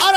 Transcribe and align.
Ahora 0.00 0.13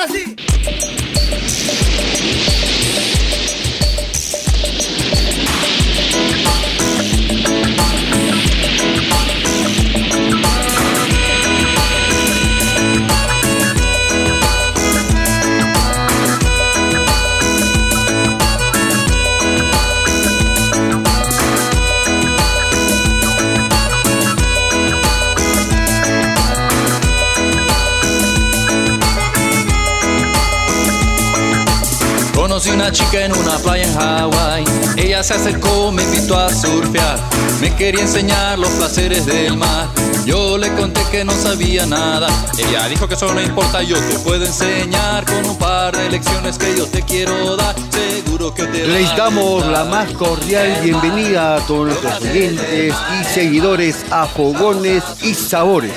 una 32.88 32.95
chica 32.95 33.25
en 33.25 33.35
una 33.35 33.57
playa 33.57 33.83
en 33.83 33.93
Hawái. 33.95 34.63
Ella 34.95 35.21
se 35.21 35.33
acercó, 35.33 35.91
me 35.91 36.03
invitó 36.03 36.39
a 36.39 36.49
surfear. 36.49 37.19
Me 37.59 37.75
quería 37.75 38.02
enseñar 38.02 38.57
los 38.57 38.69
placeres 38.69 39.25
del 39.25 39.57
mar. 39.57 39.89
Yo 40.25 40.57
le 40.57 40.73
conté 40.73 41.02
que 41.11 41.25
no 41.25 41.33
sabía 41.33 41.85
nada. 41.85 42.29
Ella 42.57 42.88
dijo 42.88 43.05
que 43.05 43.16
eso 43.16 43.33
no 43.33 43.41
importa, 43.41 43.83
yo 43.83 43.97
te 43.99 44.19
puedo 44.19 44.45
enseñar 44.45 45.25
con 45.25 45.49
un 45.49 45.57
par 45.57 45.97
de 45.97 46.09
lecciones 46.09 46.57
que 46.57 46.77
yo 46.77 46.88
te 46.88 47.02
quiero 47.02 47.57
dar. 47.57 47.75
Seguro 47.91 48.53
que 48.53 48.63
te 48.63 48.88
Les 48.88 49.13
damos 49.17 49.66
la 49.66 49.83
más 49.83 50.09
cordial 50.13 50.79
bienvenida 50.81 51.57
a 51.57 51.59
todos 51.67 51.88
nuestros 51.88 52.22
oyentes 52.22 52.94
y 53.19 53.23
seguidores 53.33 54.05
a 54.11 54.27
Fogones 54.27 55.03
y 55.23 55.33
Sabores, 55.33 55.91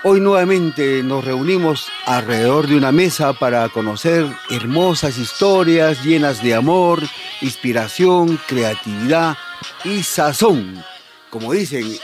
Hoy 0.06 0.20
nuevamente 0.20 1.02
nos 1.02 1.24
reunimos 1.24 1.88
alrededor 2.04 2.66
de 2.68 2.76
una 2.76 2.92
mesa 2.92 3.32
para 3.32 3.66
conocer 3.70 4.26
hermosas 4.50 5.16
historias 5.18 6.04
llenas 6.04 6.42
de 6.42 6.54
amor, 6.54 7.02
inspiración, 7.40 8.38
creatividad 8.46 9.38
y 9.82 10.02
sazón. 10.02 10.84
Como 11.30 11.52
dicen, 11.52 11.98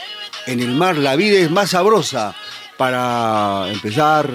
en 0.47 0.59
el 0.59 0.73
mar 0.73 0.97
la 0.97 1.15
vida 1.15 1.39
es 1.39 1.51
más 1.51 1.69
sabrosa. 1.69 2.33
Para 2.75 3.71
empezar 3.71 4.27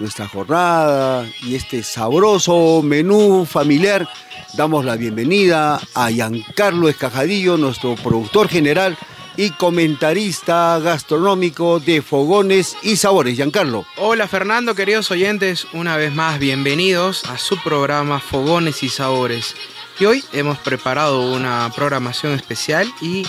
nuestra 0.00 0.26
jornada 0.26 1.28
y 1.42 1.54
este 1.54 1.82
sabroso 1.82 2.80
menú 2.82 3.44
familiar, 3.44 4.08
damos 4.54 4.84
la 4.84 4.96
bienvenida 4.96 5.78
a 5.94 6.10
Giancarlo 6.10 6.88
Escajadillo, 6.88 7.58
nuestro 7.58 7.94
productor 7.96 8.48
general 8.48 8.96
y 9.36 9.50
comentarista 9.50 10.78
gastronómico 10.80 11.80
de 11.80 12.02
Fogones 12.02 12.76
y 12.82 12.96
Sabores. 12.96 13.36
Giancarlo. 13.36 13.84
Hola 13.98 14.26
Fernando, 14.26 14.74
queridos 14.74 15.10
oyentes, 15.10 15.66
una 15.74 15.96
vez 15.96 16.12
más 16.14 16.38
bienvenidos 16.38 17.24
a 17.26 17.36
su 17.36 17.58
programa 17.62 18.20
Fogones 18.20 18.82
y 18.82 18.88
Sabores. 18.88 19.54
Y 20.00 20.06
hoy 20.06 20.24
hemos 20.32 20.58
preparado 20.58 21.30
una 21.30 21.70
programación 21.76 22.32
especial 22.32 22.90
y 23.02 23.26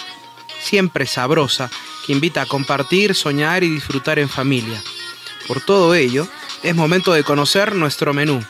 siempre 0.61 1.05
sabrosa 1.05 1.69
que 2.05 2.13
invita 2.13 2.43
a 2.43 2.45
compartir, 2.45 3.13
soñar 3.13 3.61
y 3.65 3.69
disfrutar 3.69 4.19
en 4.19 4.29
familia. 4.29 4.81
Por 5.47 5.59
todo 5.59 5.93
ello, 5.95 6.27
es 6.63 6.75
momento 6.75 7.13
de 7.13 7.23
conocer 7.23 7.75
nuestro 7.75 8.13
menú. 8.13 8.43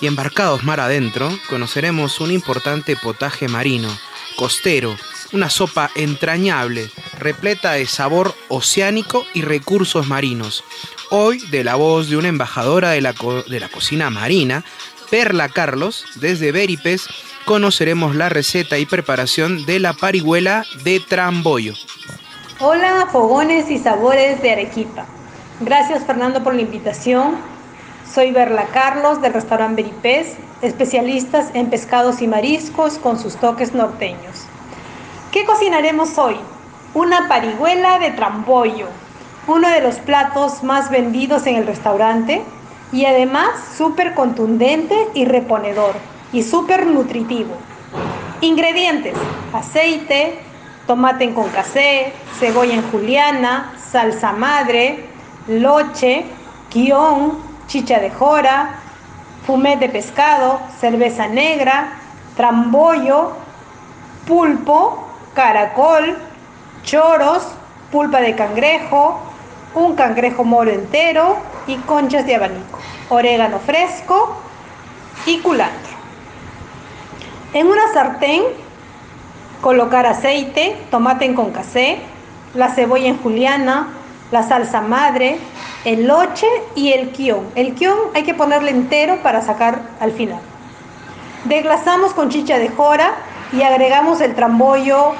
Y 0.00 0.06
embarcados 0.06 0.64
mar 0.64 0.80
adentro, 0.80 1.30
conoceremos 1.48 2.20
un 2.20 2.30
importante 2.30 2.96
potaje 2.96 3.48
marino, 3.48 3.88
costero, 4.36 4.94
una 5.32 5.48
sopa 5.48 5.90
entrañable, 5.94 6.90
repleta 7.18 7.72
de 7.72 7.86
sabor 7.86 8.34
oceánico 8.48 9.24
y 9.32 9.42
recursos 9.42 10.06
marinos. 10.06 10.64
Hoy, 11.10 11.38
de 11.50 11.64
la 11.64 11.76
voz 11.76 12.10
de 12.10 12.16
una 12.16 12.28
embajadora 12.28 12.90
de 12.90 13.00
la, 13.00 13.14
de 13.48 13.60
la 13.60 13.68
cocina 13.68 14.10
marina, 14.10 14.64
Perla 15.10 15.48
Carlos, 15.48 16.04
desde 16.16 16.52
Beripes, 16.52 17.06
conoceremos 17.44 18.16
la 18.16 18.28
receta 18.28 18.76
y 18.78 18.86
preparación 18.86 19.64
de 19.64 19.78
la 19.78 19.92
parihuela 19.94 20.64
de 20.82 21.00
tramboyo. 21.00 21.74
Hola, 22.58 23.08
fogones 23.12 23.70
y 23.70 23.78
sabores 23.78 24.42
de 24.42 24.50
Arequipa. 24.50 25.06
Gracias 25.60 26.04
Fernando 26.04 26.44
por 26.44 26.54
la 26.54 26.60
invitación. 26.60 27.36
Soy 28.12 28.30
Berla 28.30 28.66
Carlos 28.74 29.22
del 29.22 29.32
restaurante 29.32 29.82
Beripés, 29.82 30.36
especialistas 30.60 31.48
en 31.54 31.70
pescados 31.70 32.20
y 32.20 32.26
mariscos 32.26 32.98
con 32.98 33.18
sus 33.18 33.36
toques 33.36 33.72
norteños. 33.72 34.44
¿Qué 35.32 35.46
cocinaremos 35.46 36.18
hoy? 36.18 36.36
Una 36.92 37.26
parihuela 37.26 37.98
de 37.98 38.10
trambollo, 38.10 38.88
uno 39.46 39.70
de 39.70 39.80
los 39.80 39.94
platos 39.96 40.62
más 40.62 40.90
vendidos 40.90 41.46
en 41.46 41.56
el 41.56 41.66
restaurante 41.66 42.42
y 42.92 43.06
además 43.06 43.48
súper 43.78 44.12
contundente 44.12 45.08
y 45.14 45.24
reponedor 45.24 45.94
y 46.34 46.42
súper 46.42 46.86
nutritivo. 46.86 47.54
Ingredientes: 48.42 49.14
aceite, 49.54 50.38
tomate 50.86 51.24
en 51.24 51.32
concasé, 51.32 52.12
cebolla 52.38 52.74
en 52.74 52.90
juliana, 52.90 53.72
salsa 53.90 54.32
madre, 54.32 55.15
loche, 55.48 56.24
guion, 56.72 57.38
chicha 57.66 57.98
de 58.00 58.10
jora, 58.10 58.76
fumet 59.46 59.78
de 59.78 59.88
pescado, 59.88 60.60
cerveza 60.80 61.28
negra, 61.28 61.92
trambollo, 62.36 63.32
pulpo, 64.26 65.08
caracol, 65.34 66.16
choros, 66.82 67.42
pulpa 67.90 68.20
de 68.20 68.34
cangrejo, 68.34 69.20
un 69.74 69.94
cangrejo 69.94 70.44
moro 70.44 70.70
entero 70.70 71.36
y 71.66 71.76
conchas 71.76 72.26
de 72.26 72.34
abanico, 72.34 72.78
orégano 73.08 73.58
fresco 73.60 74.36
y 75.26 75.38
culantro. 75.38 75.94
En 77.52 77.66
una 77.68 77.92
sartén 77.92 78.42
colocar 79.60 80.06
aceite, 80.06 80.76
tomate 80.90 81.24
en 81.24 81.34
concasé, 81.34 81.98
la 82.54 82.68
cebolla 82.68 83.08
en 83.08 83.18
juliana, 83.18 83.88
la 84.30 84.42
salsa 84.42 84.80
madre, 84.80 85.38
el 85.84 86.06
loche 86.06 86.46
y 86.74 86.92
el 86.92 87.10
quión. 87.10 87.46
El 87.54 87.74
quión 87.74 87.96
hay 88.14 88.24
que 88.24 88.34
ponerle 88.34 88.70
entero 88.70 89.22
para 89.22 89.42
sacar 89.42 89.82
al 90.00 90.12
final. 90.12 90.40
Desglasamos 91.44 92.12
con 92.12 92.28
chicha 92.28 92.58
de 92.58 92.68
jora 92.68 93.14
y 93.52 93.62
agregamos 93.62 94.20
el 94.20 94.34
trambollo 94.34 95.12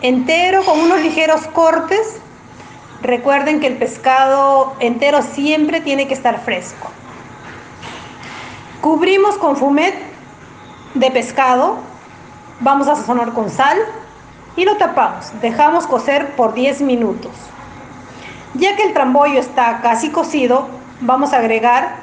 entero 0.00 0.62
con 0.64 0.78
unos 0.78 1.00
ligeros 1.00 1.46
cortes. 1.48 2.18
Recuerden 3.02 3.58
que 3.58 3.66
el 3.66 3.76
pescado 3.76 4.74
entero 4.78 5.22
siempre 5.22 5.80
tiene 5.80 6.06
que 6.06 6.14
estar 6.14 6.40
fresco. 6.40 6.88
Cubrimos 8.80 9.36
con 9.38 9.56
fumet 9.56 9.94
de 10.94 11.10
pescado, 11.10 11.78
vamos 12.60 12.86
a 12.88 12.94
sazonar 12.94 13.32
con 13.32 13.50
sal 13.50 13.78
y 14.56 14.64
lo 14.64 14.76
tapamos. 14.76 15.32
Dejamos 15.40 15.86
cocer 15.86 16.36
por 16.36 16.54
10 16.54 16.82
minutos. 16.82 17.32
Ya 18.54 18.76
que 18.76 18.84
el 18.84 18.92
trambollo 18.92 19.40
está 19.40 19.80
casi 19.80 20.10
cocido, 20.10 20.68
vamos 21.00 21.32
a 21.32 21.38
agregar 21.38 21.96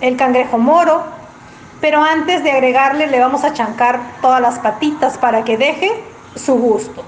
el 0.00 0.16
cangrejo 0.16 0.58
moro, 0.58 1.04
pero 1.80 2.02
antes 2.02 2.42
de 2.42 2.50
agregarle 2.50 3.06
le 3.06 3.20
vamos 3.20 3.44
a 3.44 3.52
chancar 3.52 4.00
todas 4.20 4.40
las 4.40 4.58
patitas 4.58 5.16
para 5.16 5.44
que 5.44 5.56
deje 5.56 6.02
su 6.34 6.54
gusto. 6.54 7.04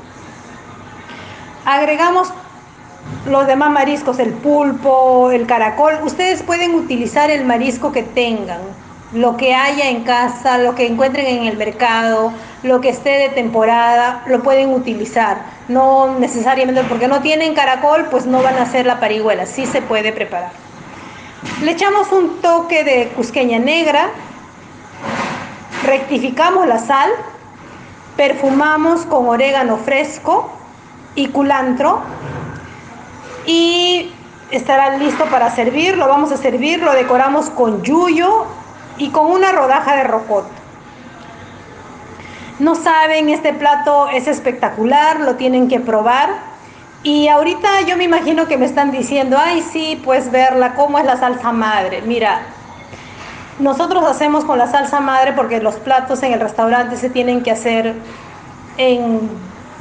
Agregamos 1.65 2.33
los 3.27 3.47
demás 3.47 3.71
mariscos, 3.71 4.19
el 4.19 4.33
pulpo, 4.33 5.31
el 5.31 5.47
caracol. 5.47 5.99
Ustedes 6.05 6.43
pueden 6.43 6.75
utilizar 6.75 7.31
el 7.31 7.45
marisco 7.45 7.93
que 7.93 8.03
tengan, 8.03 8.61
lo 9.13 9.37
que 9.37 9.55
haya 9.55 9.89
en 9.91 10.05
casa, 10.05 10.59
lo 10.59 10.75
que 10.75 10.87
encuentren 10.87 11.27
en 11.27 11.45
el 11.45 11.57
mercado. 11.57 12.33
Lo 12.63 12.81
que 12.81 12.89
esté 12.89 13.11
de 13.11 13.29
temporada, 13.31 14.23
lo 14.27 14.43
pueden 14.43 14.73
utilizar. 14.73 15.39
No 15.69 16.19
necesariamente 16.19 16.83
porque 16.85 17.09
no 17.09 17.21
tienen 17.21 17.55
caracol, 17.55 18.07
pues 18.11 18.27
no 18.27 18.43
van 18.43 18.57
a 18.57 18.63
hacer 18.63 18.87
la 18.87 19.01
parihuela, 19.01 19.47
sí 19.47 19.67
se 19.67 19.83
puede 19.83 20.13
preparar. 20.13 20.51
Le 21.63 21.71
echamos 21.71 22.11
un 22.13 22.41
toque 22.41 22.85
de 22.85 23.09
cusqueña 23.09 23.59
negra, 23.59 24.11
rectificamos 25.85 26.67
la 26.67 26.79
sal, 26.79 27.11
perfumamos 28.17 29.03
con 29.03 29.29
orégano 29.29 29.77
fresco 29.77 30.51
y 31.15 31.29
culantro 31.29 32.01
y 33.47 34.13
estará 34.51 34.97
listo 34.97 35.25
para 35.27 35.51
servir. 35.51 35.97
Lo 35.97 36.09
vamos 36.09 36.33
a 36.33 36.37
servir, 36.37 36.83
lo 36.83 36.93
decoramos 36.93 37.51
con 37.51 37.83
yuyo 37.83 38.47
y 38.97 39.11
con 39.11 39.27
una 39.27 39.53
rodaja 39.53 39.95
de 39.97 40.05
rocoto. 40.05 40.58
No 42.59 42.75
saben, 42.75 43.29
este 43.29 43.53
plato 43.53 44.09
es 44.09 44.27
espectacular, 44.27 45.21
lo 45.21 45.37
tienen 45.37 45.69
que 45.69 45.79
probar. 45.79 46.31
Y 47.05 47.29
ahorita 47.29 47.83
yo 47.87 47.97
me 47.97 48.05
imagino 48.05 48.49
que 48.49 48.59
me 48.59 48.67
están 48.67 48.91
diciendo, 48.91 49.37
ay 49.41 49.63
sí, 49.63 50.01
pues 50.05 50.33
verla, 50.33 50.75
¿cómo 50.75 50.99
es 50.99 51.05
la 51.05 51.17
salsa 51.17 51.53
madre? 51.53 52.03
Mira, 52.03 52.41
nosotros 53.61 54.05
hacemos 54.05 54.45
con 54.45 54.59
la 54.59 54.67
salsa 54.67 54.99
madre 54.99 55.33
porque 55.33 55.61
los 55.61 55.77
platos 55.77 56.23
en 56.25 56.33
el 56.33 56.41
restaurante 56.41 56.97
se 56.97 57.11
tienen 57.11 57.43
que 57.45 57.53
hacer 57.53 57.95
en 58.77 59.31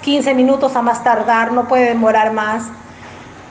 15 0.04 0.36
minutos 0.36 0.76
a 0.76 0.84
más 0.84 1.04
tardar, 1.04 1.52
no 1.54 1.68
puede 1.68 1.86
demorar 1.86 2.34
más, 2.34 2.66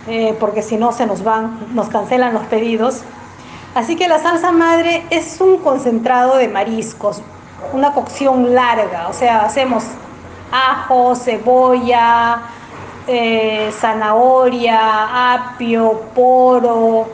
eh, 0.06 0.36
porque 0.38 0.62
si 0.62 0.76
no 0.76 0.92
se 0.92 1.04
nos 1.06 1.24
van, 1.24 1.74
nos 1.74 1.88
cancelan 1.88 2.32
los 2.32 2.44
pedidos. 2.44 3.02
Así 3.74 3.96
que 3.96 4.06
la 4.06 4.20
salsa 4.20 4.52
madre 4.52 5.04
es 5.10 5.40
un 5.40 5.58
concentrado 5.58 6.36
de 6.36 6.46
mariscos, 6.48 7.22
una 7.72 7.92
cocción 7.92 8.54
larga, 8.54 9.08
o 9.08 9.12
sea, 9.12 9.44
hacemos 9.44 9.84
ajo, 10.50 11.14
cebolla, 11.14 12.42
eh, 13.06 13.70
zanahoria, 13.78 15.34
apio, 15.34 16.02
poro, 16.14 17.08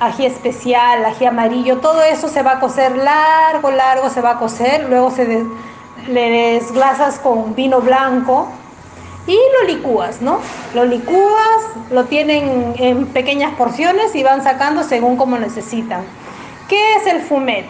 ají 0.00 0.26
especial, 0.26 1.04
ají 1.04 1.26
amarillo, 1.26 1.78
todo 1.78 2.02
eso 2.02 2.28
se 2.28 2.42
va 2.42 2.52
a 2.52 2.60
cocer 2.60 2.96
largo, 2.96 3.70
largo, 3.70 4.10
se 4.10 4.20
va 4.20 4.32
a 4.32 4.38
cocer, 4.38 4.86
luego 4.88 5.10
se 5.10 5.44
le 6.08 6.30
desglasas 6.30 7.18
con 7.18 7.54
vino 7.54 7.80
blanco 7.80 8.48
y 9.26 9.38
lo 9.58 9.66
licúas, 9.66 10.20
¿no? 10.20 10.40
Lo 10.74 10.84
licúas, 10.84 11.60
lo 11.90 12.04
tienen 12.04 12.74
en 12.78 13.06
pequeñas 13.06 13.54
porciones 13.54 14.14
y 14.14 14.22
van 14.22 14.42
sacando 14.42 14.82
según 14.82 15.16
como 15.16 15.38
necesitan. 15.38 16.02
¿Qué 16.68 16.96
es 16.96 17.06
el 17.06 17.22
fumet? 17.22 17.66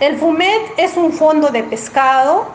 El 0.00 0.16
fumet 0.16 0.62
es 0.76 0.96
un 0.96 1.12
fondo 1.12 1.48
de 1.48 1.64
pescado 1.64 2.46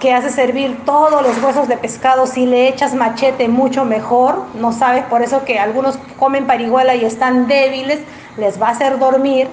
que 0.00 0.14
hace 0.14 0.30
servir 0.30 0.84
todos 0.86 1.22
los 1.22 1.42
huesos 1.42 1.68
de 1.68 1.76
pescado. 1.76 2.26
Si 2.26 2.46
le 2.46 2.68
echas 2.68 2.94
machete, 2.94 3.48
mucho 3.48 3.84
mejor. 3.84 4.44
No 4.54 4.72
sabes, 4.72 5.04
por 5.04 5.20
eso 5.20 5.44
que 5.44 5.58
algunos 5.58 5.98
comen 6.18 6.46
parihuela 6.46 6.94
y 6.94 7.04
están 7.04 7.48
débiles, 7.48 8.00
les 8.38 8.60
va 8.60 8.68
a 8.68 8.70
hacer 8.70 8.98
dormir 8.98 9.48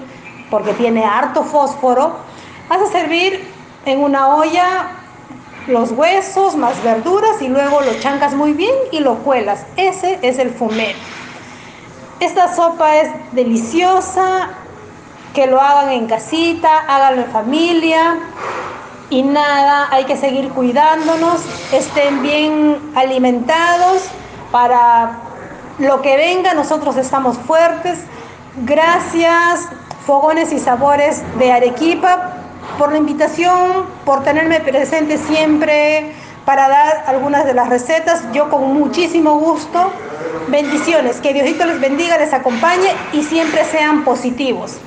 porque 0.50 0.72
tiene 0.72 1.04
harto 1.04 1.44
fósforo. 1.44 2.16
Hace 2.70 2.86
servir 2.86 3.46
en 3.84 4.00
una 4.00 4.34
olla 4.34 4.66
los 5.66 5.92
huesos 5.92 6.56
más 6.56 6.82
verduras 6.82 7.42
y 7.42 7.48
luego 7.48 7.82
lo 7.82 7.92
chancas 8.00 8.34
muy 8.34 8.54
bien 8.54 8.74
y 8.90 9.00
lo 9.00 9.16
cuelas. 9.16 9.66
Ese 9.76 10.18
es 10.22 10.38
el 10.38 10.50
fumet. 10.50 10.96
Esta 12.20 12.54
sopa 12.54 12.96
es 12.96 13.10
deliciosa, 13.32 14.48
que 15.34 15.46
lo 15.46 15.60
hagan 15.60 15.90
en 15.90 16.06
casita, 16.06 16.84
háganlo 16.88 17.22
en 17.22 17.30
familia 17.30 18.18
y 19.10 19.22
nada, 19.22 19.88
hay 19.90 20.04
que 20.04 20.16
seguir 20.16 20.48
cuidándonos, 20.50 21.42
estén 21.72 22.22
bien 22.22 22.92
alimentados 22.94 24.04
para 24.50 25.18
lo 25.78 26.02
que 26.02 26.16
venga, 26.16 26.54
nosotros 26.54 26.96
estamos 26.96 27.38
fuertes. 27.38 27.98
Gracias, 28.64 29.68
Fogones 30.06 30.52
y 30.52 30.58
Sabores 30.58 31.22
de 31.38 31.52
Arequipa, 31.52 32.34
por 32.78 32.92
la 32.92 32.98
invitación, 32.98 33.86
por 34.04 34.22
tenerme 34.22 34.60
presente 34.60 35.18
siempre 35.18 36.14
para 36.44 36.68
dar 36.68 37.04
algunas 37.06 37.44
de 37.44 37.54
las 37.54 37.68
recetas. 37.68 38.22
Yo 38.32 38.50
con 38.50 38.74
muchísimo 38.74 39.38
gusto. 39.38 39.92
Bendiciones, 40.48 41.20
que 41.20 41.32
Diosito 41.32 41.64
les 41.66 41.80
bendiga, 41.80 42.18
les 42.18 42.32
acompañe 42.32 42.88
y 43.12 43.22
siempre 43.22 43.64
sean 43.64 44.04
positivos. 44.04 44.78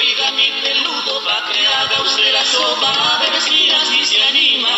Oiga 0.00 0.32
mi 0.32 0.48
peludo, 0.62 1.14
pa' 1.26 1.44
que 1.52 1.60
haga 1.66 2.00
usted 2.00 2.32
la 2.32 2.44
sopa, 2.44 2.88
a 2.88 3.18
ver 3.20 3.38
si 3.38 3.68
así 3.68 4.00
se 4.06 4.22
anima. 4.22 4.76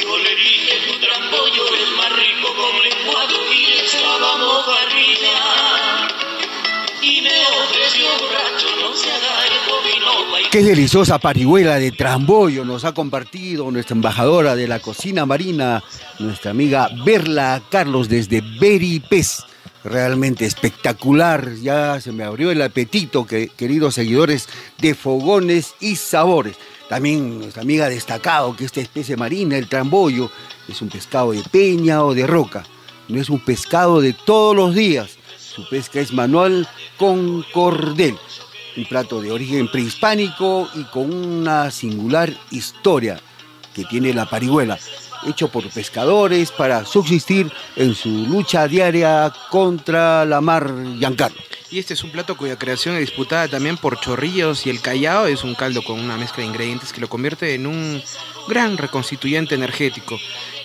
Yo 0.00 0.16
le 0.16 0.34
dije, 0.34 0.72
tu 0.86 0.94
trampollo 0.98 1.64
es 1.82 1.90
más 1.98 2.10
rico 2.22 2.48
con 2.56 2.74
lenguado 2.88 3.36
y 3.52 3.84
estaba 3.84 4.38
mojarrilla. 4.38 5.36
Y 7.02 7.20
me 7.20 7.38
ofreció 7.64 8.06
borracho, 8.18 8.68
no 8.80 8.96
se 8.96 9.12
haga 9.12 9.46
el 9.46 10.50
Qué 10.50 10.62
deliciosa 10.62 11.18
parihuela 11.18 11.78
de 11.78 11.92
trambollo 11.92 12.64
nos 12.64 12.86
ha 12.86 12.94
compartido 12.94 13.70
nuestra 13.70 13.94
embajadora 13.94 14.56
de 14.56 14.68
la 14.68 14.78
cocina 14.78 15.26
marina, 15.26 15.82
nuestra 16.18 16.52
amiga 16.52 16.88
Berla 17.04 17.60
Carlos 17.68 18.08
desde 18.08 18.40
Beripes 18.40 19.44
realmente 19.84 20.46
espectacular. 20.46 21.54
Ya 21.62 22.00
se 22.00 22.12
me 22.12 22.24
abrió 22.24 22.50
el 22.50 22.62
apetito, 22.62 23.26
que, 23.26 23.48
queridos 23.48 23.94
seguidores 23.94 24.48
de 24.78 24.94
Fogones 24.94 25.74
y 25.80 25.96
Sabores. 25.96 26.56
También 26.88 27.38
nuestra 27.38 27.62
amiga 27.62 27.86
ha 27.86 27.90
destacado 27.90 28.56
que 28.56 28.64
esta 28.64 28.80
especie 28.80 29.16
marina, 29.16 29.56
el 29.56 29.68
trambollo, 29.68 30.30
es 30.68 30.82
un 30.82 30.88
pescado 30.88 31.32
de 31.32 31.42
peña 31.50 32.04
o 32.04 32.14
de 32.14 32.26
roca. 32.26 32.64
No 33.08 33.20
es 33.20 33.28
un 33.30 33.40
pescado 33.40 34.00
de 34.00 34.12
todos 34.12 34.56
los 34.56 34.74
días. 34.74 35.18
Su 35.38 35.68
pesca 35.68 36.00
es 36.00 36.12
manual 36.12 36.68
con 36.98 37.44
cordel. 37.52 38.16
Un 38.76 38.86
plato 38.86 39.20
de 39.20 39.30
origen 39.30 39.70
prehispánico 39.70 40.68
y 40.74 40.82
con 40.84 41.14
una 41.14 41.70
singular 41.70 42.32
historia 42.50 43.20
que 43.72 43.84
tiene 43.84 44.12
la 44.12 44.28
parihuela 44.28 44.78
hecho 45.26 45.48
por 45.48 45.68
pescadores 45.70 46.50
para 46.50 46.84
subsistir 46.84 47.50
en 47.76 47.94
su 47.94 48.08
lucha 48.08 48.66
diaria 48.68 49.32
contra 49.50 50.24
la 50.24 50.40
mar 50.40 50.72
Giancarlo. 50.98 51.40
Y 51.74 51.80
este 51.80 51.94
es 51.94 52.04
un 52.04 52.12
plato 52.12 52.36
cuya 52.36 52.56
creación 52.56 52.94
es 52.94 53.00
disputada 53.00 53.48
también 53.48 53.76
por 53.76 53.98
Chorrillos 53.98 54.64
y 54.64 54.70
el 54.70 54.80
Callao. 54.80 55.26
Es 55.26 55.42
un 55.42 55.56
caldo 55.56 55.82
con 55.82 55.98
una 55.98 56.16
mezcla 56.16 56.44
de 56.44 56.48
ingredientes 56.48 56.92
que 56.92 57.00
lo 57.00 57.08
convierte 57.08 57.52
en 57.52 57.66
un 57.66 58.00
gran 58.46 58.78
reconstituyente 58.78 59.56
energético. 59.56 60.16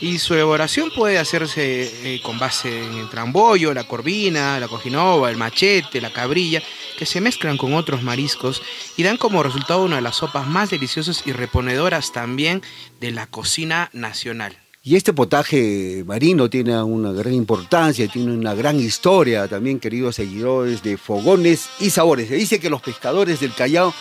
Y 0.01 0.19
su 0.19 0.35
elaboración 0.35 0.91
puede 0.91 1.17
hacerse 1.17 2.13
eh, 2.13 2.21
con 2.21 2.37
base 2.37 2.85
en 2.85 2.93
el 2.93 3.09
trambollo, 3.09 3.73
la 3.73 3.85
corvina, 3.85 4.59
la 4.59 4.67
cojinova, 4.67 5.31
el 5.31 5.37
machete, 5.37 5.99
la 5.99 6.13
cabrilla, 6.13 6.61
que 6.95 7.07
se 7.07 7.21
mezclan 7.21 7.57
con 7.57 7.73
otros 7.73 8.03
mariscos 8.03 8.61
y 8.95 9.01
dan 9.01 9.17
como 9.17 9.41
resultado 9.41 9.81
una 9.81 9.95
de 9.95 10.03
las 10.03 10.17
sopas 10.17 10.45
más 10.45 10.69
deliciosas 10.69 11.25
y 11.25 11.31
reponedoras 11.31 12.11
también 12.11 12.61
de 12.99 13.09
la 13.09 13.25
cocina 13.25 13.89
nacional. 13.93 14.55
Y 14.81 14.95
este 14.95 15.11
potaje 15.11 16.05
marino 16.07 16.49
tiene 16.49 16.81
una 16.81 17.11
gran 17.11 17.33
importancia, 17.33 18.07
tiene 18.07 18.31
una 18.31 18.53
gran 18.53 18.79
historia 18.79 19.45
también, 19.45 19.77
queridos 19.77 20.15
seguidores 20.15 20.81
de 20.83 20.95
fogones 20.95 21.67
y 21.81 21.89
sabores. 21.89 22.29
Se 22.29 22.35
dice 22.35 22.61
que 22.61 22.69
los 22.69 22.81
pescadores 22.81 23.41
del 23.41 23.53
Callao 23.53 23.93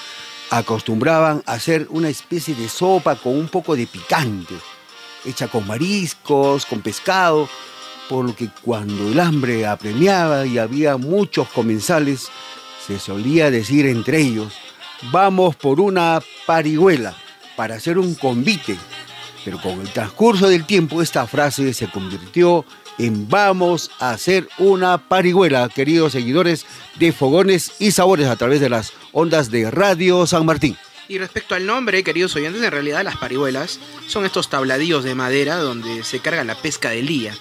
acostumbraban 0.50 1.42
a 1.46 1.54
hacer 1.54 1.88
una 1.90 2.08
especie 2.08 2.54
de 2.54 2.68
sopa 2.68 3.16
con 3.16 3.34
un 3.34 3.48
poco 3.48 3.74
de 3.74 3.88
picante, 3.88 4.54
hecha 5.24 5.48
con 5.48 5.66
mariscos, 5.66 6.64
con 6.64 6.80
pescado, 6.80 7.48
por 8.08 8.24
lo 8.24 8.36
que 8.36 8.48
cuando 8.62 9.08
el 9.08 9.18
hambre 9.18 9.66
apremiaba 9.66 10.46
y 10.46 10.58
había 10.58 10.96
muchos 10.96 11.48
comensales, 11.48 12.28
se 12.86 13.00
solía 13.00 13.50
decir 13.50 13.84
entre 13.86 14.20
ellos, 14.20 14.54
vamos 15.10 15.56
por 15.56 15.80
una 15.80 16.22
parihuela 16.46 17.16
para 17.56 17.74
hacer 17.74 17.98
un 17.98 18.14
convite. 18.14 18.78
Pero 19.48 19.62
con 19.62 19.80
el 19.80 19.90
transcurso 19.90 20.46
del 20.46 20.66
tiempo 20.66 21.00
esta 21.00 21.26
frase 21.26 21.72
se 21.72 21.88
convirtió 21.88 22.66
en 22.98 23.30
vamos 23.30 23.90
a 23.98 24.10
hacer 24.10 24.46
una 24.58 24.98
parihuela, 24.98 25.70
queridos 25.70 26.12
seguidores 26.12 26.66
de 26.96 27.12
Fogones 27.12 27.72
y 27.78 27.92
Sabores 27.92 28.26
a 28.26 28.36
través 28.36 28.60
de 28.60 28.68
las 28.68 28.92
ondas 29.12 29.50
de 29.50 29.70
Radio 29.70 30.26
San 30.26 30.44
Martín. 30.44 30.76
Y 31.08 31.16
respecto 31.16 31.54
al 31.54 31.64
nombre, 31.64 32.02
queridos 32.02 32.36
oyentes, 32.36 32.62
en 32.62 32.70
realidad 32.70 33.02
las 33.02 33.16
parihuelas 33.16 33.80
son 34.06 34.26
estos 34.26 34.50
tabladillos 34.50 35.02
de 35.02 35.14
madera 35.14 35.56
donde 35.56 36.04
se 36.04 36.20
carga 36.20 36.44
la 36.44 36.54
pesca 36.54 36.90
de 36.90 37.00
lía. 37.00 37.34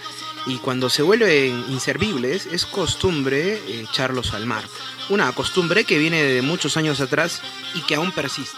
Y 0.46 0.60
cuando 0.60 0.90
se 0.90 1.02
vuelven 1.02 1.66
inservibles, 1.68 2.46
es 2.46 2.66
costumbre 2.66 3.60
echarlos 3.82 4.34
al 4.34 4.46
mar 4.46 4.64
una 5.10 5.32
costumbre 5.32 5.86
que 5.86 5.98
viene 5.98 6.22
de 6.24 6.42
muchos 6.42 6.78
años 6.78 7.00
atrás 7.00 7.42
y 7.74 7.82
que 7.82 7.96
aún 7.96 8.12
persiste. 8.12 8.58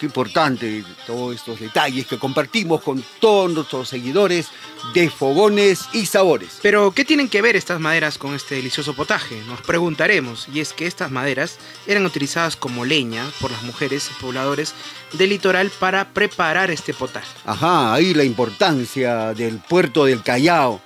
Qué 0.00 0.06
importante 0.06 0.82
todos 1.06 1.34
estos 1.34 1.60
detalles 1.60 2.06
que 2.06 2.18
compartimos 2.18 2.80
con 2.80 3.04
todos 3.20 3.52
nuestros 3.52 3.90
seguidores 3.90 4.48
de 4.94 5.10
Fogones 5.10 5.90
y 5.92 6.06
Sabores. 6.06 6.58
Pero, 6.62 6.92
¿qué 6.92 7.04
tienen 7.04 7.28
que 7.28 7.42
ver 7.42 7.54
estas 7.54 7.80
maderas 7.80 8.16
con 8.16 8.34
este 8.34 8.54
delicioso 8.54 8.94
potaje? 8.94 9.42
Nos 9.46 9.60
preguntaremos, 9.60 10.48
y 10.54 10.60
es 10.60 10.72
que 10.72 10.86
estas 10.86 11.10
maderas 11.10 11.58
eran 11.86 12.06
utilizadas 12.06 12.56
como 12.56 12.86
leña 12.86 13.30
por 13.42 13.50
las 13.50 13.62
mujeres 13.62 14.10
y 14.10 14.22
pobladores 14.22 14.72
del 15.12 15.28
litoral 15.28 15.70
para 15.78 16.08
preparar 16.08 16.70
este 16.70 16.94
potaje. 16.94 17.36
Ajá, 17.44 17.92
ahí 17.92 18.14
la 18.14 18.24
importancia 18.24 19.34
del 19.34 19.58
puerto 19.58 20.06
del 20.06 20.22
Callao, 20.22 20.80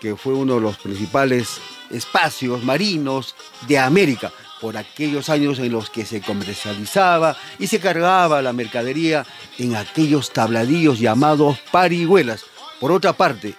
que 0.00 0.16
fue 0.16 0.34
uno 0.34 0.56
de 0.56 0.62
los 0.62 0.78
principales 0.78 1.60
espacios 1.90 2.64
marinos 2.64 3.36
de 3.68 3.78
América 3.78 4.32
por 4.60 4.76
aquellos 4.76 5.28
años 5.28 5.58
en 5.58 5.72
los 5.72 5.90
que 5.90 6.04
se 6.04 6.20
comercializaba 6.20 7.36
y 7.58 7.66
se 7.66 7.80
cargaba 7.80 8.42
la 8.42 8.52
mercadería 8.52 9.26
en 9.58 9.76
aquellos 9.76 10.32
tabladillos 10.32 10.98
llamados 10.98 11.58
parihuelas. 11.70 12.44
Por 12.80 12.92
otra 12.92 13.12
parte, 13.12 13.54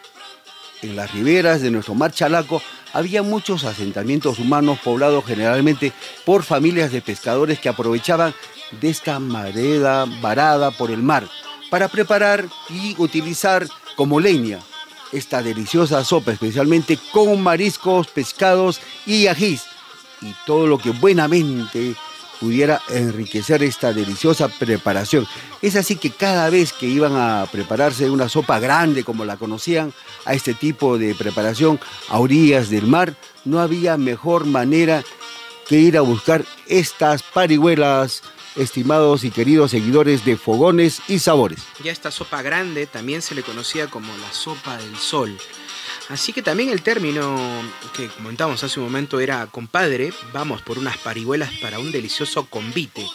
en 0.82 0.96
las 0.96 1.12
riberas 1.12 1.62
de 1.62 1.72
nuestro 1.72 1.96
mar 1.96 2.12
Chalaco 2.12 2.62
había 2.94 3.22
muchos 3.22 3.64
asentamientos 3.66 4.40
humanos 4.40 4.80
poblados 4.84 5.26
generalmente 5.26 5.94
por 6.26 6.44
familias 6.44 6.92
de 6.92 7.02
pescadores 7.02 7.60
que 7.60 7.70
aprovechaban 7.70 8.34
de 8.80 8.90
esta 8.90 9.20
mareda 9.20 10.06
varada 10.22 10.72
por 10.72 10.92
el 10.92 11.04
mar 11.04 11.28
para 11.70 11.88
preparar 11.88 12.46
y 12.70 12.96
utilizar 12.98 13.68
como 13.96 14.20
leña 14.20 14.60
esta 15.12 15.42
deliciosa 15.42 16.04
sopa, 16.04 16.32
especialmente 16.32 16.98
con 17.12 17.42
mariscos, 17.42 18.08
pescados 18.08 18.80
y 19.06 19.28
ajís 19.28 19.64
y 20.22 20.36
todo 20.46 20.68
lo 20.68 20.78
que 20.78 20.92
buenamente 20.92 21.96
pudiera 22.40 22.82
enriquecer 22.90 23.64
esta 23.64 23.94
deliciosa 23.94 24.48
preparación. 24.48 25.28
Es 25.62 25.76
así 25.76 25.98
que 25.98 26.12
cada 26.12 26.50
vez 26.50 26.72
que 26.74 26.88
iban 26.88 27.16
a 27.16 27.46
prepararse 27.52 28.10
una 28.10 28.30
sopa 28.30 28.60
grande 28.60 29.04
como 29.04 29.26
la 29.26 29.38
conocían, 29.38 29.94
a 30.26 30.34
este 30.34 30.54
tipo 30.54 30.98
de 30.98 31.16
preparación 31.16 31.80
a 32.08 32.20
orillas 32.20 32.70
del 32.70 32.88
mar, 32.88 33.16
no 33.46 33.60
había 33.60 33.98
mejor 33.98 34.46
manera 34.46 35.04
que 35.68 35.78
ir 35.80 35.98
a 35.98 36.02
buscar 36.02 36.46
estas 36.68 37.24
parihuelas, 37.24 38.24
estimados 38.56 39.24
y 39.24 39.32
queridos 39.32 39.72
seguidores 39.72 40.26
de 40.26 40.38
Fogones 40.38 41.02
y 41.08 41.20
Sabores. 41.20 41.60
Ya 41.84 41.92
esta 41.92 42.12
sopa 42.12 42.42
grande 42.42 42.88
también 42.88 43.22
se 43.22 43.36
le 43.36 43.44
conocía 43.44 43.88
como 43.88 44.16
la 44.18 44.32
sopa 44.34 44.78
del 44.78 44.96
sol. 44.98 45.38
Así 46.10 46.34
que 46.34 46.42
también 46.42 46.70
el 46.70 46.82
término 46.82 47.38
que 47.96 48.08
comentamos 48.08 48.64
hace 48.64 48.80
un 48.80 48.88
momento 48.88 49.20
era 49.20 49.46
compadre, 49.48 50.12
vamos 50.34 50.62
por 50.62 50.78
unas 50.78 50.98
parihuelas 50.98 51.52
para 51.62 51.80
un 51.80 51.92
delicioso 51.92 52.46
convite. 52.48 53.06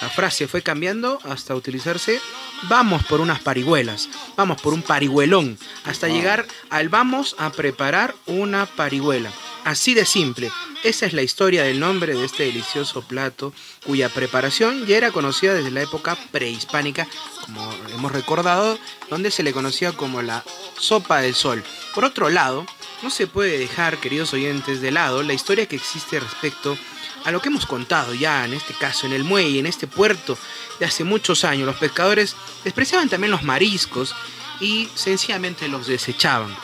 La 0.00 0.08
frase 0.08 0.48
fue 0.48 0.62
cambiando 0.62 1.18
hasta 1.24 1.54
utilizarse 1.54 2.20
vamos 2.68 3.04
por 3.04 3.20
unas 3.20 3.40
parihuelas, 3.40 4.08
vamos 4.36 4.60
por 4.60 4.72
un 4.72 4.82
parihuelón, 4.82 5.58
hasta 5.84 6.08
llegar 6.08 6.46
al 6.70 6.88
vamos 6.88 7.36
a 7.38 7.50
preparar 7.50 8.14
una 8.26 8.66
parihuela. 8.66 9.30
Así 9.68 9.92
de 9.92 10.06
simple, 10.06 10.50
esa 10.82 11.04
es 11.04 11.12
la 11.12 11.20
historia 11.20 11.62
del 11.62 11.78
nombre 11.78 12.14
de 12.14 12.24
este 12.24 12.44
delicioso 12.44 13.02
plato, 13.02 13.52
cuya 13.84 14.08
preparación 14.08 14.86
ya 14.86 14.96
era 14.96 15.12
conocida 15.12 15.52
desde 15.52 15.70
la 15.70 15.82
época 15.82 16.16
prehispánica, 16.32 17.06
como 17.42 17.70
hemos 17.92 18.10
recordado, 18.10 18.78
donde 19.10 19.30
se 19.30 19.42
le 19.42 19.52
conocía 19.52 19.92
como 19.92 20.22
la 20.22 20.42
sopa 20.78 21.20
del 21.20 21.34
sol. 21.34 21.62
Por 21.94 22.06
otro 22.06 22.30
lado, 22.30 22.64
no 23.02 23.10
se 23.10 23.26
puede 23.26 23.58
dejar, 23.58 23.98
queridos 23.98 24.32
oyentes, 24.32 24.80
de 24.80 24.90
lado 24.90 25.22
la 25.22 25.34
historia 25.34 25.66
que 25.66 25.76
existe 25.76 26.18
respecto 26.18 26.78
a 27.26 27.30
lo 27.30 27.42
que 27.42 27.50
hemos 27.50 27.66
contado 27.66 28.14
ya 28.14 28.46
en 28.46 28.54
este 28.54 28.72
caso, 28.72 29.06
en 29.06 29.12
el 29.12 29.22
muelle, 29.22 29.58
en 29.58 29.66
este 29.66 29.86
puerto 29.86 30.38
de 30.80 30.86
hace 30.86 31.04
muchos 31.04 31.44
años. 31.44 31.66
Los 31.66 31.76
pescadores 31.76 32.36
despreciaban 32.64 33.10
también 33.10 33.32
los 33.32 33.42
mariscos 33.42 34.14
y 34.60 34.88
sencillamente 34.94 35.68
los 35.68 35.86
desechaban. 35.86 36.56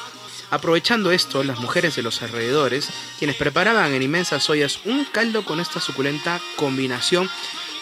Aprovechando 0.51 1.11
esto, 1.11 1.43
las 1.43 1.59
mujeres 1.59 1.97
de 1.97 2.03
los 2.03 2.23
alrededores, 2.23 2.89
quienes 3.19 3.37
preparaban 3.37 3.93
en 3.93 4.03
inmensas 4.03 4.49
ollas 4.51 4.81
un 4.85 5.05
caldo 5.05 5.45
con 5.45 5.61
esta 5.61 5.81
suculenta 5.81 6.41
combinación, 6.57 7.29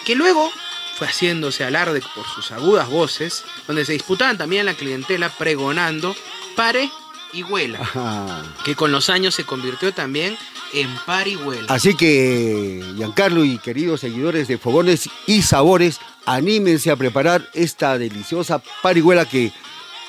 que 0.05 0.15
luego 0.15 0.51
fue 0.97 1.07
haciéndose 1.07 1.63
alarde 1.63 2.01
por 2.15 2.25
sus 2.27 2.51
agudas 2.51 2.89
voces, 2.89 3.43
donde 3.67 3.85
se 3.85 3.93
disputaban 3.93 4.37
también 4.37 4.65
la 4.65 4.75
clientela 4.75 5.29
pregonando 5.29 6.15
pare 6.55 6.89
y 7.33 7.43
huela, 7.43 7.79
que 8.63 8.75
con 8.75 8.91
los 8.91 9.09
años 9.09 9.33
se 9.33 9.43
convirtió 9.43 9.93
también 9.93 10.37
en 10.73 10.89
parihuela. 11.05 11.65
Así 11.69 11.95
que, 11.95 12.83
Giancarlo 12.95 13.43
y 13.43 13.57
queridos 13.57 14.01
seguidores 14.01 14.47
de 14.47 14.57
Fogones 14.57 15.09
y 15.25 15.41
Sabores, 15.41 15.99
anímense 16.25 16.91
a 16.91 16.95
preparar 16.95 17.49
esta 17.53 17.97
deliciosa 17.97 18.61
parihuela 18.81 19.25
que 19.25 19.51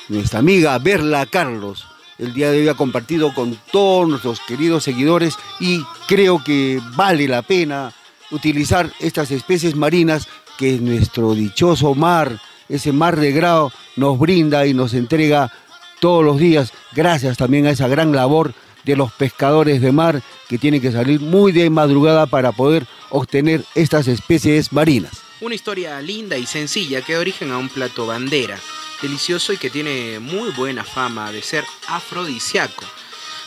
nuestra 0.07 0.39
amiga 0.39 0.77
Berla 0.77 1.25
Carlos 1.25 1.85
el 2.17 2.33
día 2.33 2.51
de 2.51 2.61
hoy 2.61 2.67
ha 2.67 2.75
compartido 2.75 3.33
con 3.33 3.57
todos 3.71 4.07
nuestros 4.07 4.39
queridos 4.41 4.83
seguidores 4.83 5.35
y 5.59 5.83
creo 6.07 6.43
que 6.43 6.79
vale 6.95 7.27
la 7.27 7.41
pena 7.41 7.93
utilizar 8.31 8.91
estas 8.99 9.31
especies 9.31 9.75
marinas 9.75 10.27
que 10.57 10.73
nuestro 10.79 11.33
dichoso 11.33 11.95
mar, 11.95 12.39
ese 12.69 12.91
mar 12.91 13.19
de 13.19 13.31
grado, 13.31 13.71
nos 13.95 14.17
brinda 14.17 14.65
y 14.65 14.73
nos 14.73 14.93
entrega 14.93 15.51
todos 15.99 16.23
los 16.23 16.37
días, 16.37 16.71
gracias 16.93 17.37
también 17.37 17.65
a 17.65 17.71
esa 17.71 17.87
gran 17.87 18.11
labor 18.11 18.53
de 18.83 18.95
los 18.95 19.11
pescadores 19.11 19.81
de 19.81 19.91
mar 19.91 20.21
que 20.47 20.57
tienen 20.57 20.81
que 20.81 20.91
salir 20.91 21.19
muy 21.19 21.51
de 21.51 21.69
madrugada 21.69 22.27
para 22.27 22.51
poder 22.51 22.85
obtener 23.09 23.63
estas 23.73 24.07
especies 24.07 24.71
marinas. 24.71 25.13
Una 25.41 25.55
historia 25.55 25.99
linda 26.01 26.37
y 26.37 26.45
sencilla 26.45 27.01
que 27.01 27.13
da 27.13 27.19
origen 27.19 27.51
a 27.51 27.57
un 27.57 27.69
plato 27.69 28.05
bandera 28.05 28.57
delicioso 29.01 29.53
y 29.53 29.57
que 29.57 29.69
tiene 29.69 30.19
muy 30.19 30.51
buena 30.51 30.83
fama 30.83 31.31
de 31.31 31.41
ser 31.41 31.63
afrodisíaco. 31.87 32.85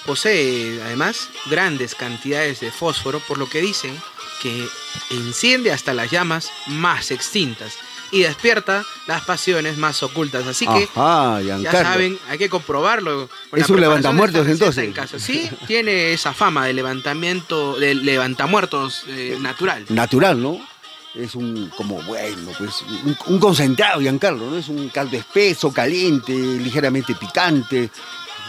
Posee 0.07 0.81
además 0.83 1.29
grandes 1.47 1.95
cantidades 1.95 2.61
de 2.61 2.71
fósforo, 2.71 3.21
por 3.21 3.39
lo 3.39 3.49
que 3.49 3.61
dicen 3.61 3.97
que 4.43 4.67
enciende 5.11 5.73
hasta 5.73 5.93
las 5.93 6.11
llamas 6.11 6.51
más 6.67 7.11
extintas 7.11 7.79
y 8.11 8.23
despierta 8.23 8.85
las 9.07 9.23
pasiones 9.23 9.77
más 9.77 10.03
ocultas. 10.03 10.47
Así 10.47 10.67
que 10.67 10.89
ya 10.95 11.73
saben, 11.73 12.19
hay 12.29 12.39
que 12.39 12.49
comprobarlo. 12.49 13.29
es 13.53 13.69
un 13.69 13.81
levantamuertos 13.81 14.47
entonces. 14.47 14.95
Sí, 15.19 15.51
tiene 15.67 16.13
esa 16.13 16.33
fama 16.33 16.67
de 16.67 16.73
levantamiento, 16.73 17.79
de 17.79 17.95
levantamuertos 17.95 19.05
eh, 19.09 19.37
natural. 19.41 19.85
Natural, 19.89 20.41
¿no? 20.41 20.61
Es 21.15 21.35
un, 21.35 21.71
como 21.77 22.03
bueno, 22.03 22.53
pues 22.59 22.85
un, 23.27 23.39
concentrado, 23.39 24.01
Giancarlo, 24.01 24.51
¿no? 24.51 24.57
Es 24.57 24.69
un 24.69 24.89
caldo 24.89 25.17
espeso, 25.17 25.73
caliente, 25.73 26.33
ligeramente 26.33 27.15
picante, 27.15 27.91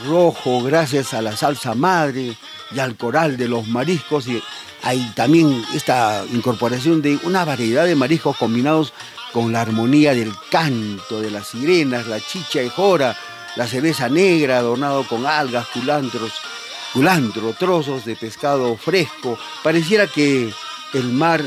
rojo, 0.05 0.61
gracias 0.63 1.13
a 1.13 1.21
la 1.21 1.35
salsa 1.35 1.73
madre 1.73 2.35
y 2.71 2.79
al 2.79 2.95
coral 2.95 3.37
de 3.37 3.47
los 3.47 3.67
mariscos. 3.67 4.27
Y 4.27 4.41
hay 4.83 5.11
también 5.15 5.63
esta 5.73 6.23
incorporación 6.31 7.01
de 7.01 7.19
una 7.23 7.45
variedad 7.45 7.85
de 7.85 7.95
mariscos 7.95 8.37
combinados 8.37 8.93
con 9.31 9.51
la 9.51 9.61
armonía 9.61 10.13
del 10.13 10.33
canto 10.49 11.21
de 11.21 11.31
las 11.31 11.47
sirenas, 11.47 12.07
la 12.07 12.19
chicha 12.19 12.61
y 12.63 12.69
jora, 12.69 13.15
la 13.55 13.67
cereza 13.67 14.09
negra 14.09 14.57
adornado 14.57 15.07
con 15.07 15.25
algas, 15.25 15.67
culantros, 15.67 16.31
culantro, 16.93 17.53
trozos 17.53 18.05
de 18.05 18.15
pescado 18.15 18.75
fresco. 18.77 19.37
Pareciera 19.63 20.07
que 20.07 20.51
el 20.93 21.11
mar 21.11 21.43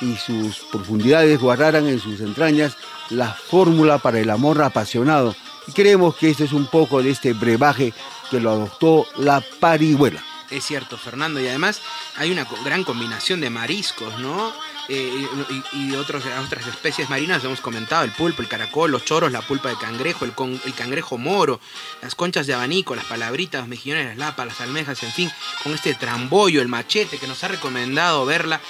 y 0.00 0.16
sus 0.16 0.58
profundidades 0.70 1.38
guardaran 1.38 1.88
en 1.88 2.00
sus 2.00 2.20
entrañas 2.20 2.76
la 3.10 3.32
fórmula 3.32 3.98
para 3.98 4.20
el 4.20 4.30
amor 4.30 4.62
apasionado. 4.62 5.34
Y 5.66 5.72
creemos 5.72 6.16
que 6.16 6.30
este 6.30 6.44
es 6.44 6.52
un 6.52 6.66
poco 6.66 7.02
de 7.02 7.10
este 7.10 7.32
brebaje 7.32 7.92
que 8.30 8.40
lo 8.40 8.50
adoptó 8.50 9.06
la 9.16 9.42
parihuela. 9.60 10.22
Es 10.50 10.64
cierto, 10.64 10.98
Fernando, 10.98 11.40
y 11.40 11.48
además 11.48 11.80
hay 12.16 12.30
una 12.30 12.46
gran 12.64 12.84
combinación 12.84 13.40
de 13.40 13.50
mariscos, 13.50 14.18
¿no? 14.20 14.52
Eh, 14.88 15.26
y, 15.72 15.94
otras 15.94 16.24
especies 16.66 17.08
marinas, 17.08 17.42
hemos 17.42 17.62
comentado, 17.62 18.04
el 18.04 18.12
pulpo, 18.12 18.42
el 18.42 18.48
caracol, 18.48 18.90
los 18.90 19.04
choros, 19.04 19.32
la 19.32 19.40
pulpa 19.40 19.70
de 19.70 19.76
cangrejo, 19.76 20.26
el, 20.26 20.34
el 20.64 20.74
cangrejo 20.74 21.16
moro, 21.16 21.58
las 22.02 22.14
conchas 22.14 22.46
de 22.46 22.52
abanico, 22.52 22.94
las 22.94 23.06
palabritas, 23.06 23.62
los 23.62 23.68
mejillones, 23.68 24.06
las 24.08 24.18
lapas, 24.18 24.46
las 24.46 24.60
almejas, 24.60 25.02
en 25.02 25.12
fin, 25.12 25.32
con 25.62 25.72
este 25.72 25.94
trambollo, 25.94 26.60
el 26.60 26.68
machete 26.68 27.18
que 27.18 27.26
nos 27.26 27.42
ha 27.44 27.48
recomendado 27.48 28.26
verla 28.26 28.60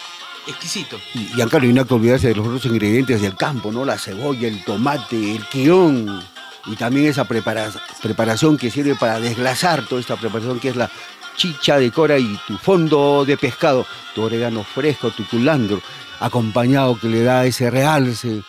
exquisito. 0.47 0.99
Y, 1.15 1.33
y 1.33 1.73
no 1.73 1.81
hay 1.81 1.87
que 1.87 1.95
olvidarse 1.95 2.29
de 2.29 2.35
los 2.35 2.47
otros 2.47 2.65
ingredientes 2.67 3.21
del 3.21 3.37
campo, 3.37 3.73
¿no? 3.73 3.85
La 3.85 3.99
cebolla, 3.99 4.49
el 4.49 4.65
tomate, 4.65 5.37
el 5.37 5.45
quión 5.47 6.23
y 6.67 6.77
también 6.77 7.07
esa 7.07 7.25
preparación 7.25 8.57
que 8.57 8.71
sirve 8.71 8.95
para 8.95 9.21
desglasar 9.21 9.87
toda 9.87 10.01
esta 10.01 10.17
preparación 10.17 10.61
que 10.61 10.71
es 10.71 10.77
la 10.77 10.91
chicha 11.37 11.79
de 11.79 11.91
cora 11.91 12.19
y 12.19 12.39
tu 12.47 12.57
fondo 12.57 13.25
de 13.25 13.37
pescado, 13.37 13.87
tu 14.15 14.23
orégano 14.23 14.65
fresco, 14.65 15.11
tu 15.11 15.27
culandro, 15.27 15.83
acompañado 16.21 16.99
que 16.99 17.09
le 17.09 17.23
da 17.23 17.45
ese 17.45 17.71
realce 17.71 18.43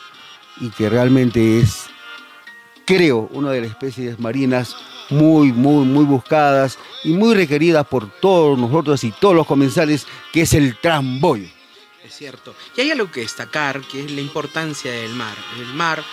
y 0.62 0.70
que 0.70 0.90
realmente 0.90 1.60
es, 1.60 1.88
creo, 2.86 3.28
una 3.32 3.52
de 3.52 3.62
las 3.62 3.72
especies 3.72 4.20
marinas 4.20 4.76
muy, 5.10 5.52
muy, 5.52 5.86
muy 5.86 6.06
buscadas 6.06 6.78
y 7.04 7.14
muy 7.14 7.36
requeridas 7.36 7.86
por 7.86 8.10
todos 8.20 8.58
nosotros 8.58 9.04
y 9.04 9.12
todos 9.12 9.36
los 9.36 9.48
comensales, 9.48 10.08
que 10.32 10.42
es 10.42 10.54
el 10.54 10.78
tramboyo. 10.78 11.55
Es 12.06 12.18
cierto. 12.18 12.56
Y 12.78 12.82
hay 12.82 12.92
algo 12.92 13.10
que 13.10 13.22
destacar, 13.22 13.82
que 13.82 14.06
es 14.06 14.12
la 14.12 14.22
importancia 14.22 14.92
del 14.92 15.14
mar. 15.16 15.36
El 15.58 15.74
mar 15.74 16.04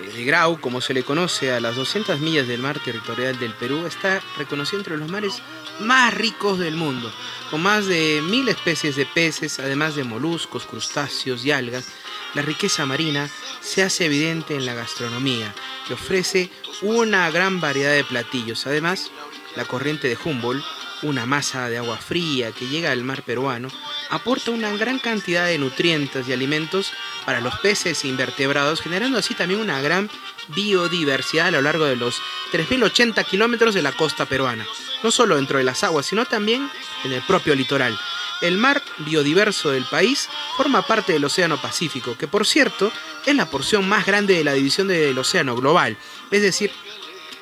eh, 0.00 0.10
de 0.10 0.24
Grau, 0.24 0.58
como 0.58 0.80
se 0.80 0.94
le 0.94 1.02
conoce 1.02 1.52
a 1.52 1.60
las 1.60 1.76
200 1.76 2.18
millas 2.20 2.48
del 2.48 2.62
mar 2.62 2.80
territorial 2.82 3.38
del 3.38 3.52
Perú, 3.52 3.84
está 3.84 4.22
reconocido 4.38 4.78
entre 4.78 4.96
los 4.96 5.10
mares 5.10 5.42
más 5.80 6.14
ricos 6.14 6.58
del 6.58 6.76
mundo, 6.76 7.12
con 7.50 7.62
más 7.62 7.84
de 7.86 8.22
mil 8.22 8.48
especies 8.48 8.96
de 8.96 9.04
peces, 9.04 9.58
además 9.58 9.96
de 9.96 10.04
moluscos, 10.04 10.64
crustáceos 10.64 11.44
y 11.44 11.52
algas. 11.52 11.88
La 12.32 12.40
riqueza 12.40 12.86
marina 12.86 13.28
se 13.60 13.82
hace 13.82 14.06
evidente 14.06 14.54
en 14.54 14.64
la 14.64 14.72
gastronomía, 14.72 15.54
que 15.86 15.92
ofrece 15.92 16.50
una 16.80 17.30
gran 17.30 17.60
variedad 17.60 17.92
de 17.92 18.04
platillos. 18.04 18.66
Además, 18.66 19.10
la 19.56 19.66
corriente 19.66 20.08
de 20.08 20.16
Humboldt, 20.24 20.64
una 21.04 21.26
masa 21.26 21.68
de 21.68 21.78
agua 21.78 21.96
fría 21.96 22.52
que 22.52 22.66
llega 22.66 22.90
al 22.90 23.04
mar 23.04 23.22
peruano, 23.22 23.68
aporta 24.10 24.50
una 24.50 24.70
gran 24.76 24.98
cantidad 24.98 25.46
de 25.46 25.58
nutrientes 25.58 26.26
y 26.26 26.32
alimentos 26.32 26.92
para 27.24 27.40
los 27.40 27.58
peces 27.60 28.04
e 28.04 28.08
invertebrados, 28.08 28.80
generando 28.80 29.18
así 29.18 29.34
también 29.34 29.60
una 29.60 29.80
gran 29.80 30.10
biodiversidad 30.48 31.48
a 31.48 31.50
lo 31.52 31.62
largo 31.62 31.84
de 31.84 31.96
los 31.96 32.20
3.080 32.52 33.24
kilómetros 33.24 33.74
de 33.74 33.82
la 33.82 33.92
costa 33.92 34.26
peruana, 34.26 34.66
no 35.02 35.10
solo 35.10 35.36
dentro 35.36 35.58
de 35.58 35.64
las 35.64 35.84
aguas, 35.84 36.06
sino 36.06 36.24
también 36.26 36.70
en 37.04 37.12
el 37.12 37.22
propio 37.22 37.54
litoral. 37.54 37.98
El 38.40 38.58
mar 38.58 38.82
biodiverso 38.98 39.70
del 39.70 39.84
país 39.84 40.28
forma 40.56 40.82
parte 40.82 41.12
del 41.12 41.24
Océano 41.24 41.60
Pacífico, 41.60 42.16
que 42.18 42.28
por 42.28 42.46
cierto 42.46 42.92
es 43.24 43.34
la 43.34 43.46
porción 43.46 43.88
más 43.88 44.04
grande 44.04 44.34
de 44.34 44.44
la 44.44 44.52
división 44.52 44.88
del 44.88 45.16
océano 45.18 45.56
global, 45.56 45.96
es 46.30 46.42
decir, 46.42 46.70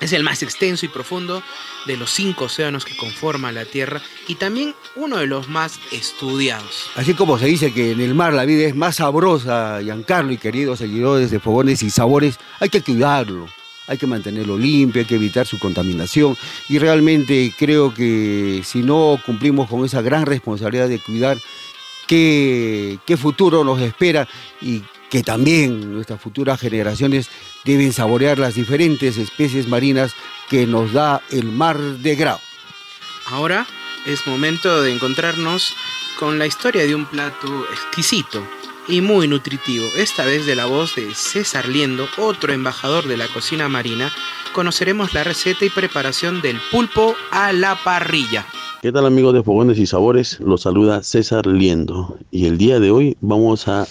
es 0.02 0.12
el 0.12 0.24
más 0.24 0.42
extenso 0.42 0.84
y 0.84 0.88
profundo 0.88 1.42
de 1.86 1.96
los 1.96 2.10
cinco 2.10 2.44
océanos 2.44 2.84
que 2.84 2.96
conforman 2.96 3.54
la 3.54 3.64
Tierra 3.64 4.02
y 4.28 4.34
también 4.34 4.74
uno 4.96 5.18
de 5.18 5.26
los 5.26 5.48
más 5.48 5.78
estudiados. 5.92 6.90
Así 6.96 7.14
como 7.14 7.38
se 7.38 7.46
dice 7.46 7.72
que 7.72 7.92
en 7.92 8.00
el 8.00 8.14
mar 8.14 8.32
la 8.32 8.44
vida 8.44 8.66
es 8.66 8.74
más 8.74 8.96
sabrosa, 8.96 9.80
Giancarlo 9.80 10.32
y 10.32 10.38
queridos 10.38 10.80
seguidores 10.80 11.30
de 11.30 11.40
Fogones 11.40 11.82
y 11.82 11.90
Sabores, 11.90 12.38
hay 12.58 12.68
que 12.68 12.82
cuidarlo, 12.82 13.46
hay 13.86 13.96
que 13.96 14.06
mantenerlo 14.06 14.58
limpio, 14.58 15.00
hay 15.00 15.06
que 15.06 15.14
evitar 15.14 15.46
su 15.46 15.58
contaminación 15.58 16.36
y 16.68 16.78
realmente 16.78 17.54
creo 17.56 17.94
que 17.94 18.62
si 18.64 18.82
no 18.82 19.20
cumplimos 19.24 19.68
con 19.68 19.84
esa 19.84 20.02
gran 20.02 20.26
responsabilidad 20.26 20.88
de 20.88 20.98
cuidar, 20.98 21.38
qué, 22.06 23.16
futuro 23.16 23.64
nos 23.64 23.80
espera 23.80 24.28
que 25.12 25.22
también 25.22 25.92
nuestras 25.92 26.22
futuras 26.22 26.58
generaciones 26.58 27.28
deben 27.66 27.92
saborear 27.92 28.38
las 28.38 28.54
diferentes 28.54 29.18
especies 29.18 29.68
marinas 29.68 30.14
que 30.48 30.66
nos 30.66 30.94
da 30.94 31.20
el 31.30 31.52
mar 31.52 31.78
de 31.78 32.16
Grau. 32.16 32.38
Ahora 33.26 33.66
es 34.06 34.26
momento 34.26 34.80
de 34.80 34.90
encontrarnos 34.90 35.74
con 36.18 36.38
la 36.38 36.46
historia 36.46 36.86
de 36.86 36.94
un 36.94 37.04
plato 37.04 37.46
exquisito 37.70 38.42
y 38.88 39.02
muy 39.02 39.28
nutritivo, 39.28 39.84
esta 39.98 40.24
vez 40.24 40.46
de 40.46 40.56
la 40.56 40.64
voz 40.64 40.96
de 40.96 41.14
César 41.14 41.68
Liendo, 41.68 42.08
otro 42.16 42.54
embajador 42.54 43.06
de 43.06 43.18
la 43.18 43.28
cocina 43.28 43.68
marina, 43.68 44.10
conoceremos 44.54 45.12
la 45.12 45.24
receta 45.24 45.66
y 45.66 45.68
preparación 45.68 46.40
del 46.40 46.56
pulpo 46.70 47.14
a 47.30 47.52
la 47.52 47.76
parrilla. 47.84 48.46
¿Qué 48.80 48.90
tal 48.90 49.04
amigos 49.04 49.34
de 49.34 49.42
Fogones 49.42 49.76
y 49.78 49.86
Sabores? 49.86 50.40
Los 50.40 50.62
saluda 50.62 51.02
César 51.02 51.46
Liendo 51.46 52.16
y 52.30 52.46
el 52.46 52.56
día 52.56 52.80
de 52.80 52.90
hoy 52.90 53.18
vamos 53.20 53.68
a 53.68 53.86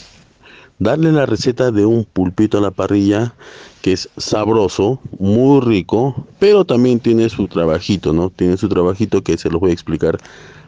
darle 0.81 1.11
la 1.11 1.27
receta 1.27 1.71
de 1.71 1.85
un 1.85 2.05
pulpito 2.05 2.57
a 2.57 2.61
la 2.61 2.71
parrilla 2.71 3.35
que 3.83 3.93
es 3.93 4.09
sabroso, 4.17 4.99
muy 5.19 5.61
rico, 5.61 6.25
pero 6.39 6.65
también 6.65 6.99
tiene 6.99 7.29
su 7.29 7.47
trabajito, 7.47 8.13
¿no? 8.13 8.31
Tiene 8.31 8.57
su 8.57 8.67
trabajito 8.67 9.21
que 9.21 9.37
se 9.37 9.49
los 9.51 9.61
voy 9.61 9.69
a 9.69 9.73
explicar 9.73 10.17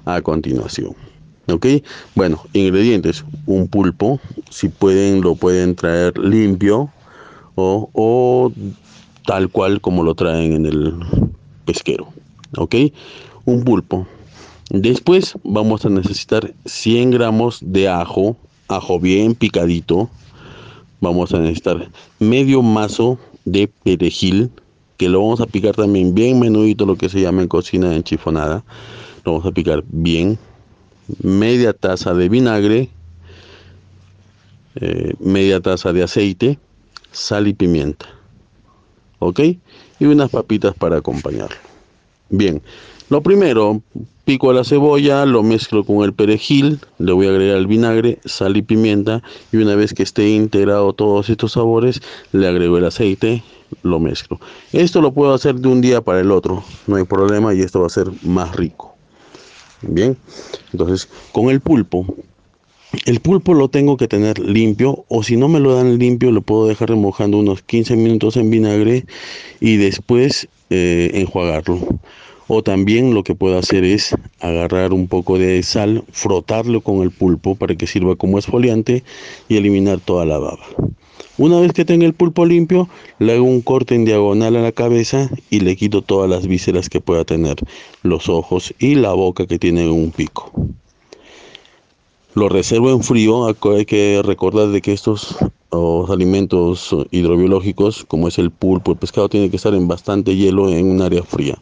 a 0.05 0.21
continuación. 0.21 0.95
¿Ok? 1.47 1.65
Bueno, 2.13 2.43
ingredientes, 2.53 3.25
un 3.47 3.67
pulpo, 3.67 4.19
si 4.51 4.69
pueden 4.69 5.21
lo 5.21 5.33
pueden 5.33 5.75
traer 5.75 6.15
limpio 6.19 6.91
o, 7.55 7.89
o 7.93 8.51
tal 9.25 9.49
cual 9.49 9.81
como 9.81 10.03
lo 10.03 10.13
traen 10.13 10.53
en 10.53 10.65
el 10.67 10.93
pesquero. 11.65 12.07
¿Ok? 12.57 12.75
Un 13.45 13.63
pulpo. 13.63 14.05
Después 14.69 15.33
vamos 15.43 15.85
a 15.85 15.89
necesitar 15.89 16.53
100 16.65 17.11
gramos 17.11 17.59
de 17.61 17.89
ajo, 17.89 18.37
ajo 18.75 18.99
bien 18.99 19.35
picadito. 19.35 20.09
Vamos 21.01 21.33
a 21.33 21.39
necesitar 21.39 21.89
medio 22.19 22.61
mazo 22.61 23.19
de 23.45 23.69
perejil, 23.83 24.49
que 24.97 25.09
lo 25.09 25.21
vamos 25.21 25.41
a 25.41 25.45
picar 25.45 25.75
también 25.75 26.13
bien 26.13 26.39
menudito, 26.39 26.85
lo 26.85 26.95
que 26.95 27.09
se 27.09 27.21
llama 27.21 27.41
en 27.41 27.47
cocina 27.47 27.95
enchifonada. 27.95 28.63
Lo 29.25 29.33
vamos 29.33 29.45
a 29.47 29.51
picar 29.51 29.83
bien. 29.87 30.37
Media 31.21 31.73
taza 31.73 32.13
de 32.13 32.29
vinagre, 32.29 32.89
eh, 34.75 35.13
media 35.19 35.59
taza 35.59 35.91
de 35.91 36.03
aceite, 36.03 36.57
sal 37.11 37.47
y 37.47 37.53
pimienta. 37.53 38.05
¿Ok? 39.19 39.39
Y 39.99 40.05
unas 40.05 40.29
papitas 40.29 40.73
para 40.75 40.97
acompañarlo. 40.97 41.57
Bien, 42.29 42.61
lo 43.09 43.21
primero, 43.21 43.81
pico 44.25 44.53
la 44.53 44.63
cebolla, 44.63 45.25
lo 45.25 45.43
mezclo 45.43 45.83
con 45.83 46.03
el 46.03 46.13
perejil, 46.13 46.79
le 46.97 47.11
voy 47.11 47.27
a 47.27 47.29
agregar 47.29 47.57
el 47.57 47.67
vinagre, 47.67 48.19
sal 48.25 48.55
y 48.55 48.61
pimienta 48.61 49.21
y 49.51 49.57
una 49.57 49.75
vez 49.75 49.93
que 49.93 50.03
esté 50.03 50.29
integrado 50.29 50.93
todos 50.93 51.29
estos 51.29 51.53
sabores, 51.53 52.01
le 52.31 52.47
agrego 52.47 52.77
el 52.77 52.85
aceite, 52.85 53.43
lo 53.81 53.99
mezclo. 53.99 54.39
Esto 54.71 55.01
lo 55.01 55.13
puedo 55.13 55.33
hacer 55.33 55.55
de 55.55 55.67
un 55.67 55.81
día 55.81 56.01
para 56.01 56.21
el 56.21 56.31
otro, 56.31 56.63
no 56.87 56.95
hay 56.95 57.03
problema 57.03 57.53
y 57.53 57.61
esto 57.61 57.81
va 57.81 57.87
a 57.87 57.89
ser 57.89 58.07
más 58.23 58.55
rico. 58.55 58.95
Bien, 59.81 60.15
entonces 60.71 61.09
con 61.33 61.49
el 61.49 61.59
pulpo, 61.59 62.05
el 63.05 63.19
pulpo 63.19 63.53
lo 63.53 63.67
tengo 63.67 63.97
que 63.97 64.07
tener 64.07 64.39
limpio 64.39 65.03
o 65.09 65.23
si 65.23 65.35
no 65.35 65.49
me 65.49 65.59
lo 65.59 65.75
dan 65.75 65.97
limpio 65.97 66.31
lo 66.31 66.41
puedo 66.41 66.67
dejar 66.67 66.89
remojando 66.89 67.37
unos 67.37 67.61
15 67.63 67.97
minutos 67.97 68.37
en 68.37 68.49
vinagre 68.49 69.05
y 69.59 69.77
después 69.77 70.47
eh, 70.69 71.11
enjuagarlo. 71.13 71.79
O 72.47 72.61
también 72.61 73.13
lo 73.13 73.23
que 73.23 73.35
puedo 73.35 73.57
hacer 73.57 73.83
es 73.83 74.15
agarrar 74.39 74.91
un 74.93 75.07
poco 75.07 75.37
de 75.37 75.63
sal, 75.63 76.03
frotarlo 76.11 76.81
con 76.81 77.01
el 77.01 77.11
pulpo 77.11 77.55
para 77.55 77.75
que 77.75 77.87
sirva 77.87 78.15
como 78.15 78.37
esfoliante 78.37 79.03
y 79.47 79.57
eliminar 79.57 79.99
toda 79.99 80.25
la 80.25 80.37
baba. 80.37 80.65
Una 81.37 81.59
vez 81.59 81.73
que 81.73 81.85
tenga 81.85 82.05
el 82.05 82.13
pulpo 82.13 82.45
limpio, 82.45 82.89
le 83.17 83.33
hago 83.33 83.43
un 83.43 83.61
corte 83.61 83.95
en 83.95 84.05
diagonal 84.05 84.55
a 84.55 84.61
la 84.61 84.71
cabeza 84.71 85.29
y 85.49 85.61
le 85.61 85.75
quito 85.75 86.01
todas 86.01 86.29
las 86.29 86.45
vísceras 86.45 86.89
que 86.89 87.01
pueda 87.01 87.23
tener, 87.23 87.55
los 88.03 88.29
ojos 88.29 88.73
y 88.77 88.95
la 88.95 89.13
boca 89.13 89.47
que 89.47 89.57
tiene 89.57 89.89
un 89.89 90.11
pico. 90.11 90.51
Lo 92.35 92.49
reservo 92.49 92.91
en 92.91 93.03
frío, 93.03 93.45
hay 93.47 93.85
que 93.85 94.21
recordar 94.23 94.67
de 94.67 94.81
que 94.81 94.93
estos 94.93 95.37
alimentos 96.09 96.95
hidrobiológicos, 97.09 98.05
como 98.05 98.27
es 98.27 98.37
el 98.37 98.51
pulpo, 98.51 98.91
el 98.91 98.97
pescado, 98.97 99.29
tiene 99.29 99.49
que 99.49 99.55
estar 99.55 99.73
en 99.73 99.87
bastante 99.87 100.35
hielo 100.35 100.69
en 100.69 100.85
un 100.85 101.01
área 101.01 101.23
fría. 101.23 101.57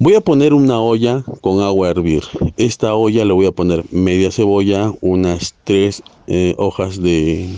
Voy 0.00 0.14
a 0.14 0.20
poner 0.20 0.54
una 0.54 0.80
olla 0.80 1.24
con 1.40 1.60
agua 1.60 1.88
a 1.88 1.90
hervir. 1.90 2.22
Esta 2.56 2.94
olla 2.94 3.24
le 3.24 3.32
voy 3.32 3.46
a 3.46 3.52
poner 3.52 3.84
media 3.90 4.30
cebolla, 4.30 4.92
unas 5.00 5.56
tres 5.64 6.04
eh, 6.28 6.54
hojas 6.56 7.02
de 7.02 7.48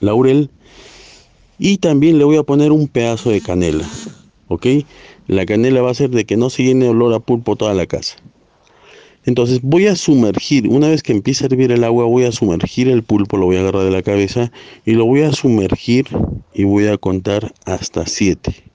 laurel 0.00 0.48
y 1.58 1.76
también 1.76 2.16
le 2.16 2.24
voy 2.24 2.38
a 2.38 2.44
poner 2.44 2.72
un 2.72 2.88
pedazo 2.88 3.28
de 3.28 3.42
canela. 3.42 3.86
¿Ok? 4.48 4.66
La 5.26 5.44
canela 5.44 5.82
va 5.82 5.88
a 5.88 5.92
hacer 5.92 6.08
de 6.08 6.24
que 6.24 6.38
no 6.38 6.48
se 6.48 6.62
llene 6.62 6.88
olor 6.88 7.12
a 7.12 7.20
pulpo 7.20 7.56
toda 7.56 7.74
la 7.74 7.84
casa. 7.84 8.16
Entonces 9.26 9.60
voy 9.60 9.86
a 9.86 9.94
sumergir, 9.94 10.68
una 10.68 10.88
vez 10.88 11.02
que 11.02 11.12
empiece 11.12 11.44
a 11.44 11.48
hervir 11.48 11.72
el 11.72 11.84
agua, 11.84 12.06
voy 12.06 12.24
a 12.24 12.32
sumergir 12.32 12.88
el 12.88 13.02
pulpo, 13.02 13.36
lo 13.36 13.44
voy 13.44 13.56
a 13.56 13.60
agarrar 13.60 13.84
de 13.84 13.90
la 13.90 14.02
cabeza 14.02 14.50
y 14.86 14.92
lo 14.92 15.04
voy 15.04 15.20
a 15.22 15.32
sumergir 15.32 16.06
y 16.54 16.64
voy 16.64 16.86
a 16.86 16.96
contar 16.96 17.52
hasta 17.66 18.06
7 18.06 18.71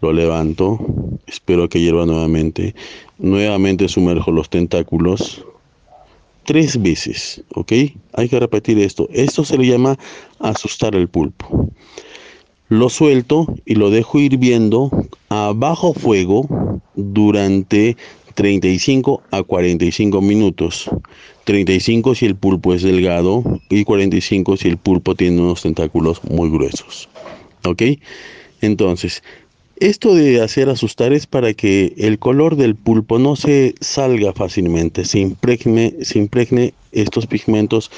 lo 0.00 0.12
levanto, 0.12 0.78
espero 1.26 1.68
que 1.68 1.80
hierva 1.80 2.06
nuevamente, 2.06 2.74
nuevamente 3.18 3.88
sumerjo 3.88 4.30
los 4.30 4.50
tentáculos 4.50 5.44
tres 6.46 6.80
veces, 6.80 7.42
¿ok? 7.54 7.72
Hay 8.12 8.28
que 8.28 8.40
repetir 8.40 8.78
esto. 8.78 9.08
Esto 9.12 9.44
se 9.44 9.58
le 9.58 9.66
llama 9.66 9.98
asustar 10.38 10.94
el 10.94 11.08
pulpo. 11.08 11.70
Lo 12.68 12.88
suelto 12.88 13.46
y 13.64 13.74
lo 13.74 13.90
dejo 13.90 14.18
hirviendo 14.18 14.90
a 15.28 15.52
bajo 15.54 15.92
fuego 15.92 16.80
durante 16.94 17.96
35 18.34 19.22
a 19.30 19.42
45 19.42 20.20
minutos. 20.20 20.88
35 21.44 22.14
si 22.14 22.26
el 22.26 22.36
pulpo 22.36 22.74
es 22.74 22.82
delgado 22.82 23.42
y 23.68 23.84
45 23.84 24.56
si 24.56 24.68
el 24.68 24.78
pulpo 24.78 25.14
tiene 25.14 25.40
unos 25.40 25.62
tentáculos 25.62 26.22
muy 26.24 26.50
gruesos. 26.50 27.08
¿Ok? 27.64 27.82
Entonces, 28.60 29.22
esto 29.76 30.14
de 30.14 30.40
hacer 30.40 30.68
asustar 30.68 31.12
es 31.12 31.26
para 31.26 31.52
que 31.52 31.94
el 31.98 32.18
color 32.18 32.56
del 32.56 32.74
pulpo 32.74 33.18
no 33.18 33.36
se 33.36 33.74
salga 33.80 34.32
fácilmente, 34.32 35.04
se 35.04 35.18
impregne, 35.18 35.94
se 36.02 36.18
impregne 36.18 36.72
estos 36.92 37.26
pigmentos 37.26 37.90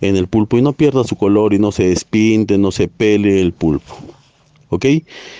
en 0.00 0.16
el 0.16 0.28
pulpo 0.28 0.58
y 0.58 0.62
no 0.62 0.74
pierda 0.74 1.04
su 1.04 1.16
color 1.16 1.54
y 1.54 1.58
no 1.58 1.72
se 1.72 1.88
despinte, 1.88 2.58
no 2.58 2.70
se 2.70 2.88
pele 2.88 3.40
el 3.40 3.52
pulpo. 3.52 3.96
¿Ok? 4.68 4.84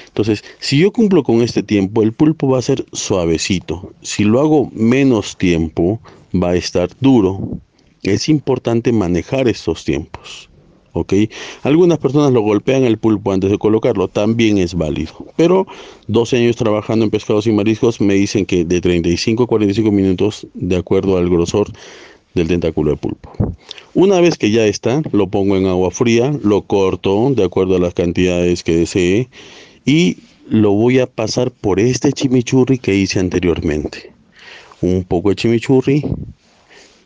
Entonces, 0.06 0.44
si 0.60 0.78
yo 0.78 0.92
cumplo 0.92 1.22
con 1.22 1.42
este 1.42 1.62
tiempo, 1.62 2.02
el 2.02 2.12
pulpo 2.12 2.48
va 2.48 2.58
a 2.58 2.62
ser 2.62 2.86
suavecito. 2.92 3.92
Si 4.00 4.24
lo 4.24 4.40
hago 4.40 4.70
menos 4.72 5.36
tiempo, 5.36 6.00
va 6.32 6.50
a 6.50 6.56
estar 6.56 6.88
duro. 7.00 7.58
Es 8.02 8.28
importante 8.28 8.92
manejar 8.92 9.48
estos 9.48 9.84
tiempos. 9.84 10.48
¿Ok? 11.00 11.14
Algunas 11.62 11.98
personas 11.98 12.32
lo 12.32 12.40
golpean 12.40 12.84
el 12.84 12.98
pulpo 12.98 13.32
antes 13.32 13.50
de 13.50 13.58
colocarlo, 13.58 14.08
también 14.08 14.58
es 14.58 14.74
válido. 14.74 15.12
Pero 15.36 15.66
12 16.08 16.38
años 16.38 16.56
trabajando 16.56 17.04
en 17.04 17.10
pescados 17.10 17.46
y 17.46 17.52
mariscos 17.52 18.00
me 18.00 18.14
dicen 18.14 18.46
que 18.46 18.64
de 18.64 18.80
35 18.80 19.44
a 19.44 19.46
45 19.46 19.90
minutos, 19.92 20.46
de 20.54 20.76
acuerdo 20.76 21.16
al 21.16 21.28
grosor 21.28 21.70
del 22.34 22.48
tentáculo 22.48 22.90
de 22.90 22.96
pulpo. 22.96 23.32
Una 23.94 24.20
vez 24.20 24.36
que 24.36 24.50
ya 24.50 24.66
está, 24.66 25.02
lo 25.12 25.26
pongo 25.26 25.56
en 25.56 25.66
agua 25.66 25.90
fría, 25.90 26.38
lo 26.42 26.62
corto 26.62 27.30
de 27.30 27.44
acuerdo 27.44 27.76
a 27.76 27.80
las 27.80 27.94
cantidades 27.94 28.62
que 28.62 28.76
desee 28.76 29.28
y 29.86 30.18
lo 30.48 30.72
voy 30.72 31.00
a 31.00 31.06
pasar 31.06 31.50
por 31.50 31.80
este 31.80 32.12
chimichurri 32.12 32.78
que 32.78 32.94
hice 32.94 33.18
anteriormente. 33.18 34.12
Un 34.82 35.04
poco 35.04 35.30
de 35.30 35.36
chimichurri, 35.36 36.02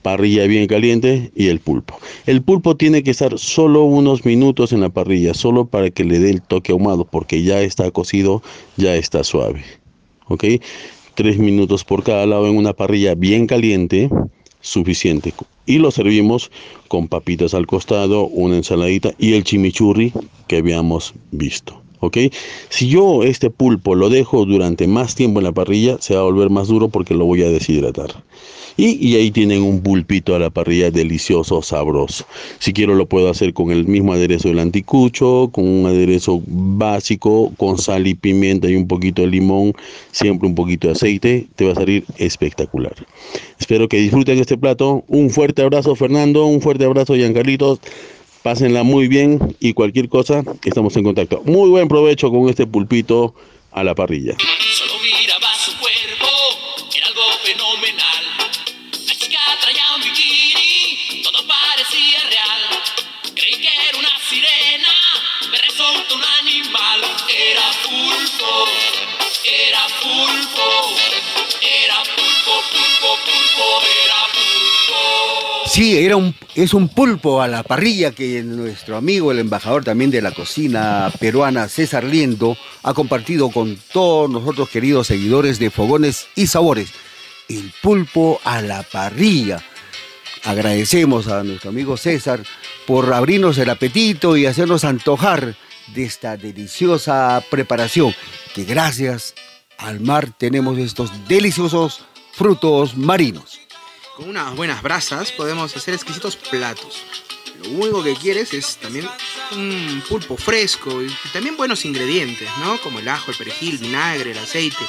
parrilla 0.03 0.47
bien 0.47 0.67
caliente 0.67 1.31
y 1.35 1.49
el 1.49 1.61
pulpo. 1.61 1.99
El 2.27 2.43
pulpo 2.43 2.77
tiene 2.77 3.03
que 3.03 3.11
estar 3.11 3.39
solo 3.39 3.85
unos 3.85 4.25
minutos 4.25 4.73
en 4.73 4.81
la 4.81 4.89
parrilla, 4.89 5.35
solo 5.35 5.67
para 5.67 5.91
que 5.91 6.05
le 6.05 6.19
dé 6.19 6.31
el 6.31 6.43
toque 6.43 6.73
ahumado, 6.73 7.05
porque 7.05 7.43
ya 7.43 7.61
está 7.61 7.91
cocido, 7.91 8.43
ya 8.77 8.97
está 8.97 9.25
suave. 9.25 9.63
¿Ok? 10.29 10.45
Tres 11.15 11.39
minutos 11.39 11.85
por 11.85 12.03
cada 12.03 12.25
lado 12.27 12.49
en 12.49 12.57
una 12.57 12.73
parrilla 12.73 13.15
bien 13.15 13.47
caliente, 13.47 14.09
suficiente. 14.61 15.35
Y 15.67 15.79
lo 15.79 15.91
servimos 15.91 16.51
con 16.89 17.09
papitas 17.09 17.55
al 17.55 17.67
costado, 17.67 18.27
una 18.27 18.57
ensaladita 18.57 19.13
y 19.19 19.35
el 19.35 19.45
chimichurri 19.45 20.13
que 20.49 20.59
habíamos 20.59 21.15
visto. 21.31 21.81
¿Ok? 22.01 22.19
Si 22.69 22.89
yo 22.89 23.23
este 23.23 23.51
pulpo 23.51 23.95
lo 23.95 24.09
dejo 24.09 24.45
durante 24.45 24.87
más 24.87 25.15
tiempo 25.15 25.41
en 25.41 25.45
la 25.45 25.53
parrilla, 25.53 25.97
se 26.01 26.15
va 26.15 26.21
a 26.21 26.25
volver 26.25 26.51
más 26.51 26.69
duro 26.69 26.89
porque 26.89 27.15
lo 27.15 27.25
voy 27.25 27.43
a 27.43 27.51
deshidratar. 27.51 28.15
Y, 28.77 29.15
ahí 29.17 29.31
tienen 29.31 29.63
un 29.63 29.83
pulpito 29.83 30.35
a 30.35 30.39
la 30.39 30.49
parrilla 30.49 30.91
delicioso, 30.91 31.61
sabroso. 31.61 32.25
Si 32.61 32.73
quiero 32.73 32.95
lo 32.95 33.07
puedo 33.07 33.29
hacer 33.29 33.53
con 33.53 33.71
el 33.71 33.87
mismo 33.87 34.15
aderezo 34.15 34.49
del 34.49 34.59
anticucho, 34.59 35.51
con 35.53 35.69
un 35.69 35.87
aderezo 35.87 36.41
básico, 36.47 37.53
con 37.59 37.77
sal 37.77 38.07
y 38.07 38.15
pimienta 38.15 38.71
y 38.71 38.77
un 38.77 38.89
poquito 38.89 39.21
de 39.21 39.29
limón, 39.29 39.75
siempre 40.13 40.49
un 40.49 40.55
poquito 40.55 40.89
de 40.89 40.95
aceite, 40.95 41.47
te 41.57 41.67
va 41.67 41.73
a 41.73 41.75
salir 41.75 42.05
espectacular. 42.17 42.95
Espero 43.59 43.87
que 43.87 43.99
disfruten 43.99 44.39
este 44.39 44.57
plato. 44.57 45.05
Un 45.09 45.29
fuerte 45.29 45.61
abrazo 45.61 45.95
Fernando, 45.95 46.47
un 46.47 46.63
fuerte 46.63 46.85
abrazo 46.85 47.15
Giancarlitos. 47.15 47.81
Pásenla 48.43 48.83
muy 48.83 49.07
bien 49.07 49.39
y 49.61 49.75
cualquier 49.75 50.09
cosa, 50.09 50.43
estamos 50.65 50.97
en 50.97 51.05
contacto. 51.05 51.43
Muy 51.45 51.69
buen 51.69 51.89
provecho 51.89 52.31
con 52.31 52.49
este 52.49 52.67
pulpito 52.67 53.35
a 53.71 53.85
la 53.85 53.95
parrilla. 53.95 54.35
Sí, 75.71 75.97
era 75.97 76.17
un, 76.17 76.35
es 76.57 76.75
un 76.75 76.89
pulpo 76.89 77.41
a 77.41 77.47
la 77.47 77.63
parrilla 77.63 78.11
que 78.11 78.43
nuestro 78.43 78.97
amigo, 78.97 79.31
el 79.31 79.39
embajador 79.39 79.85
también 79.85 80.11
de 80.11 80.21
la 80.21 80.33
cocina 80.33 81.13
peruana, 81.21 81.69
César 81.69 82.03
Liendo, 82.03 82.57
ha 82.83 82.93
compartido 82.93 83.51
con 83.51 83.79
todos 83.93 84.29
nosotros 84.29 84.69
queridos 84.69 85.07
seguidores 85.07 85.61
de 85.61 85.71
Fogones 85.71 86.27
y 86.35 86.49
Sabores. 86.49 86.91
El 87.49 87.73
pulpo 87.81 88.41
a 88.43 88.61
la 88.63 88.83
parrilla. 88.83 89.63
Agradecemos 90.43 91.29
a 91.29 91.45
nuestro 91.45 91.71
amigo 91.71 91.97
César 91.97 92.43
por 92.85 93.13
abrirnos 93.13 93.57
el 93.59 93.71
apetito 93.71 94.37
y 94.37 94.47
hacernos 94.47 94.83
antojar 94.83 95.55
de 95.95 96.03
esta 96.03 96.37
deliciosa 96.37 97.41
preparación, 97.49 98.13
que 98.57 98.65
gracias 98.65 99.35
al 99.79 100.01
mar 100.01 100.33
tenemos 100.37 100.79
estos 100.79 101.13
deliciosos 101.29 102.01
frutos 102.33 102.97
marinos. 102.97 103.70
Con 104.21 104.29
unas 104.29 104.55
buenas 104.55 104.83
brasas 104.83 105.33
podemos 105.33 105.75
hacer 105.75 105.95
exquisitos 105.95 106.37
platos. 106.37 107.03
Lo 107.63 107.71
único 107.71 108.05
que 108.05 108.15
quieres 108.15 108.53
es 108.53 108.77
también 108.77 109.09
un 109.53 110.03
pulpo 110.07 110.37
fresco 110.37 111.03
y 111.03 111.11
también 111.33 111.57
buenos 111.57 111.87
ingredientes, 111.87 112.47
¿no? 112.59 112.79
Como 112.83 112.99
el 112.99 113.09
ajo, 113.09 113.31
el 113.31 113.39
perejil, 113.39 113.79
vinagre, 113.79 114.33
el 114.33 114.39
aceite, 114.39 114.85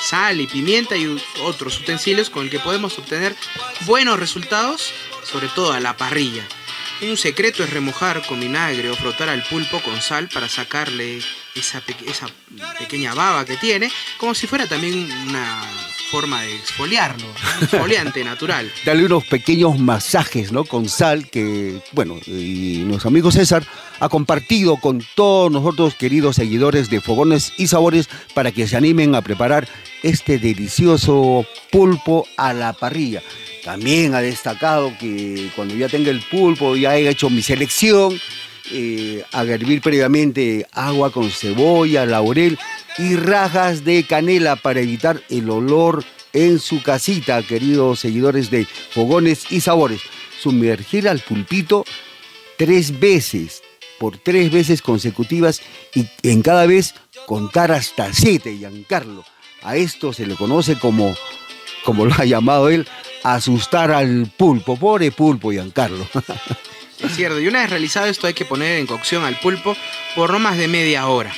sal 0.00 0.40
y 0.40 0.46
pimienta 0.46 0.96
y 0.96 1.20
otros 1.42 1.80
utensilios 1.80 2.30
con 2.30 2.44
el 2.44 2.50
que 2.50 2.60
podemos 2.60 2.96
obtener 3.00 3.34
buenos 3.80 4.16
resultados, 4.16 4.92
sobre 5.24 5.48
todo 5.48 5.72
a 5.72 5.80
la 5.80 5.96
parrilla. 5.96 6.46
Un 7.02 7.16
secreto 7.16 7.64
es 7.64 7.70
remojar 7.70 8.24
con 8.28 8.38
vinagre 8.38 8.90
o 8.90 8.94
frotar 8.94 9.28
al 9.28 9.42
pulpo 9.42 9.80
con 9.82 10.00
sal 10.00 10.28
para 10.28 10.48
sacarle 10.48 11.20
esa, 11.56 11.82
esa 12.06 12.28
pequeña 12.78 13.12
baba 13.12 13.44
que 13.44 13.56
tiene, 13.56 13.90
como 14.18 14.36
si 14.36 14.46
fuera 14.46 14.68
también 14.68 15.10
una 15.26 15.68
forma 16.10 16.42
de 16.42 16.56
exfoliarlo, 16.56 17.26
exfoliante 17.60 18.24
natural. 18.24 18.70
Dale 18.84 19.04
unos 19.04 19.24
pequeños 19.24 19.78
masajes, 19.78 20.52
¿no? 20.52 20.64
Con 20.64 20.88
sal 20.88 21.28
que, 21.28 21.80
bueno, 21.92 22.18
y 22.26 22.82
nuestro 22.86 23.08
amigo 23.08 23.30
César 23.30 23.64
ha 24.00 24.08
compartido 24.08 24.76
con 24.76 25.04
todos 25.14 25.50
nosotros, 25.50 25.94
queridos 25.94 26.36
seguidores 26.36 26.90
de 26.90 27.00
Fogones 27.00 27.52
y 27.56 27.66
Sabores, 27.66 28.08
para 28.34 28.52
que 28.52 28.66
se 28.66 28.76
animen 28.76 29.14
a 29.14 29.22
preparar 29.22 29.68
este 30.02 30.38
delicioso 30.38 31.44
pulpo 31.70 32.26
a 32.36 32.52
la 32.52 32.72
parrilla. 32.72 33.22
También 33.64 34.14
ha 34.14 34.20
destacado 34.20 34.92
que 34.98 35.50
cuando 35.54 35.74
ya 35.74 35.88
tenga 35.88 36.10
el 36.10 36.22
pulpo, 36.22 36.76
ya 36.76 36.96
he 36.96 37.08
hecho 37.08 37.28
mi 37.28 37.42
selección, 37.42 38.18
eh, 38.70 39.24
a 39.32 39.44
hervir 39.44 39.80
previamente 39.80 40.66
agua 40.72 41.10
con 41.10 41.30
cebolla, 41.30 42.04
laurel 42.04 42.58
y 42.98 43.16
rajas 43.16 43.84
de 43.84 44.04
canela 44.04 44.56
para 44.56 44.80
evitar 44.80 45.22
el 45.28 45.48
olor 45.50 46.04
en 46.32 46.58
su 46.58 46.82
casita, 46.82 47.42
queridos 47.42 48.00
seguidores 48.00 48.50
de 48.50 48.66
Fogones 48.66 49.50
y 49.50 49.60
Sabores. 49.60 50.02
Sumergir 50.40 51.08
al 51.08 51.20
pulpito 51.20 51.84
tres 52.56 52.98
veces, 52.98 53.62
por 53.98 54.18
tres 54.18 54.52
veces 54.52 54.82
consecutivas 54.82 55.62
y 55.94 56.06
en 56.22 56.42
cada 56.42 56.66
vez 56.66 56.94
contar 57.26 57.72
hasta 57.72 58.12
siete, 58.12 58.56
Giancarlo. 58.56 59.24
A 59.62 59.76
esto 59.76 60.12
se 60.12 60.26
le 60.26 60.36
conoce 60.36 60.78
como, 60.78 61.14
como 61.84 62.04
lo 62.04 62.14
ha 62.14 62.24
llamado 62.24 62.68
él, 62.68 62.86
asustar 63.24 63.90
al 63.90 64.30
pulpo. 64.36 64.76
Pobre 64.76 65.10
pulpo, 65.10 65.50
Giancarlo. 65.50 66.06
Es 66.98 67.14
cierto, 67.14 67.38
y 67.38 67.46
una 67.46 67.60
vez 67.60 67.70
realizado 67.70 68.06
esto 68.06 68.26
hay 68.26 68.34
que 68.34 68.44
poner 68.44 68.76
en 68.80 68.86
cocción 68.88 69.22
al 69.22 69.38
pulpo 69.38 69.76
por 70.16 70.32
no 70.32 70.40
más 70.40 70.58
de 70.58 70.66
media 70.66 71.06
hora. 71.06 71.32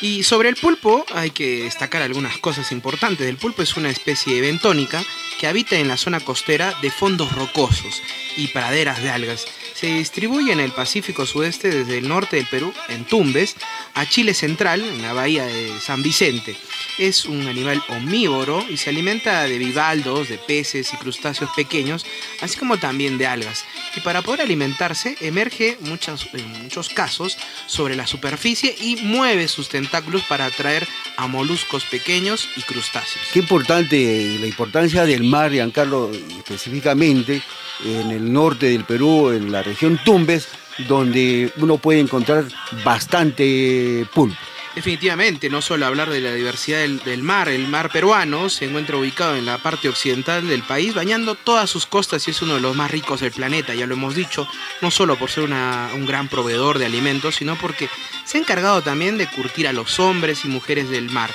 Y 0.00 0.22
sobre 0.22 0.48
el 0.48 0.56
pulpo 0.56 1.04
hay 1.14 1.30
que 1.30 1.64
destacar 1.64 2.02
algunas 2.02 2.38
cosas 2.38 2.72
importantes. 2.72 3.26
El 3.26 3.36
pulpo 3.36 3.62
es 3.62 3.76
una 3.76 3.90
especie 3.90 4.40
bentónica 4.40 5.02
que 5.38 5.46
habita 5.46 5.76
en 5.76 5.88
la 5.88 5.96
zona 5.96 6.20
costera 6.20 6.74
de 6.82 6.90
fondos 6.90 7.32
rocosos 7.32 8.02
y 8.36 8.48
praderas 8.48 9.02
de 9.02 9.10
algas. 9.10 9.46
Se 9.78 9.86
distribuye 9.86 10.50
en 10.50 10.58
el 10.58 10.72
Pacífico 10.72 11.24
Sudeste 11.24 11.70
desde 11.70 11.98
el 11.98 12.08
norte 12.08 12.34
del 12.34 12.46
Perú, 12.46 12.74
en 12.88 13.04
Tumbes, 13.04 13.54
a 13.94 14.06
Chile 14.06 14.34
Central, 14.34 14.82
en 14.82 15.02
la 15.02 15.12
bahía 15.12 15.46
de 15.46 15.78
San 15.78 16.02
Vicente. 16.02 16.56
Es 16.98 17.26
un 17.26 17.46
animal 17.46 17.80
omnívoro 17.88 18.66
y 18.68 18.76
se 18.76 18.90
alimenta 18.90 19.44
de 19.44 19.56
bivaldos, 19.56 20.30
de 20.30 20.36
peces 20.36 20.92
y 20.92 20.96
crustáceos 20.96 21.50
pequeños, 21.54 22.04
así 22.40 22.58
como 22.58 22.78
también 22.78 23.18
de 23.18 23.28
algas. 23.28 23.64
Y 23.94 24.00
para 24.00 24.22
poder 24.22 24.40
alimentarse, 24.40 25.16
emerge 25.20 25.78
muchos, 25.82 26.28
en 26.32 26.64
muchos 26.64 26.88
casos 26.88 27.38
sobre 27.68 27.94
la 27.94 28.08
superficie 28.08 28.74
y 28.80 28.96
mueve 28.96 29.46
sus 29.46 29.68
tentáculos 29.68 30.22
para 30.24 30.46
atraer 30.46 30.88
a 31.16 31.28
moluscos 31.28 31.84
pequeños 31.84 32.48
y 32.56 32.62
crustáceos. 32.62 33.24
Qué 33.32 33.38
importante 33.38 34.38
la 34.40 34.46
importancia 34.48 35.04
del 35.04 35.22
mar, 35.22 35.52
Giancarlo, 35.52 36.10
específicamente 36.12 37.42
en 37.84 38.10
el 38.10 38.32
norte 38.32 38.66
del 38.66 38.84
Perú, 38.84 39.30
en 39.30 39.52
la 39.52 39.62
región 39.68 40.00
Tumbes, 40.04 40.48
donde 40.88 41.52
uno 41.56 41.78
puede 41.78 42.00
encontrar 42.00 42.44
bastante 42.84 44.06
pulpo. 44.14 44.36
Definitivamente, 44.78 45.50
no 45.50 45.60
solo 45.60 45.86
hablar 45.86 46.08
de 46.08 46.20
la 46.20 46.32
diversidad 46.32 46.78
del, 46.78 47.22
mar, 47.24 47.48
el 47.48 47.66
mar 47.66 47.90
peruano 47.90 48.48
se 48.48 48.66
encuentra 48.66 48.96
ubicado 48.96 49.34
en 49.34 49.44
la 49.44 49.58
parte 49.58 49.88
occidental 49.88 50.46
del 50.46 50.62
país, 50.62 50.94
bañando 50.94 51.34
todas 51.34 51.68
sus 51.68 51.86
costas 51.86 52.28
y 52.28 52.30
es 52.30 52.42
uno 52.42 52.54
de 52.54 52.60
los 52.60 52.76
más 52.76 52.88
ricos 52.88 53.20
del 53.20 53.32
planeta, 53.32 53.74
ya 53.74 53.86
lo 53.86 53.94
hemos 53.94 54.14
dicho, 54.14 54.46
no 54.80 54.92
solo 54.92 55.16
por 55.16 55.30
ser 55.30 55.44
un 55.44 56.06
gran 56.06 56.28
proveedor 56.28 56.78
de 56.78 56.86
alimentos, 56.86 57.34
sino 57.34 57.56
porque 57.56 57.88
se 58.24 58.38
ha 58.38 58.40
encargado 58.40 58.80
también 58.80 59.18
de 59.18 59.26
curtir 59.26 59.66
a 59.66 59.72
los 59.72 59.98
hombres 59.98 60.44
y 60.44 60.48
mujeres 60.48 60.88
del 60.90 61.10
mar, 61.10 61.30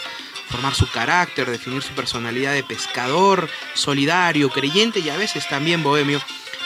formar 0.50 0.74
su 0.74 0.88
carácter, 0.90 1.50
definir 1.50 1.82
su 1.82 1.92
personalidad 1.96 2.54
de 2.54 2.64
pescador, 2.64 3.50
solidario, 3.74 4.50
creyente 4.52 5.02
y 5.02 5.10
a 5.10 5.18
veces 5.18 5.50
también 5.50 5.84
bohemio 5.84 6.22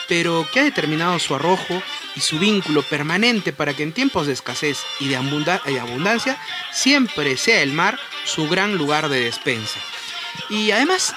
pero 0.08 0.48
que 0.50 0.60
ha 0.60 0.64
determinado 0.64 1.18
su 1.18 1.34
arrojo 1.34 1.82
y 2.16 2.20
su 2.20 2.38
vínculo 2.38 2.82
permanente 2.82 3.52
para 3.52 3.74
que 3.74 3.82
en 3.82 3.92
tiempos 3.92 4.26
de 4.26 4.32
escasez 4.32 4.78
y 4.98 5.08
de 5.08 5.16
abundancia 5.16 6.40
siempre 6.72 7.36
sea 7.36 7.62
el 7.62 7.72
mar 7.72 7.98
su 8.24 8.48
gran 8.48 8.76
lugar 8.76 9.08
de 9.08 9.20
despensa. 9.20 9.78
Y 10.50 10.70
además, 10.70 11.14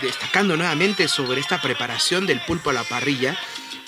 destacando 0.00 0.56
nuevamente 0.56 1.06
sobre 1.06 1.40
esta 1.40 1.60
preparación 1.60 2.26
del 2.26 2.40
pulpo 2.40 2.70
a 2.70 2.74
la 2.74 2.84
parrilla, 2.84 3.38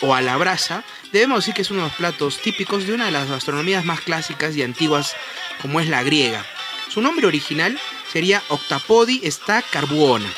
o 0.02 0.14
a 0.14 0.20
la 0.20 0.36
brasa, 0.36 0.84
debemos 1.12 1.38
decir 1.38 1.54
que 1.54 1.62
es 1.62 1.70
uno 1.70 1.82
de 1.82 1.88
los 1.88 1.96
platos 1.96 2.40
típicos 2.40 2.86
de 2.86 2.92
una 2.92 3.06
de 3.06 3.12
las 3.12 3.30
gastronomías 3.30 3.84
más 3.84 4.00
clásicas 4.00 4.54
y 4.56 4.62
antiguas 4.62 5.14
como 5.62 5.80
es 5.80 5.88
la 5.88 6.02
griega. 6.02 6.44
Su 6.88 7.00
nombre 7.00 7.26
original 7.26 7.78
sería 8.12 8.42
Octapodi 8.48 9.22
sta 9.30 9.62
carbuona, 9.62 10.28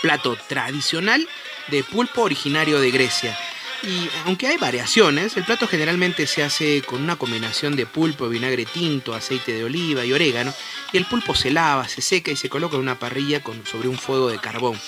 plato 0.00 0.36
tradicional 0.48 1.28
de 1.70 1.84
pulpo 1.84 2.22
originario 2.22 2.80
de 2.80 2.90
Grecia. 2.90 3.38
Y 3.82 4.08
aunque 4.24 4.48
hay 4.48 4.56
variaciones, 4.56 5.36
el 5.36 5.44
plato 5.44 5.68
generalmente 5.68 6.26
se 6.26 6.42
hace 6.42 6.82
con 6.82 7.00
una 7.02 7.16
combinación 7.16 7.76
de 7.76 7.86
pulpo, 7.86 8.28
vinagre 8.28 8.64
tinto, 8.64 9.14
aceite 9.14 9.52
de 9.52 9.64
oliva 9.64 10.04
y 10.04 10.12
orégano, 10.12 10.52
y 10.92 10.96
el 10.96 11.04
pulpo 11.04 11.34
se 11.34 11.50
lava, 11.50 11.88
se 11.88 12.02
seca 12.02 12.32
y 12.32 12.36
se 12.36 12.48
coloca 12.48 12.74
en 12.74 12.82
una 12.82 12.98
parrilla 12.98 13.42
con, 13.42 13.64
sobre 13.66 13.88
un 13.88 13.96
fuego 13.96 14.28
de 14.28 14.38
carbón. 14.38 14.78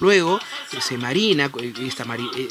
Luego 0.00 0.40
se 0.80 0.98
marina 0.98 1.50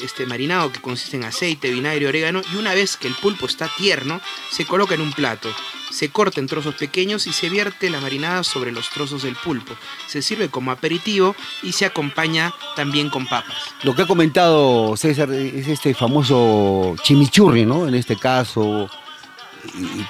este 0.02 0.26
marinado 0.26 0.72
que 0.72 0.80
consiste 0.80 1.16
en 1.16 1.24
aceite, 1.24 1.70
vinagre 1.70 2.08
orégano 2.08 2.42
y 2.52 2.56
una 2.56 2.74
vez 2.74 2.96
que 2.96 3.08
el 3.08 3.14
pulpo 3.14 3.46
está 3.46 3.70
tierno 3.76 4.20
se 4.50 4.64
coloca 4.64 4.94
en 4.94 5.00
un 5.00 5.12
plato. 5.12 5.48
Se 5.90 6.10
corta 6.10 6.40
en 6.40 6.48
trozos 6.48 6.74
pequeños 6.74 7.26
y 7.26 7.32
se 7.32 7.48
vierte 7.48 7.88
la 7.88 8.00
marinada 8.00 8.42
sobre 8.42 8.72
los 8.72 8.90
trozos 8.90 9.22
del 9.22 9.36
pulpo. 9.36 9.74
Se 10.08 10.20
sirve 10.20 10.48
como 10.48 10.72
aperitivo 10.72 11.36
y 11.62 11.72
se 11.72 11.86
acompaña 11.86 12.52
también 12.74 13.08
con 13.08 13.26
papas. 13.26 13.56
Lo 13.82 13.94
que 13.94 14.02
ha 14.02 14.06
comentado 14.06 14.96
César 14.96 15.32
es 15.32 15.68
este 15.68 15.94
famoso 15.94 16.96
chimichurri, 17.02 17.64
¿no? 17.64 17.86
En 17.86 17.94
este 17.94 18.16
caso, 18.16 18.90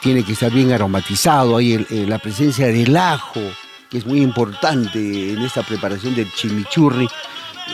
tiene 0.00 0.24
que 0.24 0.32
estar 0.32 0.50
bien 0.50 0.72
aromatizado, 0.72 1.58
hay 1.58 1.86
la 1.90 2.18
presencia 2.18 2.66
del 2.66 2.96
ajo, 2.96 3.40
que 3.90 3.98
es 3.98 4.06
muy 4.06 4.20
importante 4.20 4.98
en 5.32 5.42
esta 5.42 5.62
preparación 5.62 6.14
del 6.14 6.32
chimichurri. 6.32 7.08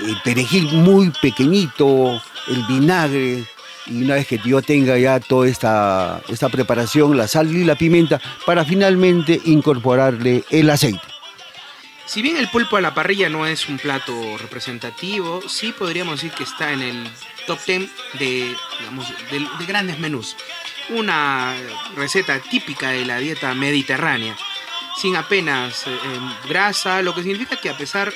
El 0.06 0.16
perejil 0.22 0.72
muy 0.72 1.10
pequeñito, 1.10 2.20
el 2.48 2.64
vinagre, 2.66 3.44
y 3.86 4.02
una 4.04 4.14
vez 4.14 4.26
que 4.26 4.38
yo 4.44 4.62
tenga 4.62 4.96
ya 4.98 5.20
toda 5.20 5.48
esta, 5.48 6.22
esta 6.28 6.48
preparación, 6.48 7.16
la 7.16 7.28
sal 7.28 7.54
y 7.54 7.64
la 7.64 7.74
pimienta, 7.74 8.20
para 8.46 8.64
finalmente 8.64 9.40
incorporarle 9.44 10.44
el 10.50 10.70
aceite. 10.70 11.02
Si 12.06 12.20
bien 12.20 12.36
el 12.36 12.48
pulpo 12.48 12.76
a 12.76 12.80
la 12.80 12.94
parrilla 12.94 13.28
no 13.28 13.46
es 13.46 13.68
un 13.68 13.78
plato 13.78 14.36
representativo, 14.38 15.40
sí 15.48 15.72
podríamos 15.72 16.20
decir 16.20 16.36
que 16.36 16.44
está 16.44 16.72
en 16.72 16.82
el 16.82 17.08
top 17.46 17.58
10 17.66 17.90
de, 18.18 18.54
de 19.30 19.66
grandes 19.66 19.98
menús. 19.98 20.36
Una 20.90 21.54
receta 21.96 22.38
típica 22.40 22.90
de 22.90 23.06
la 23.06 23.18
dieta 23.18 23.54
mediterránea 23.54 24.36
sin 24.96 25.16
apenas 25.16 25.86
eh, 25.86 25.90
em, 25.90 26.48
grasa, 26.48 27.02
lo 27.02 27.14
que 27.14 27.22
significa 27.22 27.56
que 27.56 27.70
a 27.70 27.76
pesar 27.76 28.12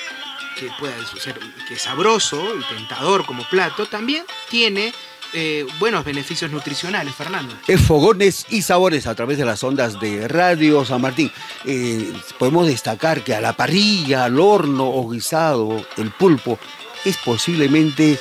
que 0.57 0.69
pueda 0.79 0.95
ser 1.19 1.39
sabroso 1.77 2.55
y 2.55 2.75
tentador 2.75 3.25
como 3.25 3.43
plato, 3.43 3.85
también 3.85 4.23
tiene 4.49 4.91
eh, 5.33 5.65
buenos 5.79 6.05
beneficios 6.05 6.49
nutricionales, 6.51 7.13
Fernando. 7.13 7.53
Es 7.67 7.81
fogones 7.81 8.45
y 8.49 8.61
sabores 8.61 9.07
a 9.07 9.15
través 9.15 9.37
de 9.37 9.45
las 9.45 9.63
ondas 9.63 9.99
de 9.99 10.27
Radio 10.27 10.85
San 10.85 11.01
Martín. 11.01 11.31
Eh, 11.65 12.13
podemos 12.39 12.65
destacar 12.67 13.23
que 13.23 13.35
a 13.35 13.41
la 13.41 13.53
parrilla, 13.53 14.23
al 14.23 14.39
horno 14.39 14.87
o 14.89 15.09
guisado, 15.09 15.85
el 15.97 16.11
pulpo 16.11 16.57
es 17.05 17.17
posiblemente 17.17 18.17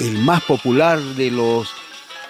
el 0.00 0.18
más 0.18 0.42
popular 0.42 1.00
de 1.00 1.30
los 1.30 1.72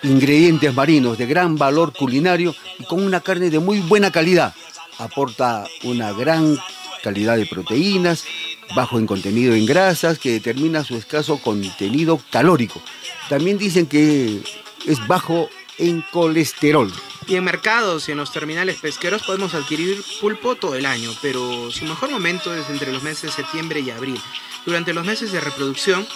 ingredientes 0.02 0.72
marinos 0.74 1.18
de 1.18 1.26
gran 1.26 1.56
valor 1.56 1.92
culinario 1.92 2.54
y 2.78 2.85
con 2.85 3.02
una 3.02 3.20
carne 3.20 3.50
de 3.50 3.59
muy 3.59 3.80
buena 3.80 4.12
calidad 4.12 4.54
aporta 4.98 5.64
una 5.82 6.12
gran 6.12 6.59
calidad 7.02 7.37
de 7.37 7.46
proteínas, 7.46 8.24
bajo 8.74 8.98
en 8.98 9.06
contenido 9.06 9.54
en 9.54 9.66
grasas, 9.66 10.18
que 10.18 10.32
determina 10.32 10.85
su 10.85 10.96
escaso 10.96 11.38
contenido 11.38 12.20
calórico. 12.30 12.82
También 13.28 13.59
dicen 13.59 13.87
que 13.87 14.40
es 14.87 15.06
bajo 15.06 15.48
en 15.78 16.02
colesterol. 16.12 16.92
Y 17.28 17.35
en 17.35 17.44
mercados 17.44 18.09
y 18.09 18.12
en 18.12 18.18
los 18.18 18.32
terminales 18.32 18.76
pesqueros 18.76 19.22
podemos 19.24 19.54
adquirir 19.54 20.02
pulpo 20.20 20.54
todo 20.54 20.76
el 20.76 20.87
año, 20.87 21.11
pero 21.20 21.70
su 21.70 21.85
mejor 21.85 22.11
momento 22.11 22.54
es 22.54 22.68
entre 22.70 22.92
los 22.92 23.02
meses 23.02 23.22
de 23.22 23.42
septiembre 23.42 23.80
y 23.80 23.90
abril. 23.90 24.20
Durante 24.66 24.92
los 24.92 25.07
meses 25.07 25.31
de 25.31 25.40
reproducción, 25.40 26.07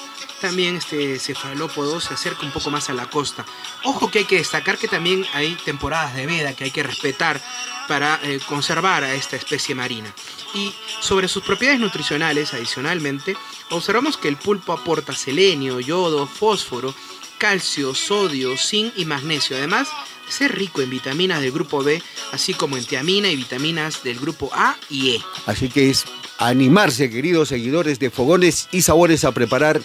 también 0.40 0.74
este 0.74 1.20
cefalópodo 1.20 2.00
se 2.00 2.14
acerca 2.14 2.44
un 2.44 2.50
poco 2.50 2.70
más 2.70 2.90
a 2.90 2.94
la 2.94 3.08
costa. 3.08 3.46
Ojo 3.84 4.10
que 4.10 4.20
hay 4.20 4.24
que 4.24 4.38
destacar 4.38 4.76
que 4.76 4.88
también 4.88 5.24
hay 5.34 5.54
temporadas 5.64 6.16
de 6.16 6.26
veda 6.26 6.54
que 6.54 6.64
hay 6.64 6.70
que 6.72 6.82
respetar 6.82 7.40
para 7.86 8.18
eh, 8.24 8.40
conservar 8.48 9.04
a 9.04 9.14
esta 9.14 9.36
especie 9.36 9.74
marina. 9.74 10.12
Y 10.54 10.74
sobre 11.00 11.28
sus 11.28 11.44
propiedades 11.44 11.80
nutricionales, 11.80 12.52
adicionalmente, 12.52 13.36
observamos 13.70 14.16
que 14.16 14.28
el 14.28 14.36
pulpo 14.36 14.72
aporta 14.72 15.12
selenio, 15.12 15.78
yodo, 15.78 16.26
fósforo, 16.26 16.92
calcio, 17.40 17.94
sodio, 17.94 18.56
zinc 18.56 18.92
y 18.96 19.06
magnesio. 19.06 19.56
Además, 19.56 19.88
ser 20.28 20.54
rico 20.54 20.82
en 20.82 20.90
vitaminas 20.90 21.40
del 21.40 21.50
grupo 21.50 21.82
B, 21.82 22.00
así 22.30 22.54
como 22.54 22.76
en 22.76 22.84
tiamina 22.84 23.28
y 23.28 23.36
vitaminas 23.36 24.04
del 24.04 24.20
grupo 24.20 24.50
A 24.52 24.76
y 24.88 25.16
E. 25.16 25.20
Así 25.46 25.68
que 25.68 25.90
es 25.90 26.04
animarse, 26.38 27.10
queridos 27.10 27.48
seguidores 27.48 27.98
de 27.98 28.10
Fogones 28.10 28.68
y 28.70 28.82
Sabores, 28.82 29.24
a 29.24 29.32
preparar 29.32 29.80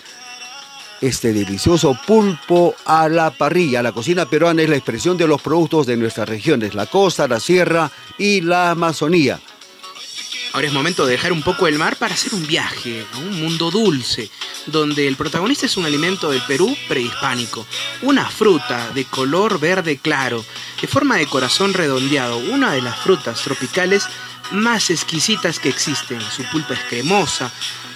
este 1.02 1.34
delicioso 1.34 1.98
pulpo 2.06 2.76
a 2.86 3.08
la 3.10 3.32
parrilla. 3.32 3.82
La 3.82 3.94
cocina 3.94 4.30
peruana 4.30 4.62
es 4.62 4.70
la 4.70 4.76
expresión 4.76 5.18
de 5.18 5.28
los 5.28 5.41
productos 5.41 5.88
de 5.88 5.98
nuestras 5.98 6.28
regiones, 6.28 6.76
la 6.76 6.86
costa, 6.86 7.28
la 7.28 7.39
sierra 7.39 7.89
y 8.18 8.41
la 8.41 8.72
Amazonía. 8.72 9.39
Ahora 10.56 10.68
es 10.68 10.74
momento 10.74 11.06
de 11.06 11.12
dejar 11.12 11.34
un 11.34 11.41
poco 11.41 11.68
el 11.68 11.78
mar 11.78 11.98
para 11.98 12.13
hacer 12.13 12.34
un 12.34 12.48
viaje 12.48 13.06
a 13.12 13.18
un 13.18 13.41
mundo 13.41 13.72
dulce, 13.72 14.32
donde 14.68 15.06
el 15.06 15.18
protagonista 15.18 15.65
es 15.65 15.76
un 15.76 15.86
alimento 15.86 16.32
del 16.32 16.41
Perú 16.44 16.78
prehispánico, 16.88 17.68
una 18.04 18.30
fruta 18.30 18.89
de 18.91 19.04
color 19.04 19.60
verde 19.60 19.98
claro, 19.98 20.46
de 20.80 20.88
forma 20.88 21.18
de 21.18 21.28
corazón 21.28 21.74
redondeado, 21.74 22.38
una 22.38 22.72
de 22.72 22.82
las 22.82 22.98
frutas 22.98 23.41
tropicales 23.41 24.08
más 24.52 24.91
exquisitas 24.91 25.60
que 25.60 25.68
existen. 25.68 26.22
Su 26.22 26.44
pulpa 26.44 26.76
es 26.76 26.84
cremosa, 26.88 27.52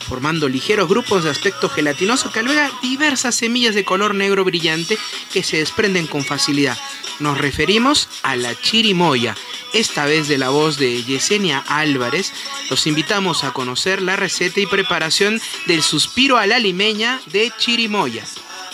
formando 0.10 0.50
ligeros 0.50 0.90
grupos 0.90 1.24
de 1.24 1.30
aspecto 1.30 1.70
gelatinoso 1.70 2.30
que 2.30 2.40
alberga 2.40 2.70
diversas 2.82 3.36
semillas 3.36 3.74
de 3.74 3.86
color 3.86 4.16
negro 4.16 4.44
brillante 4.44 4.98
que 5.32 5.44
se 5.44 5.60
desprenden 5.60 6.08
con 6.08 6.26
facilidad. 6.26 6.78
Nos 7.20 7.38
referimos 7.38 8.10
a 8.22 8.36
la 8.36 8.54
chirimoya, 8.60 9.36
esta 9.74 10.06
vez 10.06 10.28
de 10.28 10.38
la 10.38 10.50
voz 10.50 10.78
de 10.78 11.04
Yesenia 11.04 11.60
Álvarez. 11.68 12.32
Los 12.70 12.88
invitamos 12.88 13.44
a 13.44 13.52
conocer 13.52 14.02
la 14.02 14.16
receta 14.16 14.60
y 14.60 14.66
preparación 14.66 15.40
del 15.68 15.82
suspiro 15.82 16.38
a 16.38 16.48
la 16.48 16.60
limeña 16.60 17.20
de 17.32 17.52
chirimoya. 17.58 18.24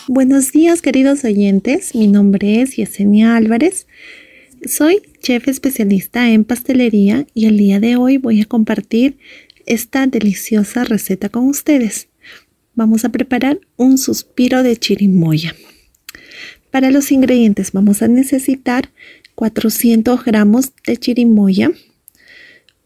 Buenos 0.08 0.52
días 0.52 0.82
queridos 0.82 1.24
oyentes, 1.24 1.96
mi 1.96 2.08
nombre 2.08 2.62
es 2.62 2.76
Yesenia 2.76 3.36
Álvarez. 3.36 3.88
Soy 4.66 5.02
chef 5.22 5.48
especialista 5.48 6.30
en 6.30 6.44
pastelería 6.44 7.26
y 7.34 7.46
el 7.46 7.58
día 7.58 7.80
de 7.80 7.96
hoy 7.96 8.18
voy 8.18 8.42
a 8.42 8.46
compartir 8.46 9.18
esta 9.66 10.06
deliciosa 10.08 10.84
receta 10.84 11.30
con 11.30 11.48
ustedes. 11.48 12.08
Vamos 12.76 13.06
a 13.06 13.10
preparar 13.10 13.60
un 13.78 13.98
suspiro 13.98 14.64
de 14.64 14.78
chirimoya. 14.78 15.56
Para 16.72 16.92
los 16.92 17.12
ingredientes 17.12 17.72
vamos 17.72 18.02
a 18.02 18.08
necesitar 18.08 18.92
400 19.36 20.24
gramos 20.24 20.72
de 20.88 20.98
chirimoya, 20.98 21.72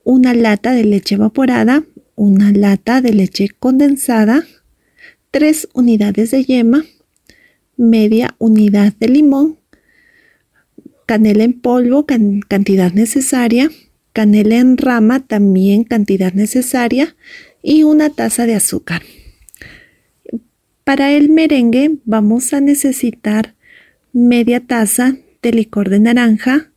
una 0.04 0.34
lata 0.34 0.74
de 0.74 0.84
leche 0.84 1.16
evaporada, 1.16 1.84
una 2.16 2.52
lata 2.52 3.02
de 3.02 3.14
leche 3.14 3.50
condensada, 3.60 4.44
3 5.32 5.70
unidades 5.74 6.32
de 6.32 6.44
yema, 6.44 6.84
media 7.78 8.36
unidad 8.40 8.94
de 9.00 9.08
limón, 9.08 9.60
canela 11.06 11.44
en 11.44 11.54
polvo, 11.54 12.06
cantidad 12.06 12.92
necesaria, 12.94 13.70
canela 14.12 14.58
en 14.58 14.78
rama, 14.78 15.20
también 15.20 15.84
cantidad 15.84 16.34
necesaria, 16.34 17.16
y 17.62 17.84
una 17.84 18.10
taza 18.10 18.46
de 18.46 18.56
azúcar. 18.56 19.04
Para 20.84 21.12
el 21.12 21.30
merengue 21.30 21.98
vamos 22.06 22.54
a 22.54 22.62
necesitar 22.62 23.56
media 24.12 24.60
taza 24.60 25.18
de 25.42 25.52
licor 25.52 25.90
de 25.90 26.00
naranja, 26.00 26.72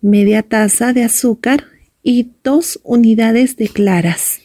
media 0.00 0.42
taza 0.42 0.92
de 0.92 1.04
azúcar 1.04 1.66
y 2.02 2.30
dos 2.42 2.80
unidades 2.82 3.56
de 3.56 3.68
claras. 3.68 4.40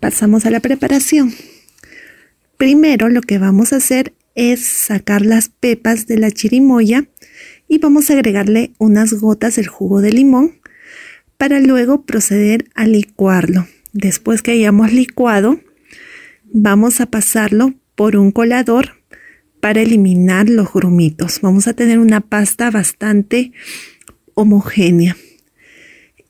Pasamos 0.00 0.46
a 0.46 0.50
la 0.50 0.60
preparación. 0.60 1.32
Primero 2.56 3.08
lo 3.08 3.20
que 3.20 3.38
vamos 3.38 3.72
a 3.72 3.76
hacer 3.76 4.14
es 4.34 4.64
sacar 4.66 5.24
las 5.24 5.48
pepas 5.48 6.06
de 6.06 6.18
la 6.18 6.30
chirimoya 6.30 7.08
y 7.66 7.78
vamos 7.78 8.10
a 8.10 8.14
agregarle 8.14 8.72
unas 8.78 9.14
gotas 9.14 9.56
del 9.56 9.68
jugo 9.68 10.00
de 10.00 10.12
limón 10.12 10.60
para 11.36 11.60
luego 11.60 12.02
proceder 12.02 12.66
a 12.74 12.86
licuarlo. 12.86 13.66
Después 13.92 14.42
que 14.42 14.52
hayamos 14.52 14.92
licuado, 14.92 15.60
vamos 16.44 17.00
a 17.00 17.06
pasarlo 17.06 17.74
por 17.94 18.16
un 18.16 18.30
colador 18.32 18.97
para 19.60 19.80
eliminar 19.80 20.48
los 20.48 20.72
grumitos. 20.72 21.40
Vamos 21.40 21.66
a 21.68 21.74
tener 21.74 21.98
una 21.98 22.20
pasta 22.20 22.70
bastante 22.70 23.52
homogénea. 24.34 25.16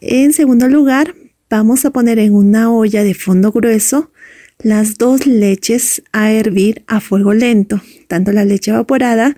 En 0.01 0.33
segundo 0.33 0.69
lugar, 0.69 1.15
vamos 1.51 1.85
a 1.85 1.91
poner 1.91 2.19
en 2.19 2.35
una 2.35 2.73
olla 2.73 3.05
de 3.05 3.15
fondo 3.15 3.53
grueso 3.53 4.11
las 4.59 4.99
dos 4.99 5.27
leches 5.27 6.03
a 6.13 6.33
hervir 6.33 6.83
a 6.87 7.01
fuego 7.01 7.33
lento, 7.33 7.81
tanto 8.09 8.33
la 8.33 8.45
leche 8.45 8.71
evaporada 8.71 9.37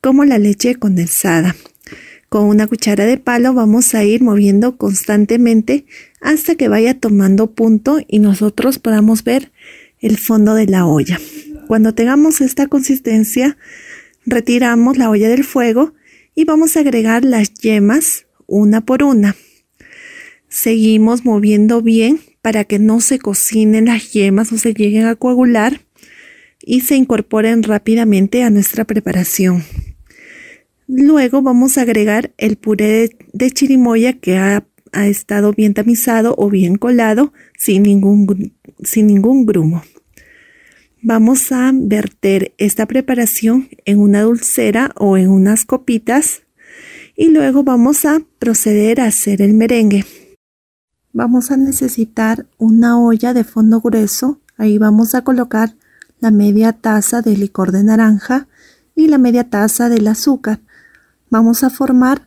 como 0.00 0.24
la 0.24 0.38
leche 0.38 0.74
condensada. 0.74 1.56
Con 2.28 2.44
una 2.44 2.66
cuchara 2.66 3.06
de 3.06 3.18
palo 3.18 3.54
vamos 3.54 3.94
a 3.94 4.04
ir 4.04 4.22
moviendo 4.22 4.76
constantemente 4.76 5.86
hasta 6.20 6.56
que 6.56 6.68
vaya 6.68 6.98
tomando 6.98 7.52
punto 7.52 8.00
y 8.08 8.18
nosotros 8.18 8.78
podamos 8.78 9.22
ver 9.22 9.52
el 10.00 10.18
fondo 10.18 10.54
de 10.54 10.66
la 10.66 10.86
olla. 10.86 11.20
Cuando 11.66 11.94
tengamos 11.94 12.40
esta 12.40 12.68
consistencia, 12.68 13.56
retiramos 14.24 14.98
la 14.98 15.10
olla 15.10 15.28
del 15.28 15.44
fuego 15.44 15.94
y 16.34 16.44
vamos 16.44 16.76
a 16.76 16.80
agregar 16.80 17.24
las 17.24 17.52
yemas 17.54 18.26
una 18.46 18.82
por 18.82 19.02
una. 19.02 19.34
Seguimos 20.48 21.24
moviendo 21.24 21.82
bien 21.82 22.20
para 22.40 22.64
que 22.64 22.78
no 22.78 23.00
se 23.00 23.18
cocinen 23.18 23.86
las 23.86 24.12
yemas 24.12 24.52
o 24.52 24.58
se 24.58 24.74
lleguen 24.74 25.06
a 25.06 25.16
coagular 25.16 25.80
y 26.60 26.82
se 26.82 26.94
incorporen 26.94 27.64
rápidamente 27.64 28.44
a 28.44 28.50
nuestra 28.50 28.84
preparación. 28.84 29.64
Luego 30.86 31.42
vamos 31.42 31.78
a 31.78 31.82
agregar 31.82 32.32
el 32.38 32.56
puré 32.56 33.16
de 33.32 33.50
chirimoya 33.50 34.12
que 34.12 34.36
ha, 34.36 34.66
estado 34.92 35.52
bien 35.52 35.74
tamizado 35.74 36.34
o 36.38 36.48
bien 36.48 36.76
colado 36.76 37.34
sin 37.58 37.82
ningún, 37.82 38.54
sin 38.82 39.08
ningún 39.08 39.44
grumo. 39.44 39.82
Vamos 41.08 41.52
a 41.52 41.70
verter 41.72 42.52
esta 42.58 42.84
preparación 42.86 43.68
en 43.84 44.00
una 44.00 44.22
dulcera 44.22 44.90
o 44.96 45.16
en 45.16 45.30
unas 45.30 45.64
copitas 45.64 46.42
y 47.14 47.28
luego 47.28 47.62
vamos 47.62 48.04
a 48.04 48.22
proceder 48.40 49.00
a 49.00 49.04
hacer 49.04 49.40
el 49.40 49.54
merengue. 49.54 50.04
Vamos 51.12 51.52
a 51.52 51.56
necesitar 51.56 52.46
una 52.58 52.98
olla 52.98 53.34
de 53.34 53.44
fondo 53.44 53.80
grueso. 53.80 54.40
Ahí 54.56 54.78
vamos 54.78 55.14
a 55.14 55.22
colocar 55.22 55.76
la 56.18 56.32
media 56.32 56.72
taza 56.72 57.22
de 57.22 57.36
licor 57.36 57.70
de 57.70 57.84
naranja 57.84 58.48
y 58.96 59.06
la 59.06 59.18
media 59.18 59.48
taza 59.48 59.88
del 59.88 60.08
azúcar. 60.08 60.58
Vamos 61.30 61.62
a 61.62 61.70
formar 61.70 62.26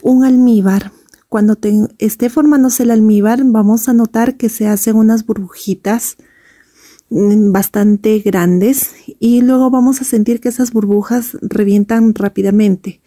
un 0.00 0.24
almíbar. 0.24 0.92
Cuando 1.28 1.58
esté 1.98 2.30
formándose 2.30 2.84
el 2.84 2.90
almíbar, 2.90 3.42
vamos 3.44 3.86
a 3.90 3.92
notar 3.92 4.38
que 4.38 4.48
se 4.48 4.66
hacen 4.66 4.96
unas 4.96 5.26
burbujitas 5.26 6.16
bastante 7.52 8.18
grandes 8.20 8.90
y 9.18 9.42
luego 9.42 9.70
vamos 9.70 10.00
a 10.00 10.04
sentir 10.04 10.40
que 10.40 10.48
esas 10.48 10.72
burbujas 10.72 11.36
revientan 11.42 12.14
rápidamente. 12.14 13.00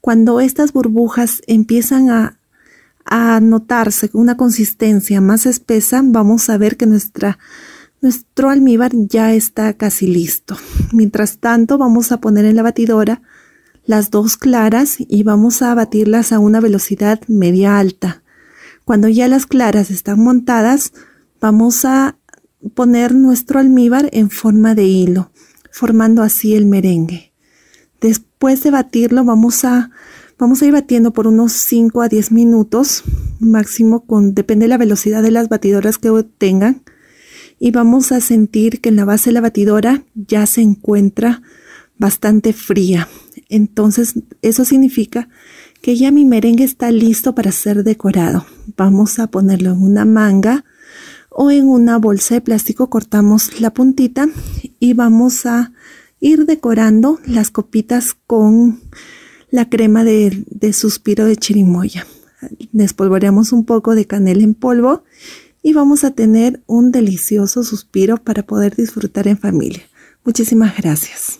Cuando 0.00 0.40
estas 0.40 0.72
burbujas 0.72 1.42
empiezan 1.46 2.10
a 2.10 2.40
a 3.04 3.40
notarse 3.40 4.08
una 4.12 4.36
consistencia 4.36 5.20
más 5.20 5.44
espesa, 5.44 6.00
vamos 6.04 6.48
a 6.48 6.58
ver 6.58 6.76
que 6.76 6.86
nuestra, 6.86 7.38
nuestro 8.00 8.50
almíbar 8.50 8.92
ya 8.94 9.34
está 9.34 9.74
casi 9.74 10.06
listo. 10.06 10.56
Mientras 10.92 11.38
tanto, 11.38 11.76
vamos 11.76 12.12
a 12.12 12.20
poner 12.20 12.44
en 12.44 12.56
la 12.56 12.62
batidora 12.62 13.22
las 13.84 14.10
dos 14.10 14.36
claras 14.36 14.96
y 14.98 15.24
vamos 15.24 15.62
a 15.62 15.74
batirlas 15.74 16.32
a 16.32 16.38
una 16.38 16.60
velocidad 16.60 17.20
media 17.26 17.78
alta. 17.78 18.22
Cuando 18.84 19.08
ya 19.08 19.26
las 19.26 19.46
claras 19.46 19.90
están 19.90 20.20
montadas, 20.20 20.92
vamos 21.40 21.84
a 21.84 22.16
poner 22.74 23.14
nuestro 23.14 23.58
almíbar 23.58 24.08
en 24.12 24.30
forma 24.30 24.74
de 24.74 24.84
hilo, 24.84 25.30
formando 25.70 26.22
así 26.22 26.54
el 26.54 26.66
merengue. 26.66 27.32
Después 28.00 28.62
de 28.62 28.70
batirlo, 28.70 29.24
vamos 29.24 29.64
a 29.64 29.90
Vamos 30.40 30.62
a 30.62 30.64
ir 30.64 30.72
batiendo 30.72 31.12
por 31.12 31.26
unos 31.26 31.52
5 31.52 32.00
a 32.00 32.08
10 32.08 32.32
minutos, 32.32 33.02
máximo 33.40 34.06
con, 34.06 34.32
depende 34.32 34.64
de 34.64 34.68
la 34.68 34.78
velocidad 34.78 35.22
de 35.22 35.30
las 35.30 35.50
batidoras 35.50 35.98
que 35.98 36.10
tengan. 36.38 36.82
Y 37.58 37.72
vamos 37.72 38.10
a 38.10 38.22
sentir 38.22 38.80
que 38.80 38.88
en 38.88 38.96
la 38.96 39.04
base 39.04 39.28
de 39.28 39.34
la 39.34 39.42
batidora 39.42 40.02
ya 40.14 40.46
se 40.46 40.62
encuentra 40.62 41.42
bastante 41.98 42.54
fría. 42.54 43.06
Entonces, 43.50 44.14
eso 44.40 44.64
significa 44.64 45.28
que 45.82 45.96
ya 45.96 46.10
mi 46.10 46.24
merengue 46.24 46.64
está 46.64 46.90
listo 46.90 47.34
para 47.34 47.52
ser 47.52 47.84
decorado. 47.84 48.46
Vamos 48.78 49.18
a 49.18 49.26
ponerlo 49.26 49.72
en 49.72 49.82
una 49.82 50.06
manga 50.06 50.64
o 51.30 51.50
en 51.50 51.68
una 51.68 51.98
bolsa 51.98 52.34
de 52.34 52.40
plástico, 52.40 52.90
cortamos 52.90 53.60
la 53.60 53.72
puntita 53.72 54.28
y 54.78 54.94
vamos 54.94 55.46
a 55.46 55.72
ir 56.20 56.44
decorando 56.44 57.18
las 57.26 57.50
copitas 57.50 58.14
con 58.26 58.80
la 59.50 59.68
crema 59.68 60.04
de, 60.04 60.72
suspiro 60.72 61.24
de 61.24 61.36
chirimoya. 61.36 62.06
Despolvoreamos 62.72 63.52
un 63.52 63.64
poco 63.64 63.94
de 63.94 64.06
canela 64.06 64.42
en 64.42 64.54
polvo 64.54 65.04
y 65.62 65.72
vamos 65.72 66.04
a 66.04 66.12
tener 66.12 66.62
un 66.66 66.90
delicioso 66.90 67.64
suspiro 67.64 68.16
para 68.16 68.42
poder 68.42 68.76
disfrutar 68.76 69.28
en 69.28 69.38
familia. 69.38 69.82
Muchísimas 70.24 70.76
gracias. 70.76 71.38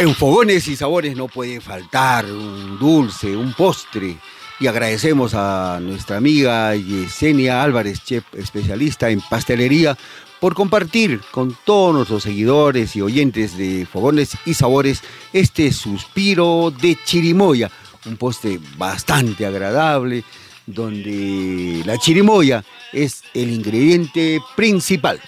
En 0.00 0.14
Fogones 0.14 0.66
y 0.68 0.76
Sabores 0.76 1.14
no 1.14 1.28
puede 1.28 1.60
faltar 1.60 2.24
un 2.24 2.78
dulce, 2.78 3.36
un 3.36 3.52
postre. 3.52 4.16
Y 4.58 4.66
agradecemos 4.66 5.34
a 5.34 5.78
nuestra 5.78 6.16
amiga 6.16 6.74
Yesenia 6.74 7.62
Álvarez, 7.62 8.02
chef 8.02 8.24
especialista 8.32 9.10
en 9.10 9.20
pastelería, 9.20 9.98
por 10.40 10.54
compartir 10.54 11.20
con 11.30 11.54
todos 11.66 11.94
nuestros 11.94 12.22
seguidores 12.22 12.96
y 12.96 13.02
oyentes 13.02 13.58
de 13.58 13.84
Fogones 13.84 14.38
y 14.46 14.54
Sabores 14.54 15.02
este 15.34 15.70
suspiro 15.70 16.72
de 16.80 16.96
chirimoya, 17.04 17.70
un 18.06 18.16
postre 18.16 18.58
bastante 18.78 19.44
agradable, 19.44 20.24
donde 20.64 21.82
la 21.84 21.98
chirimoya 21.98 22.64
es 22.94 23.22
el 23.34 23.50
ingrediente 23.50 24.40
principal. 24.56 25.20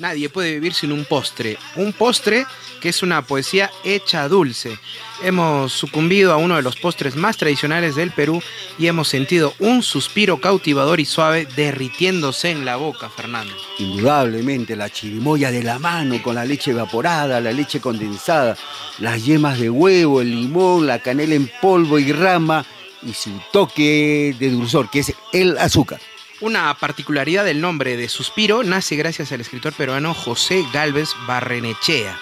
Nadie 0.00 0.30
puede 0.30 0.54
vivir 0.54 0.72
sin 0.72 0.92
un 0.92 1.04
postre. 1.04 1.58
Un 1.76 1.92
postre 1.92 2.46
que 2.80 2.88
es 2.88 3.02
una 3.02 3.20
poesía 3.20 3.70
hecha 3.84 4.28
dulce. 4.28 4.78
Hemos 5.22 5.74
sucumbido 5.74 6.32
a 6.32 6.38
uno 6.38 6.56
de 6.56 6.62
los 6.62 6.76
postres 6.76 7.16
más 7.16 7.36
tradicionales 7.36 7.96
del 7.96 8.10
Perú 8.10 8.42
y 8.78 8.86
hemos 8.86 9.08
sentido 9.08 9.52
un 9.58 9.82
suspiro 9.82 10.40
cautivador 10.40 11.00
y 11.00 11.04
suave 11.04 11.46
derritiéndose 11.54 12.50
en 12.50 12.64
la 12.64 12.76
boca, 12.76 13.10
Fernando. 13.10 13.52
Indudablemente, 13.78 14.74
la 14.74 14.88
chirimoya 14.88 15.50
de 15.50 15.62
la 15.62 15.78
mano 15.78 16.22
con 16.22 16.34
la 16.34 16.46
leche 16.46 16.70
evaporada, 16.70 17.38
la 17.38 17.52
leche 17.52 17.78
condensada, 17.78 18.56
las 19.00 19.22
yemas 19.22 19.60
de 19.60 19.68
huevo, 19.68 20.22
el 20.22 20.30
limón, 20.30 20.86
la 20.86 21.00
canela 21.00 21.34
en 21.34 21.52
polvo 21.60 21.98
y 21.98 22.10
rama 22.10 22.64
y 23.02 23.12
su 23.12 23.38
toque 23.52 24.34
de 24.38 24.48
dulzor, 24.48 24.88
que 24.88 25.00
es 25.00 25.12
el 25.34 25.58
azúcar. 25.58 26.00
Una 26.40 26.72
particularidad 26.72 27.44
del 27.44 27.60
nombre 27.60 27.98
de 27.98 28.08
Suspiro 28.08 28.62
nace 28.62 28.96
gracias 28.96 29.30
al 29.30 29.42
escritor 29.42 29.74
peruano 29.74 30.14
José 30.14 30.64
Galvez 30.72 31.10
Barrenechea, 31.26 32.18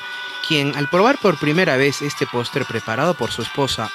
quien 0.48 0.74
al 0.74 0.90
probar 0.90 1.18
por 1.18 1.38
primera 1.38 1.76
vez 1.76 2.02
este 2.02 2.26
póster 2.26 2.64
preparado 2.64 3.14
por 3.14 3.30
su 3.30 3.42
esposa 3.42 3.92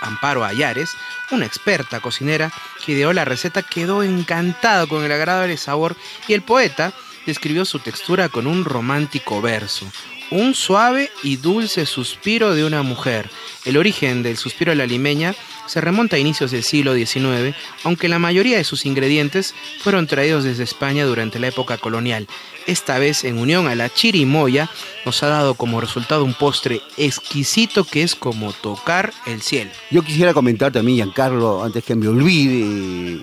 Amparo 0.00 0.44
Ayares, 0.44 0.96
una 1.32 1.44
experta 1.44 1.98
cocinera 1.98 2.52
que 2.84 2.92
ideó 2.92 3.12
la 3.12 3.24
receta, 3.24 3.64
quedó 3.64 4.04
encantado 4.04 4.86
con 4.86 5.04
el 5.04 5.10
agradable 5.10 5.56
sabor 5.56 5.96
y 6.28 6.34
el 6.34 6.42
poeta 6.42 6.92
describió 7.26 7.64
su 7.64 7.80
textura 7.80 8.28
con 8.28 8.46
un 8.46 8.64
romántico 8.64 9.42
verso, 9.42 9.90
un 10.30 10.54
suave 10.54 11.10
y 11.22 11.36
dulce 11.36 11.86
suspiro 11.86 12.54
de 12.54 12.64
una 12.64 12.82
mujer. 12.82 13.30
El 13.64 13.76
origen 13.76 14.22
del 14.22 14.36
suspiro 14.36 14.70
de 14.70 14.76
la 14.76 14.86
limeña 14.86 15.34
se 15.66 15.80
remonta 15.80 16.16
a 16.16 16.18
inicios 16.18 16.50
del 16.50 16.62
siglo 16.62 16.94
XIX, 16.94 17.54
aunque 17.84 18.08
la 18.08 18.18
mayoría 18.18 18.56
de 18.56 18.64
sus 18.64 18.86
ingredientes 18.86 19.54
fueron 19.80 20.06
traídos 20.06 20.44
desde 20.44 20.64
España 20.64 21.04
durante 21.04 21.38
la 21.38 21.48
época 21.48 21.76
colonial. 21.76 22.26
Esta 22.66 22.98
vez, 22.98 23.24
en 23.24 23.38
unión 23.38 23.66
a 23.66 23.74
la 23.74 23.92
chirimoya, 23.92 24.70
nos 25.04 25.22
ha 25.22 25.28
dado 25.28 25.54
como 25.54 25.80
resultado 25.80 26.24
un 26.24 26.34
postre 26.34 26.80
exquisito 26.96 27.84
que 27.84 28.02
es 28.02 28.14
como 28.14 28.52
tocar 28.52 29.12
el 29.26 29.42
cielo. 29.42 29.70
Yo 29.90 30.02
quisiera 30.02 30.34
comentar 30.34 30.72
también, 30.72 30.96
Giancarlo, 30.96 31.62
antes 31.62 31.84
que 31.84 31.94
me 31.94 32.08
olvide, 32.08 33.20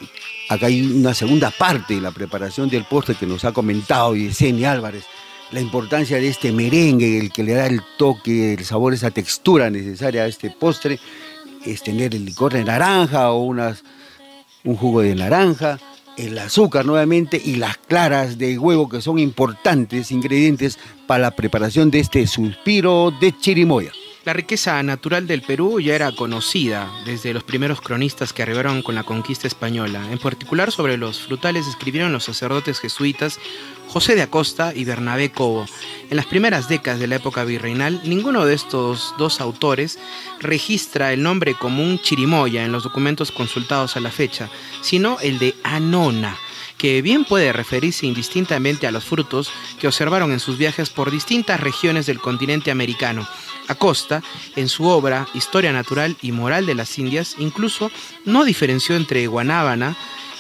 acá 0.49 0.67
hay 0.67 0.81
una 0.81 1.13
segunda 1.13 1.51
parte 1.51 1.95
de 1.95 2.01
la 2.01 2.11
preparación 2.11 2.69
del 2.69 2.85
postre 2.85 3.15
que 3.15 3.25
nos 3.25 3.45
ha 3.45 3.51
comentado 3.51 4.15
Yesenia 4.15 4.71
Álvarez 4.71 5.05
la 5.55 5.61
importancia 5.61 6.17
de 6.17 6.27
este 6.27 6.51
merengue, 6.51 7.17
el 7.17 7.31
que 7.31 7.41
le 7.41 7.53
da 7.53 7.65
el 7.67 7.81
toque, 7.97 8.55
el 8.55 8.65
sabor, 8.65 8.93
esa 8.93 9.09
textura 9.09 9.69
necesaria 9.69 10.23
a 10.23 10.27
este 10.27 10.49
postre, 10.49 10.99
es 11.65 11.81
tener 11.81 12.13
el 12.13 12.25
licor 12.25 12.51
de 12.51 12.65
naranja 12.65 13.31
o 13.31 13.41
unas, 13.41 13.81
un 14.65 14.75
jugo 14.75 14.99
de 14.99 15.15
naranja, 15.15 15.79
el 16.17 16.37
azúcar 16.39 16.85
nuevamente 16.85 17.41
y 17.43 17.55
las 17.55 17.77
claras 17.77 18.37
de 18.37 18.59
huevo 18.59 18.89
que 18.89 19.01
son 19.01 19.17
importantes 19.17 20.11
ingredientes 20.11 20.77
para 21.07 21.21
la 21.21 21.31
preparación 21.31 21.89
de 21.89 22.01
este 22.01 22.27
suspiro 22.27 23.13
de 23.21 23.31
chirimoya. 23.37 23.93
La 24.25 24.33
riqueza 24.33 24.81
natural 24.81 25.27
del 25.27 25.43
Perú 25.43 25.79
ya 25.79 25.93
era 25.93 26.11
conocida 26.11 26.91
desde 27.05 27.31
los 27.31 27.43
primeros 27.43 27.79
cronistas 27.79 28.33
que 28.33 28.41
arribaron 28.41 28.81
con 28.81 28.95
la 28.95 29.03
conquista 29.03 29.45
española. 29.45 30.01
En 30.11 30.17
particular 30.17 30.71
sobre 30.71 30.97
los 30.97 31.19
frutales 31.21 31.67
escribieron 31.67 32.11
los 32.11 32.23
sacerdotes 32.23 32.79
jesuitas 32.79 33.39
José 33.95 34.15
de 34.15 34.23
Acosta 34.23 34.73
y 34.75 34.83
Bernabé 34.83 35.31
Cobo. 35.31 35.65
En 36.09 36.17
las 36.17 36.25
primeras 36.25 36.67
décadas 36.67 36.99
de 36.99 37.07
la 37.07 37.15
época 37.15 37.45
virreinal, 37.45 38.01
ninguno 38.03 38.43
de 38.43 38.53
estos 38.53 39.15
dos 39.17 39.39
autores 39.39 39.97
registra 40.41 41.13
el 41.13 41.23
nombre 41.23 41.53
común 41.53 41.97
chirimoya 41.99 42.65
en 42.65 42.73
los 42.73 42.83
documentos 42.83 43.31
consultados 43.31 43.95
a 43.95 44.01
la 44.01 44.11
fecha, 44.11 44.49
sino 44.81 45.17
el 45.21 45.39
de 45.39 45.55
anona 45.63 46.37
que 46.77 47.01
bien 47.01 47.23
puede 47.23 47.53
referirse 47.53 48.05
indistintamente 48.05 48.85
a 48.85 48.91
los 48.91 49.05
frutos 49.05 49.49
que 49.79 49.87
observaron 49.87 50.33
en 50.33 50.41
sus 50.41 50.57
viajes 50.57 50.89
por 50.89 51.09
distintas 51.09 51.61
regiones 51.61 52.05
del 52.05 52.19
continente 52.19 52.71
americano. 52.71 53.25
Acosta, 53.69 54.21
en 54.57 54.67
su 54.67 54.87
obra 54.87 55.25
Historia 55.33 55.71
Natural 55.71 56.17
y 56.21 56.33
Moral 56.33 56.65
de 56.65 56.75
las 56.75 56.99
Indias, 56.99 57.37
incluso 57.39 57.89
no 58.25 58.43
diferenció 58.43 58.97
entre 58.97 59.25
guanábana, 59.27 59.95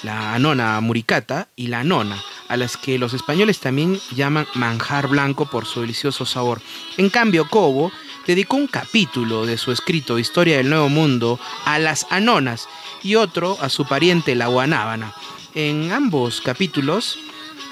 la 0.05 0.35
anona 0.35 0.79
muricata 0.81 1.47
y 1.55 1.67
la 1.67 1.79
anona, 1.79 2.21
a 2.47 2.57
las 2.57 2.77
que 2.77 2.99
los 2.99 3.13
españoles 3.13 3.59
también 3.59 3.99
llaman 4.15 4.45
manjar 4.53 5.07
blanco 5.07 5.47
por 5.47 5.65
su 5.65 5.81
delicioso 5.81 6.27
sabor. 6.27 6.61
En 6.97 7.09
cambio, 7.09 7.49
Cobo 7.49 7.91
dedicó 8.27 8.55
un 8.55 8.67
capítulo 8.67 9.47
de 9.47 9.57
su 9.57 9.71
escrito 9.71 10.19
Historia 10.19 10.57
del 10.57 10.69
Nuevo 10.69 10.89
Mundo 10.89 11.39
a 11.65 11.79
las 11.79 12.05
anonas 12.11 12.69
y 13.01 13.15
otro 13.15 13.57
a 13.61 13.69
su 13.69 13.85
pariente 13.85 14.35
la 14.35 14.45
guanábana. 14.47 15.13
En 15.55 15.91
ambos 15.91 16.39
capítulos 16.39 17.17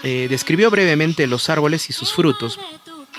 eh, 0.02 0.26
describió 0.28 0.72
brevemente 0.72 1.28
los 1.28 1.50
árboles 1.50 1.90
y 1.92 1.94
sus 1.94 2.14
frutos, 2.14 2.60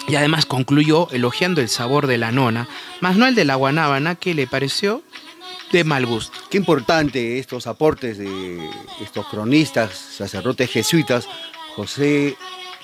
y 0.09 0.17
además 0.17 0.45
concluyó 0.45 1.09
elogiando 1.13 1.61
el 1.61 1.69
sabor 1.69 2.09
de 2.09 2.19
la 2.19 2.33
nona, 2.33 2.69
más 3.01 3.17
no 3.17 3.27
el 3.27 3.37
de 3.37 3.45
la 3.45 3.55
guanábana 3.55 4.17
que 4.17 4.35
le 4.35 4.49
pareció 4.49 5.03
de 5.75 5.83
mal. 5.83 6.07
Qué 6.51 6.57
importante 6.57 7.39
estos 7.41 7.67
aportes 7.67 8.19
de 8.19 8.71
estos 9.01 9.27
cronistas, 9.27 9.91
sacerdotes 9.93 10.71
jesuitas, 10.71 11.27
José 11.75 12.37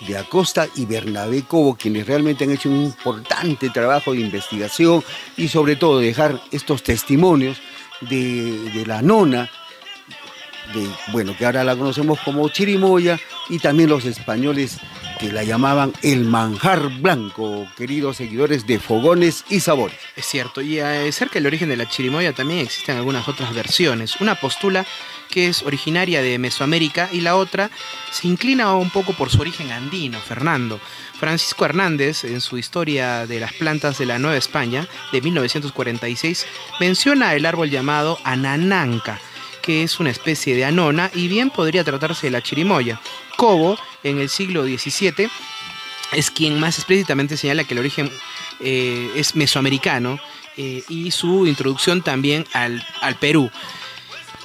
de 0.09 0.19
Acosta 0.19 0.67
y 0.75 0.87
Bernabé 0.87 1.43
Cobo, 1.43 1.77
quienes 1.77 2.07
realmente 2.07 2.45
han 2.45 2.51
hecho 2.51 2.69
un 2.69 2.83
importante 2.87 3.71
trabajo 3.71 4.13
de 4.13 4.21
investigación 4.21 5.05
y 5.37 5.47
sobre 5.47 5.77
todo 5.77 6.01
dejar 6.01 6.41
estos 6.51 6.83
testimonios 6.83 7.59
de, 8.01 8.71
de 8.71 8.87
la 8.87 9.03
nona 9.03 9.49
bueno, 11.13 11.37
que 11.37 11.47
ahora 11.47 11.65
la 11.65 11.77
conocemos 11.77 12.19
como 12.21 12.49
chirimoya, 12.49 13.19
y 13.49 13.59
también 13.59 13.91
los 13.91 14.05
españoles 14.05 14.79
que 15.19 15.33
la 15.33 15.43
llamaban 15.43 15.93
el 16.03 16.25
manjar 16.25 16.89
blanco, 17.01 17.67
queridos 17.77 18.17
seguidores 18.17 18.67
de 18.67 18.79
fogones 18.79 19.45
y 19.51 19.61
sabores. 19.61 19.99
Es 20.17 20.25
cierto, 20.27 20.63
y 20.63 20.81
cerca 21.13 21.35
del 21.35 21.47
origen 21.47 21.69
de 21.69 21.77
la 21.77 21.89
chirimoya 21.89 22.33
también 22.33 22.61
existen 22.61 22.97
algunas 22.97 23.29
otras 23.29 23.55
versiones. 23.55 24.21
Una 24.21 24.37
postula 24.37 24.87
que 25.29 25.49
es 25.49 25.63
originaria 25.63 26.23
de 26.23 26.39
Mesoamérica 26.39 27.09
y 27.13 27.21
la 27.21 27.37
otra 27.37 27.71
se 28.11 28.29
inclina 28.29 28.75
un 28.75 28.91
poco 28.91 29.13
por 29.13 29.31
su 29.31 29.41
origen 29.41 29.71
andino, 29.71 30.19
Fernando. 30.21 30.81
Francisco 31.19 31.67
Hernández, 31.67 32.25
en 32.25 32.41
su 32.41 32.57
Historia 32.57 33.27
de 33.27 33.41
las 33.41 33.53
plantas 33.53 33.99
de 33.99 34.07
la 34.07 34.19
Nueva 34.19 34.39
España 34.39 34.89
de 35.13 35.21
1946, 35.21 36.47
menciona 36.81 37.35
el 37.35 37.45
árbol 37.45 37.69
llamado 37.69 38.19
anananca, 38.25 39.21
que 39.61 39.83
es 39.83 40.01
una 40.01 40.11
especie 40.11 40.55
de 40.55 40.65
anona 40.65 41.11
y 41.15 41.29
bien 41.29 41.51
podría 41.51 41.85
tratarse 41.85 42.27
de 42.27 42.31
la 42.33 42.43
chirimoya. 42.43 43.01
Cobo, 43.37 43.79
en 44.03 44.19
el 44.19 44.29
siglo 44.29 44.65
XVII, 44.65 45.29
es 46.13 46.31
quien 46.31 46.59
más 46.59 46.79
explícitamente 46.79 47.37
señala 47.37 47.65
que 47.65 47.75
el 47.75 47.81
origen 47.81 48.11
eh, 48.61 49.11
es 49.15 49.37
mesoamericano 49.37 50.19
eh, 50.57 50.83
y 50.89 51.11
su 51.11 51.47
introducción 51.47 52.03
también 52.03 52.47
al, 52.53 52.83
Perú. 53.19 53.51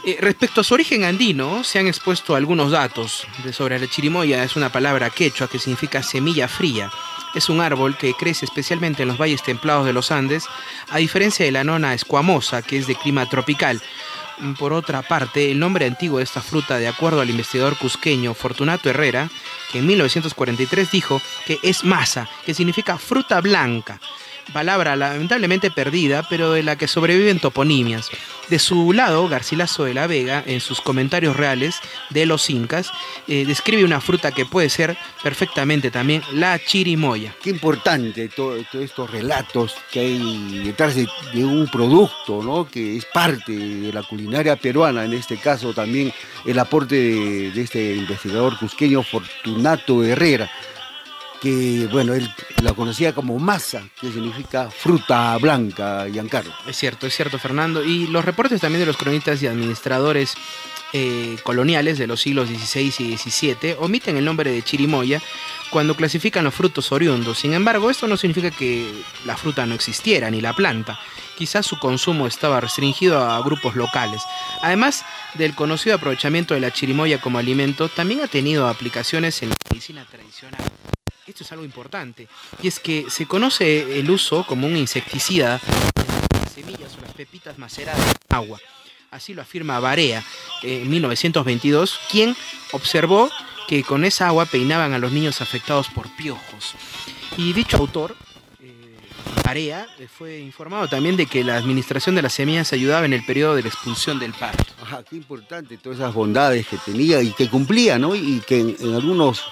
Eh, 0.06 0.18
respecto 0.22 0.62
a 0.62 0.64
su 0.64 0.74
origen 0.74 1.04
andino, 1.04 1.64
se 1.64 1.80
han 1.80 1.88
expuesto 1.88 2.36
algunos 2.36 2.72
datos 2.72 3.28
sobre 3.52 3.80
la 3.80 3.88
chirimoya. 3.88 4.44
Es 4.44 4.56
una 4.56 4.72
palabra 4.72 5.10
quechua 5.10 5.48
que 5.48 5.60
significa 5.60 6.04
semilla 6.04 6.48
fría. 6.48 6.92
Es 7.34 7.50
un 7.50 7.60
árbol 7.60 7.98
que 7.98 8.14
crece 8.14 8.46
especialmente 8.46 9.02
en 9.02 9.10
los 9.10 9.18
valles 9.18 9.44
templados 9.44 9.86
de 9.86 9.92
los 9.92 10.12
Andes, 10.12 10.46
a 10.90 11.00
diferencia 11.00 11.46
de 11.46 11.52
la 11.52 11.66
nona 11.66 11.94
escuamosa, 11.94 12.62
que 12.62 12.78
es 12.78 12.88
de 12.88 12.96
clima 12.96 13.28
tropical. 13.28 13.82
Por 14.60 14.74
otra 14.74 15.02
parte, 15.02 15.52
el 15.52 15.60
nombre 15.60 15.86
antiguo 15.86 16.18
de 16.18 16.24
esta 16.24 16.42
fruta, 16.42 16.78
de 16.78 16.88
acuerdo 16.88 17.22
al 17.22 17.30
investigador 17.30 17.78
cusqueño 17.78 18.34
Fortunato 18.34 18.90
Herrera, 18.90 19.30
que 19.72 19.80
en 19.80 19.88
1943 19.88 20.92
dijo 20.92 21.22
que 21.46 21.60
es 21.64 21.84
masa, 21.84 22.30
que 22.46 22.54
significa 22.54 22.98
fruta 22.98 23.40
blanca, 23.42 24.00
palabra 24.54 24.96
lamentablemente 24.96 25.72
perdida, 25.72 26.26
pero 26.30 26.52
de 26.52 26.64
la 26.64 26.78
que 26.78 26.88
sobreviven 26.88 27.40
toponimias. 27.40 28.10
De 28.50 28.60
su 28.60 28.94
lado, 28.94 29.28
Garcilaso 29.28 29.86
de 29.86 29.94
la 29.96 30.06
Vega, 30.06 30.44
en 30.46 30.62
sus 30.62 30.80
comentarios 30.80 31.36
reales 31.36 31.80
de 32.12 32.28
los 32.28 32.50
incas, 32.50 32.92
eh, 33.28 33.44
describe 33.46 33.84
una 33.84 34.02
fruta 34.02 34.32
que 34.32 34.46
puede 34.46 34.70
ser 34.70 34.96
perfectamente 35.24 35.90
también 35.90 36.22
la 36.32 36.60
chirimoya. 36.60 37.34
Qué 37.42 37.50
importante 37.50 38.30
todos 38.30 38.64
estos 38.74 39.10
relatos 39.10 39.76
que 39.92 40.00
hay 40.02 40.62
detrás 40.64 40.96
de, 40.96 41.08
un 41.44 41.68
producto, 41.68 42.44
¿no? 42.44 42.68
que 42.68 42.98
es 42.98 43.06
parte 43.06 43.52
de 43.52 43.92
la 43.92 44.04
culinaria 44.04 44.56
peruana, 44.56 45.06
en 45.06 45.14
este 45.14 45.38
caso 45.38 45.74
también 45.74 46.14
el 46.46 46.60
aporte 46.60 46.96
de, 46.96 47.52
de 47.52 47.62
este 47.62 47.96
investigador 47.96 48.58
cusqueño 48.60 49.02
Fortunato 49.04 50.04
Herrera 50.04 50.50
que 51.42 51.88
bueno, 51.92 52.14
él 52.14 52.30
la 52.62 52.74
conocía 52.74 53.14
como 53.14 53.38
masa, 53.40 53.84
que 54.00 54.12
significa 54.12 54.70
fruta 54.70 55.38
blanca, 55.38 56.08
Giancarlo. 56.12 56.54
Es 56.68 56.78
cierto, 56.78 57.08
es 57.08 57.16
cierto, 57.16 57.40
Fernando. 57.40 57.84
Y 57.84 58.08
los 58.08 58.26
reportes 58.26 58.62
también 58.62 58.82
de 58.82 58.86
los 58.86 58.98
cronistas 58.98 59.42
y 59.42 59.48
administradores 59.48 60.36
eh, 60.94 61.38
coloniales 61.44 61.98
de 61.98 62.08
los 62.08 62.22
siglos 62.22 62.48
XVI 62.48 62.94
y 63.00 63.18
XVII 63.18 63.76
omiten 63.80 64.16
el 64.16 64.24
nombre 64.24 64.52
de 64.52 64.62
chirimoya 64.62 65.22
cuando 65.70 65.96
clasifican 65.96 66.46
los 66.46 66.54
frutos 66.54 66.92
oriundos. 66.92 67.40
Sin 67.40 67.54
embargo, 67.54 67.90
esto 67.90 68.08
no 68.08 68.16
significa 68.16 68.50
que 68.50 69.04
la 69.26 69.36
fruta 69.36 69.66
no 69.66 69.76
existiera, 69.76 70.32
ni 70.32 70.40
la 70.40 70.54
planta. 70.54 70.98
Quizás 71.38 71.66
su 71.66 71.80
consumo 71.80 72.28
estaba 72.28 72.62
restringido 72.62 73.20
a 73.20 73.42
grupos 73.42 73.76
locales. 73.76 74.22
Además 74.62 75.04
del 75.34 75.54
conocido 75.54 75.96
aprovechamiento 75.96 76.54
de 76.54 76.62
la 76.62 76.72
chirimoya 76.72 77.20
como 77.20 77.40
alimento, 77.40 77.90
también 77.90 78.22
ha 78.22 78.28
tenido 78.28 78.70
aplicaciones 78.70 79.44
en 79.44 79.50
la 79.50 79.56
medicina 79.70 80.06
tradicional 80.10 80.62
esto 81.32 81.44
es 81.44 81.52
algo 81.52 81.66
importante, 81.66 82.28
y 82.62 82.68
es 82.68 82.80
que 82.80 83.06
se 83.10 83.26
conoce 83.26 84.00
el 84.00 84.10
uso 84.10 84.46
como 84.46 84.68
un 84.68 84.78
insecticida 84.78 85.60
de 85.60 86.40
las 86.40 86.52
semillas 86.52 86.96
o 86.98 87.02
las 87.02 87.14
pepitas 87.14 87.58
maceradas 87.58 88.00
en 88.08 88.36
agua. 88.36 88.60
Así 89.12 89.34
lo 89.34 89.42
afirma 89.42 89.80
Barea 89.80 90.24
en 90.62 90.90
1922, 90.90 92.00
quien 92.12 92.36
observó 92.74 93.30
que 93.68 93.84
con 93.84 94.06
esa 94.06 94.28
agua 94.28 94.46
peinaban 94.46 94.94
a 94.94 95.00
los 95.00 95.12
niños 95.12 95.42
afectados 95.42 95.88
por 95.88 96.14
piojos. 96.16 96.74
Y 97.38 97.54
dicho 97.54 97.78
autor, 97.78 98.16
eh, 98.62 98.98
Barea, 99.44 99.88
eh, 100.00 100.08
fue 100.08 100.40
informado 100.40 100.88
también 100.88 101.18
de 101.18 101.26
que 101.26 101.44
la 101.44 101.56
administración 101.56 102.16
de 102.16 102.22
las 102.22 102.34
semillas 102.34 102.74
ayudaba 102.74 103.06
en 103.06 103.14
el 103.14 103.26
periodo 103.26 103.56
de 103.56 103.64
la 103.64 103.70
expulsión 103.70 104.20
del 104.20 104.34
parto. 104.34 104.74
Qué 105.10 105.16
importante 105.16 105.78
todas 105.78 106.00
esas 106.00 106.14
bondades 106.14 106.68
que 106.68 106.78
tenía 106.78 107.22
y 107.22 107.32
que 107.32 107.50
cumplía, 107.50 107.98
¿no? 107.98 108.16
Y 108.16 108.42
que 108.46 108.60
en 108.60 108.94
algunos 108.94 109.46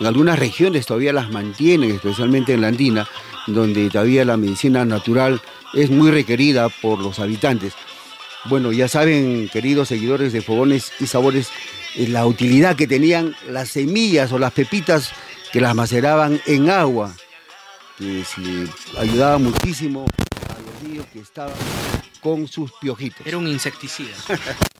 en 0.00 0.06
algunas 0.06 0.38
regiones 0.38 0.86
todavía 0.86 1.12
las 1.12 1.30
mantienen, 1.30 1.90
especialmente 1.90 2.52
en 2.54 2.60
la 2.60 2.68
andina, 2.68 3.08
donde 3.46 3.90
todavía 3.90 4.24
la 4.24 4.36
medicina 4.36 4.84
natural 4.84 5.40
es 5.74 5.90
muy 5.90 6.10
requerida 6.10 6.68
por 6.68 7.00
los 7.00 7.18
habitantes. 7.18 7.74
Bueno, 8.44 8.72
ya 8.72 8.88
saben, 8.88 9.48
queridos 9.52 9.88
seguidores 9.88 10.32
de 10.32 10.40
Fogones 10.40 10.92
y 11.00 11.06
Sabores, 11.06 11.50
eh, 11.96 12.06
la 12.08 12.26
utilidad 12.26 12.76
que 12.76 12.86
tenían 12.86 13.34
las 13.48 13.70
semillas 13.70 14.32
o 14.32 14.38
las 14.38 14.52
pepitas 14.52 15.10
que 15.52 15.60
las 15.60 15.74
maceraban 15.74 16.40
en 16.46 16.70
agua, 16.70 17.14
que 17.98 18.22
ayudaba 18.98 19.38
muchísimo 19.38 20.06
a 20.48 20.60
los 20.60 20.82
niños 20.88 21.06
que 21.12 21.18
estaban 21.18 21.54
con 22.20 22.46
sus 22.46 22.70
piojitos. 22.80 23.26
Era 23.26 23.38
un 23.38 23.48
insecticida. 23.48 24.14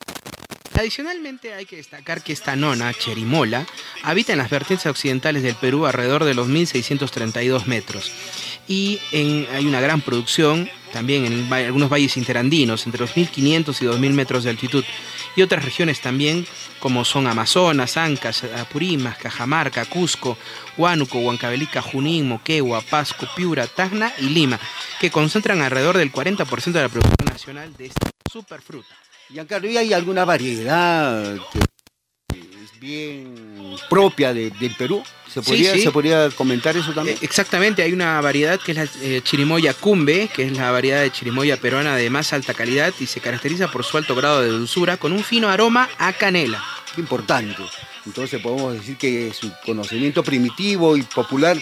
Adicionalmente 0.78 1.54
hay 1.54 1.66
que 1.66 1.74
destacar 1.74 2.22
que 2.22 2.32
esta 2.32 2.54
nona, 2.54 2.94
Cherimola, 2.94 3.66
habita 4.04 4.30
en 4.30 4.38
las 4.38 4.48
vertientes 4.48 4.86
occidentales 4.86 5.42
del 5.42 5.56
Perú 5.56 5.86
alrededor 5.86 6.22
de 6.22 6.34
los 6.34 6.46
1632 6.46 7.66
metros. 7.66 8.12
Y 8.68 9.00
hay 9.12 9.66
una 9.66 9.80
gran 9.80 10.00
producción 10.02 10.70
también 10.92 11.24
en 11.26 11.52
algunos 11.52 11.90
valles 11.90 12.16
interandinos, 12.16 12.86
entre 12.86 13.00
los 13.00 13.16
1500 13.16 13.82
y 13.82 13.86
2000 13.86 14.12
metros 14.12 14.44
de 14.44 14.50
altitud. 14.50 14.84
Y 15.34 15.42
otras 15.42 15.64
regiones 15.64 16.00
también, 16.00 16.46
como 16.78 17.04
son 17.04 17.26
Amazonas, 17.26 17.96
Ancas, 17.96 18.44
Apurímac, 18.44 19.20
Cajamarca, 19.20 19.84
Cusco, 19.84 20.38
Huánuco, 20.76 21.18
Huancavelica, 21.18 21.82
Junín, 21.82 22.28
Moquegua, 22.28 22.82
Pasco, 22.82 23.26
Piura, 23.34 23.66
Tacna 23.66 24.12
y 24.18 24.28
Lima, 24.28 24.60
que 25.00 25.10
concentran 25.10 25.60
alrededor 25.60 25.98
del 25.98 26.12
40% 26.12 26.70
de 26.70 26.82
la 26.82 26.88
producción 26.88 27.26
nacional 27.32 27.76
de 27.76 27.86
esta 27.86 28.10
superfruta. 28.30 28.94
Giancarlo, 29.30 29.70
¿y 29.70 29.76
hay 29.76 29.92
alguna 29.92 30.24
variedad 30.24 31.36
que 32.32 32.38
es 32.40 32.80
bien 32.80 33.34
propia 33.90 34.32
de- 34.32 34.50
del 34.50 34.74
Perú. 34.74 35.02
¿Se 35.26 35.42
Sí, 35.42 35.48
podría, 35.50 35.74
sí. 35.74 35.82
¿Se 35.82 35.90
podría 35.90 36.30
comentar 36.30 36.76
eso 36.76 36.92
también? 36.92 37.16
Eh, 37.16 37.20
Exactamente, 37.22 37.82
hay 37.82 37.92
una 37.92 38.20
variedad 38.20 38.58
que 38.58 38.72
es 38.72 38.78
la 38.78 38.88
eh, 39.02 39.20
chirimoya 39.22 39.74
cumbe, 39.74 40.28
que 40.34 40.44
es 40.44 40.52
la 40.52 40.70
variedad 40.70 41.02
de 41.02 41.10
chirimoya 41.12 41.58
peruana 41.58 41.96
de 41.96 42.08
más 42.10 42.32
alta 42.32 42.54
calidad 42.54 42.92
y 42.98 43.06
se 43.06 43.20
caracteriza 43.20 43.70
por 43.70 43.84
su 43.84 43.98
alto 43.98 44.14
grado 44.14 44.40
de 44.40 44.48
dulzura 44.48 44.96
con 44.96 45.12
un 45.12 45.22
fino 45.22 45.48
aroma 45.50 45.88
a 45.98 46.12
canela. 46.14 46.64
Qué 46.94 47.00
importante. 47.02 47.62
Entonces 48.06 48.40
podemos 48.40 48.72
decir 48.74 48.96
que 48.96 49.32
su 49.38 49.52
conocimiento 49.66 50.22
primitivo 50.24 50.96
y 50.96 51.02
popular 51.02 51.58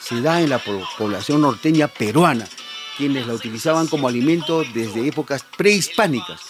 se 0.00 0.20
da 0.22 0.40
en 0.40 0.48
la 0.50 0.58
po- 0.58 0.82
población 0.96 1.42
norteña 1.42 1.88
peruana, 1.88 2.48
quienes 2.96 3.26
la 3.26 3.34
utilizaban 3.34 3.86
como 3.88 4.08
alimento 4.08 4.64
desde 4.72 5.06
épocas 5.06 5.44
prehispánicas. 5.56 6.40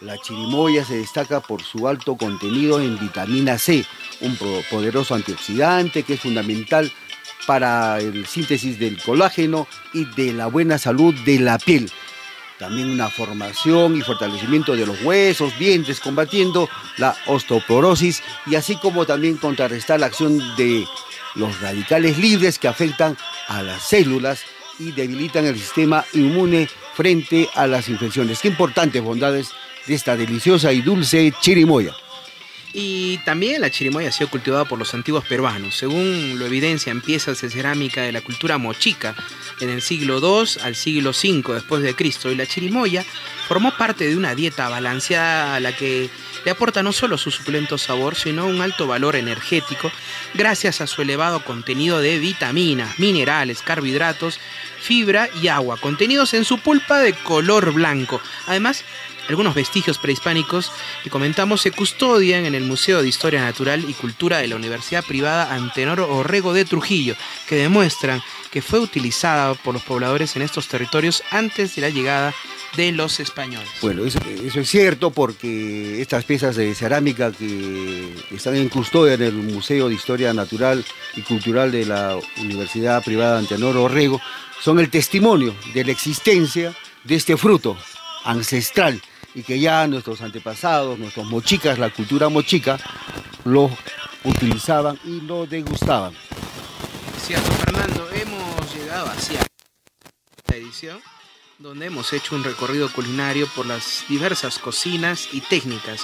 La 0.00 0.18
chirimoya 0.18 0.84
se 0.84 0.98
destaca 0.98 1.40
por 1.40 1.62
su 1.62 1.86
alto 1.88 2.16
contenido 2.16 2.80
en 2.80 2.98
vitamina 2.98 3.58
C, 3.58 3.84
un 4.20 4.36
poderoso 4.70 5.14
antioxidante 5.14 6.02
que 6.02 6.14
es 6.14 6.20
fundamental 6.20 6.92
para 7.46 7.98
el 7.98 8.26
síntesis 8.26 8.78
del 8.78 9.00
colágeno 9.00 9.66
y 9.92 10.04
de 10.04 10.32
la 10.32 10.46
buena 10.46 10.78
salud 10.78 11.14
de 11.24 11.38
la 11.38 11.58
piel. 11.58 11.90
También 12.58 12.90
una 12.90 13.08
formación 13.08 13.96
y 13.96 14.02
fortalecimiento 14.02 14.76
de 14.76 14.86
los 14.86 15.00
huesos, 15.02 15.58
dientes, 15.58 16.00
combatiendo 16.00 16.68
la 16.98 17.16
osteoporosis 17.26 18.22
y 18.46 18.54
así 18.56 18.76
como 18.76 19.06
también 19.06 19.36
contrarrestar 19.36 20.00
la 20.00 20.06
acción 20.06 20.38
de 20.56 20.86
los 21.34 21.60
radicales 21.60 22.18
libres 22.18 22.58
que 22.58 22.68
afectan 22.68 23.16
a 23.48 23.62
las 23.62 23.82
células 23.82 24.42
y 24.78 24.92
debilitan 24.92 25.44
el 25.46 25.58
sistema 25.58 26.04
inmune 26.12 26.68
frente 26.94 27.48
a 27.54 27.66
las 27.66 27.88
infecciones. 27.88 28.40
Qué 28.40 28.48
importantes 28.48 29.02
bondades 29.02 29.50
de 29.86 29.94
esta 29.94 30.16
deliciosa 30.16 30.72
y 30.72 30.82
dulce 30.82 31.32
chirimoya. 31.40 31.94
Y 32.76 33.18
también 33.18 33.60
la 33.60 33.70
chirimoya 33.70 34.08
ha 34.08 34.12
sido 34.12 34.28
cultivada 34.28 34.64
por 34.64 34.80
los 34.80 34.92
antiguos 34.94 35.24
peruanos, 35.24 35.76
según 35.76 36.40
lo 36.40 36.46
evidencian 36.46 37.00
piezas 37.00 37.40
de 37.40 37.48
cerámica 37.48 38.02
de 38.02 38.10
la 38.10 38.20
cultura 38.20 38.58
mochica 38.58 39.14
en 39.60 39.70
el 39.70 39.80
siglo 39.80 40.18
II 40.18 40.48
al 40.60 40.74
siglo 40.74 41.10
V 41.10 41.54
después 41.54 41.84
de 41.84 41.94
Cristo. 41.94 42.32
Y 42.32 42.34
la 42.34 42.46
chirimoya 42.46 43.04
formó 43.46 43.76
parte 43.76 44.08
de 44.08 44.16
una 44.16 44.34
dieta 44.34 44.68
balanceada 44.68 45.54
a 45.54 45.60
la 45.60 45.76
que 45.76 46.10
le 46.44 46.50
aporta 46.50 46.82
no 46.82 46.92
solo 46.92 47.16
su 47.16 47.30
suculento 47.30 47.78
sabor, 47.78 48.16
sino 48.16 48.46
un 48.46 48.60
alto 48.60 48.88
valor 48.88 49.14
energético 49.14 49.92
gracias 50.34 50.80
a 50.80 50.88
su 50.88 51.00
elevado 51.02 51.44
contenido 51.44 52.00
de 52.00 52.18
vitaminas, 52.18 52.98
minerales, 52.98 53.62
carbohidratos, 53.62 54.40
fibra 54.80 55.30
y 55.40 55.48
agua, 55.48 55.78
contenidos 55.78 56.34
en 56.34 56.44
su 56.44 56.58
pulpa 56.58 56.98
de 56.98 57.14
color 57.14 57.72
blanco. 57.72 58.20
Además, 58.46 58.84
algunos 59.28 59.54
vestigios 59.54 59.98
prehispánicos 59.98 60.70
que 61.02 61.10
comentamos 61.10 61.62
se 61.62 61.70
custodian 61.70 62.46
en 62.46 62.54
el 62.54 62.64
Museo 62.64 63.02
de 63.02 63.08
Historia 63.08 63.42
Natural 63.42 63.84
y 63.88 63.94
Cultura 63.94 64.38
de 64.38 64.48
la 64.48 64.56
Universidad 64.56 65.04
Privada 65.04 65.54
Antenor 65.54 66.00
Orrego 66.00 66.52
de 66.52 66.64
Trujillo, 66.64 67.16
que 67.46 67.56
demuestran 67.56 68.22
que 68.50 68.62
fue 68.62 68.78
utilizada 68.78 69.54
por 69.54 69.74
los 69.74 69.82
pobladores 69.82 70.36
en 70.36 70.42
estos 70.42 70.68
territorios 70.68 71.22
antes 71.30 71.74
de 71.74 71.82
la 71.82 71.90
llegada 71.90 72.32
de 72.76 72.92
los 72.92 73.20
españoles. 73.20 73.68
Bueno, 73.82 74.04
eso, 74.04 74.20
es 74.28 74.68
cierto 74.68 75.10
porque 75.10 76.00
estas 76.00 76.24
piezas 76.24 76.56
de 76.56 76.74
cerámica 76.74 77.32
que 77.32 78.12
están 78.32 78.56
en 78.56 78.68
custodia 78.68 79.14
en 79.14 79.22
el 79.22 79.34
Museo 79.34 79.88
de 79.88 79.94
Historia 79.94 80.32
Natural 80.32 80.84
y 81.16 81.22
Cultural 81.22 81.70
de 81.72 81.86
la 81.86 82.16
Universidad 82.38 83.02
Privada 83.02 83.38
Antenor 83.38 83.76
Orrego 83.76 84.20
son 84.60 84.78
el 84.78 84.90
testimonio 84.90 85.54
de 85.72 85.84
la 85.84 85.92
existencia 85.92 86.74
de 87.04 87.14
este 87.14 87.36
fruto 87.36 87.76
ancestral 88.24 89.00
y 89.34 89.42
que 89.42 89.58
ya 89.58 89.86
nuestros 89.86 90.20
antepasados, 90.20 90.98
nuestros 90.98 91.26
mochicas, 91.26 91.78
la 91.78 91.90
cultura 91.90 92.28
mochica, 92.28 92.78
lo 93.44 93.70
utilizaban 94.24 94.98
y 95.04 95.20
lo 95.20 95.46
degustaban. 95.46 96.14
Cierto, 97.18 97.50
Fernando, 97.52 98.08
hemos 98.12 98.74
llegado 98.74 99.06
hacia 99.06 99.40
esta 100.36 100.56
edición 100.56 101.00
donde 101.58 101.86
hemos 101.86 102.12
hecho 102.12 102.34
un 102.34 102.44
recorrido 102.44 102.92
culinario 102.92 103.46
por 103.54 103.66
las 103.66 104.04
diversas 104.08 104.58
cocinas 104.58 105.28
y 105.32 105.40
técnicas, 105.40 106.02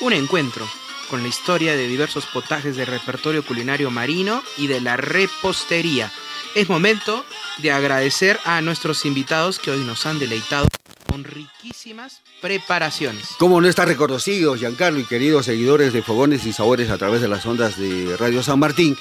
un 0.00 0.12
encuentro 0.12 0.66
con 1.10 1.22
la 1.22 1.28
historia 1.28 1.76
de 1.76 1.88
diversos 1.88 2.24
potajes 2.26 2.76
del 2.76 2.86
repertorio 2.86 3.44
culinario 3.44 3.90
marino 3.90 4.42
y 4.56 4.68
de 4.68 4.80
la 4.80 4.96
repostería. 4.96 6.10
Es 6.54 6.68
momento 6.68 7.24
de 7.58 7.72
agradecer 7.72 8.38
a 8.44 8.60
nuestros 8.62 9.04
invitados 9.04 9.58
que 9.58 9.70
hoy 9.70 9.80
nos 9.80 10.06
han 10.06 10.18
deleitado 10.18 10.68
con 11.12 11.24
riquísimas 11.24 12.22
preparaciones. 12.40 13.28
Como 13.38 13.60
no 13.60 13.68
está 13.68 13.84
reconocido, 13.84 14.56
Giancarlo 14.56 14.98
y 14.98 15.04
queridos 15.04 15.44
seguidores 15.44 15.92
de 15.92 16.00
Fogones 16.02 16.46
y 16.46 16.54
Sabores 16.54 16.88
a 16.90 16.96
través 16.96 17.20
de 17.20 17.28
las 17.28 17.44
ondas 17.44 17.78
de 17.78 18.16
Radio 18.16 18.42
San 18.42 18.58
Martín, 18.58 18.96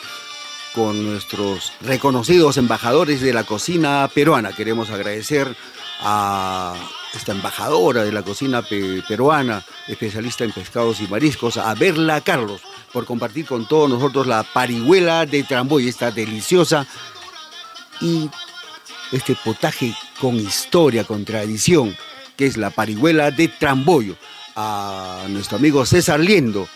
con 0.75 1.05
nuestros 1.09 1.71
reconocidos 1.79 2.57
embajadores 2.57 3.21
de 3.21 3.31
la 3.33 3.45
cocina 3.45 4.09
peruana. 4.13 4.51
Queremos 4.53 4.89
agradecer 4.89 5.55
a 6.01 6.75
esta 7.13 7.31
embajadora 7.31 8.03
de 8.03 8.11
la 8.11 8.23
cocina 8.23 8.61
pe- 8.61 9.01
peruana, 9.07 9.63
especialista 9.87 10.43
en 10.43 10.51
pescados 10.51 10.99
y 10.99 11.07
mariscos, 11.07 11.55
a 11.55 11.73
Berla 11.75 12.19
Carlos, 12.19 12.59
por 12.91 13.05
compartir 13.05 13.45
con 13.45 13.67
todos 13.69 13.89
nosotros 13.89 14.27
la 14.27 14.43
parihuela 14.43 15.25
de 15.25 15.43
Tramboy, 15.43 15.87
esta 15.87 16.11
deliciosa 16.11 16.85
y 18.01 18.29
este 19.11 19.35
potaje 19.35 19.95
con 20.19 20.35
historia, 20.35 21.03
con 21.03 21.25
tradición, 21.25 21.95
que 22.37 22.45
es 22.45 22.57
la 22.57 22.69
parihuela 22.69 23.31
de 23.31 23.47
Tramboyo. 23.47 24.15
A 24.55 25.25
nuestro 25.29 25.57
amigo 25.57 25.85
César 25.85 26.19
Liendo, 26.19 26.67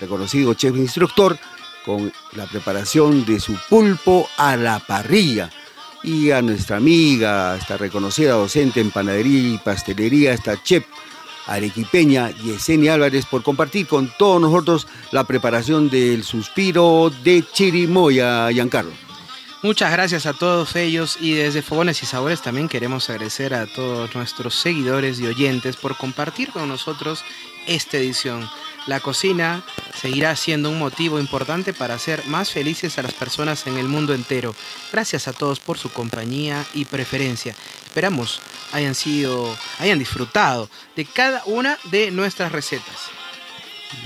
reconocido 0.00 0.54
chef 0.54 0.76
instructor, 0.76 1.38
con 1.84 2.12
la 2.32 2.46
preparación 2.46 3.24
de 3.24 3.40
su 3.40 3.56
pulpo 3.68 4.28
a 4.36 4.56
la 4.56 4.78
parrilla. 4.80 5.50
Y 6.02 6.30
a 6.30 6.42
nuestra 6.42 6.76
amiga, 6.76 7.56
esta 7.56 7.76
reconocida 7.76 8.32
docente 8.32 8.80
en 8.80 8.90
panadería 8.90 9.54
y 9.54 9.58
pastelería, 9.58 10.32
esta 10.32 10.62
chef 10.62 10.84
arequipeña 11.46 12.30
Yesenia 12.30 12.94
Álvarez, 12.94 13.26
por 13.26 13.42
compartir 13.42 13.86
con 13.86 14.12
todos 14.18 14.40
nosotros 14.40 14.86
la 15.10 15.24
preparación 15.24 15.88
del 15.88 16.22
suspiro 16.22 17.10
de 17.24 17.42
Chirimoya, 17.52 18.50
Giancarlo. 18.52 19.07
Muchas 19.60 19.90
gracias 19.90 20.26
a 20.26 20.34
todos 20.34 20.76
ellos 20.76 21.18
y 21.20 21.32
desde 21.32 21.62
Fogones 21.62 22.00
y 22.04 22.06
Sabores 22.06 22.42
también 22.42 22.68
queremos 22.68 23.10
agradecer 23.10 23.54
a 23.54 23.66
todos 23.66 24.14
nuestros 24.14 24.54
seguidores 24.54 25.18
y 25.18 25.26
oyentes 25.26 25.74
por 25.76 25.96
compartir 25.96 26.52
con 26.52 26.68
nosotros 26.68 27.24
esta 27.66 27.96
edición. 27.96 28.48
La 28.86 29.00
cocina 29.00 29.64
seguirá 30.00 30.36
siendo 30.36 30.70
un 30.70 30.78
motivo 30.78 31.18
importante 31.18 31.74
para 31.74 31.94
hacer 31.94 32.24
más 32.26 32.52
felices 32.52 32.98
a 32.98 33.02
las 33.02 33.14
personas 33.14 33.66
en 33.66 33.78
el 33.78 33.88
mundo 33.88 34.14
entero. 34.14 34.54
Gracias 34.92 35.26
a 35.26 35.32
todos 35.32 35.58
por 35.58 35.76
su 35.76 35.90
compañía 35.90 36.64
y 36.72 36.84
preferencia. 36.84 37.56
Esperamos 37.84 38.40
hayan 38.72 38.94
sido, 38.94 39.56
hayan 39.80 39.98
disfrutado 39.98 40.70
de 40.94 41.04
cada 41.04 41.42
una 41.46 41.78
de 41.90 42.12
nuestras 42.12 42.52
recetas. 42.52 43.10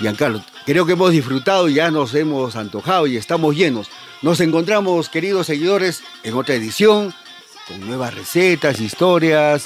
Giancarlo, 0.01 0.43
creo 0.65 0.87
que 0.87 0.93
hemos 0.93 1.11
disfrutado, 1.13 1.69
ya 1.69 1.91
nos 1.91 2.15
hemos 2.15 2.57
antojado 2.57 3.07
y 3.07 3.19
estamos 3.19 3.55
llenos. 3.55 3.91
Nos 4.23 4.39
encontramos, 4.39 5.09
queridos 5.09 5.49
seguidores, 5.49 6.05
en 6.23 6.35
otra 6.35 6.55
edición, 6.55 7.13
con 7.67 7.81
nuevas 7.81 8.15
recetas, 8.15 8.81
historias, 8.81 9.65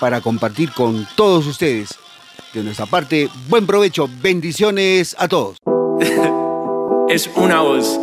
para 0.00 0.22
compartir 0.22 0.72
con 0.72 1.06
todos 1.14 1.46
ustedes. 1.46 1.90
De 2.54 2.62
nuestra 2.62 2.86
parte, 2.86 3.28
buen 3.48 3.66
provecho, 3.66 4.08
bendiciones 4.22 5.14
a 5.18 5.28
todos. 5.28 5.58
es 7.10 7.28
una 7.36 7.60
voz. 7.60 8.00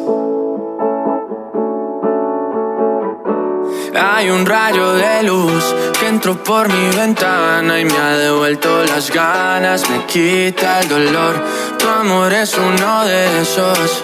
Hay 3.96 4.30
un 4.30 4.46
rayo 4.46 4.94
de 4.94 5.24
luz 5.24 5.64
que 6.00 6.08
entró 6.08 6.44
por 6.44 6.72
mi 6.72 6.96
ventana 6.96 7.80
y 7.80 7.86
me 7.86 7.98
ha 7.98 8.16
devuelto 8.16 8.84
las 8.86 9.12
ganas, 9.12 9.90
me 9.90 10.06
quita 10.06 10.82
el 10.82 10.88
dolor. 10.88 11.44
Tu 11.80 11.88
amor 11.88 12.32
es 12.32 12.56
uno 12.56 13.06
de 13.06 13.42
esos 13.42 14.04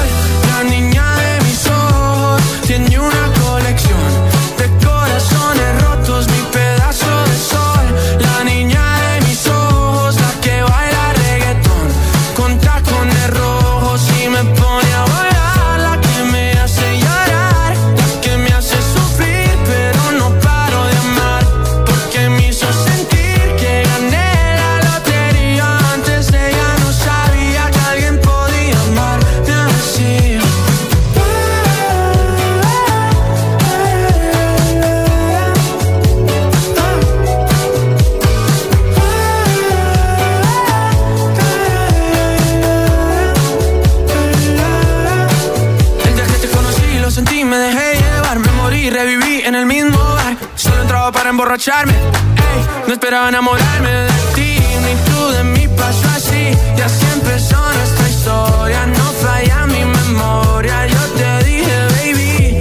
emborracharme. 51.61 51.93
Ey, 51.93 52.87
no 52.87 52.93
esperaba 52.93 53.29
enamorarme 53.29 53.89
de 53.89 54.09
ti, 54.35 54.55
ni 54.83 55.11
tú 55.11 55.27
de 55.29 55.43
mí 55.43 55.67
pasó 55.75 56.07
así. 56.15 56.57
Y 56.77 56.81
así 56.81 57.05
empezó 57.13 57.73
nuestra 57.73 58.09
historia, 58.09 58.87
no 58.87 59.03
falla 59.21 59.67
mi 59.67 59.85
memoria. 59.85 60.87
Yo 60.87 60.99
te 61.17 61.43
dije, 61.45 61.77
baby. 61.97 62.57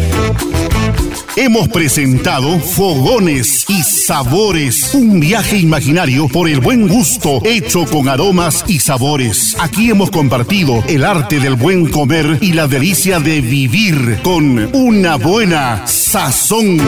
Hemos 1.36 1.68
presentado 1.68 2.58
Fogones 2.58 3.64
y 3.68 3.82
Sabores, 3.82 4.94
un 4.94 5.20
viaje 5.20 5.56
imaginario 5.56 6.28
por 6.28 6.48
el 6.48 6.60
buen 6.60 6.86
gusto 6.86 7.40
hecho 7.44 7.86
con 7.86 8.08
aromas 8.08 8.64
y 8.66 8.80
sabores. 8.80 9.56
Aquí 9.58 9.90
hemos 9.90 10.10
compartido 10.10 10.84
el 10.88 11.04
arte 11.04 11.40
del 11.40 11.54
buen 11.54 11.88
comer 11.88 12.38
y 12.42 12.52
la 12.52 12.66
delicia 12.66 13.20
de 13.20 13.40
vivir 13.40 14.20
con 14.22 14.74
una 14.74 15.16
buena 15.16 15.86
sazón. 15.86 16.78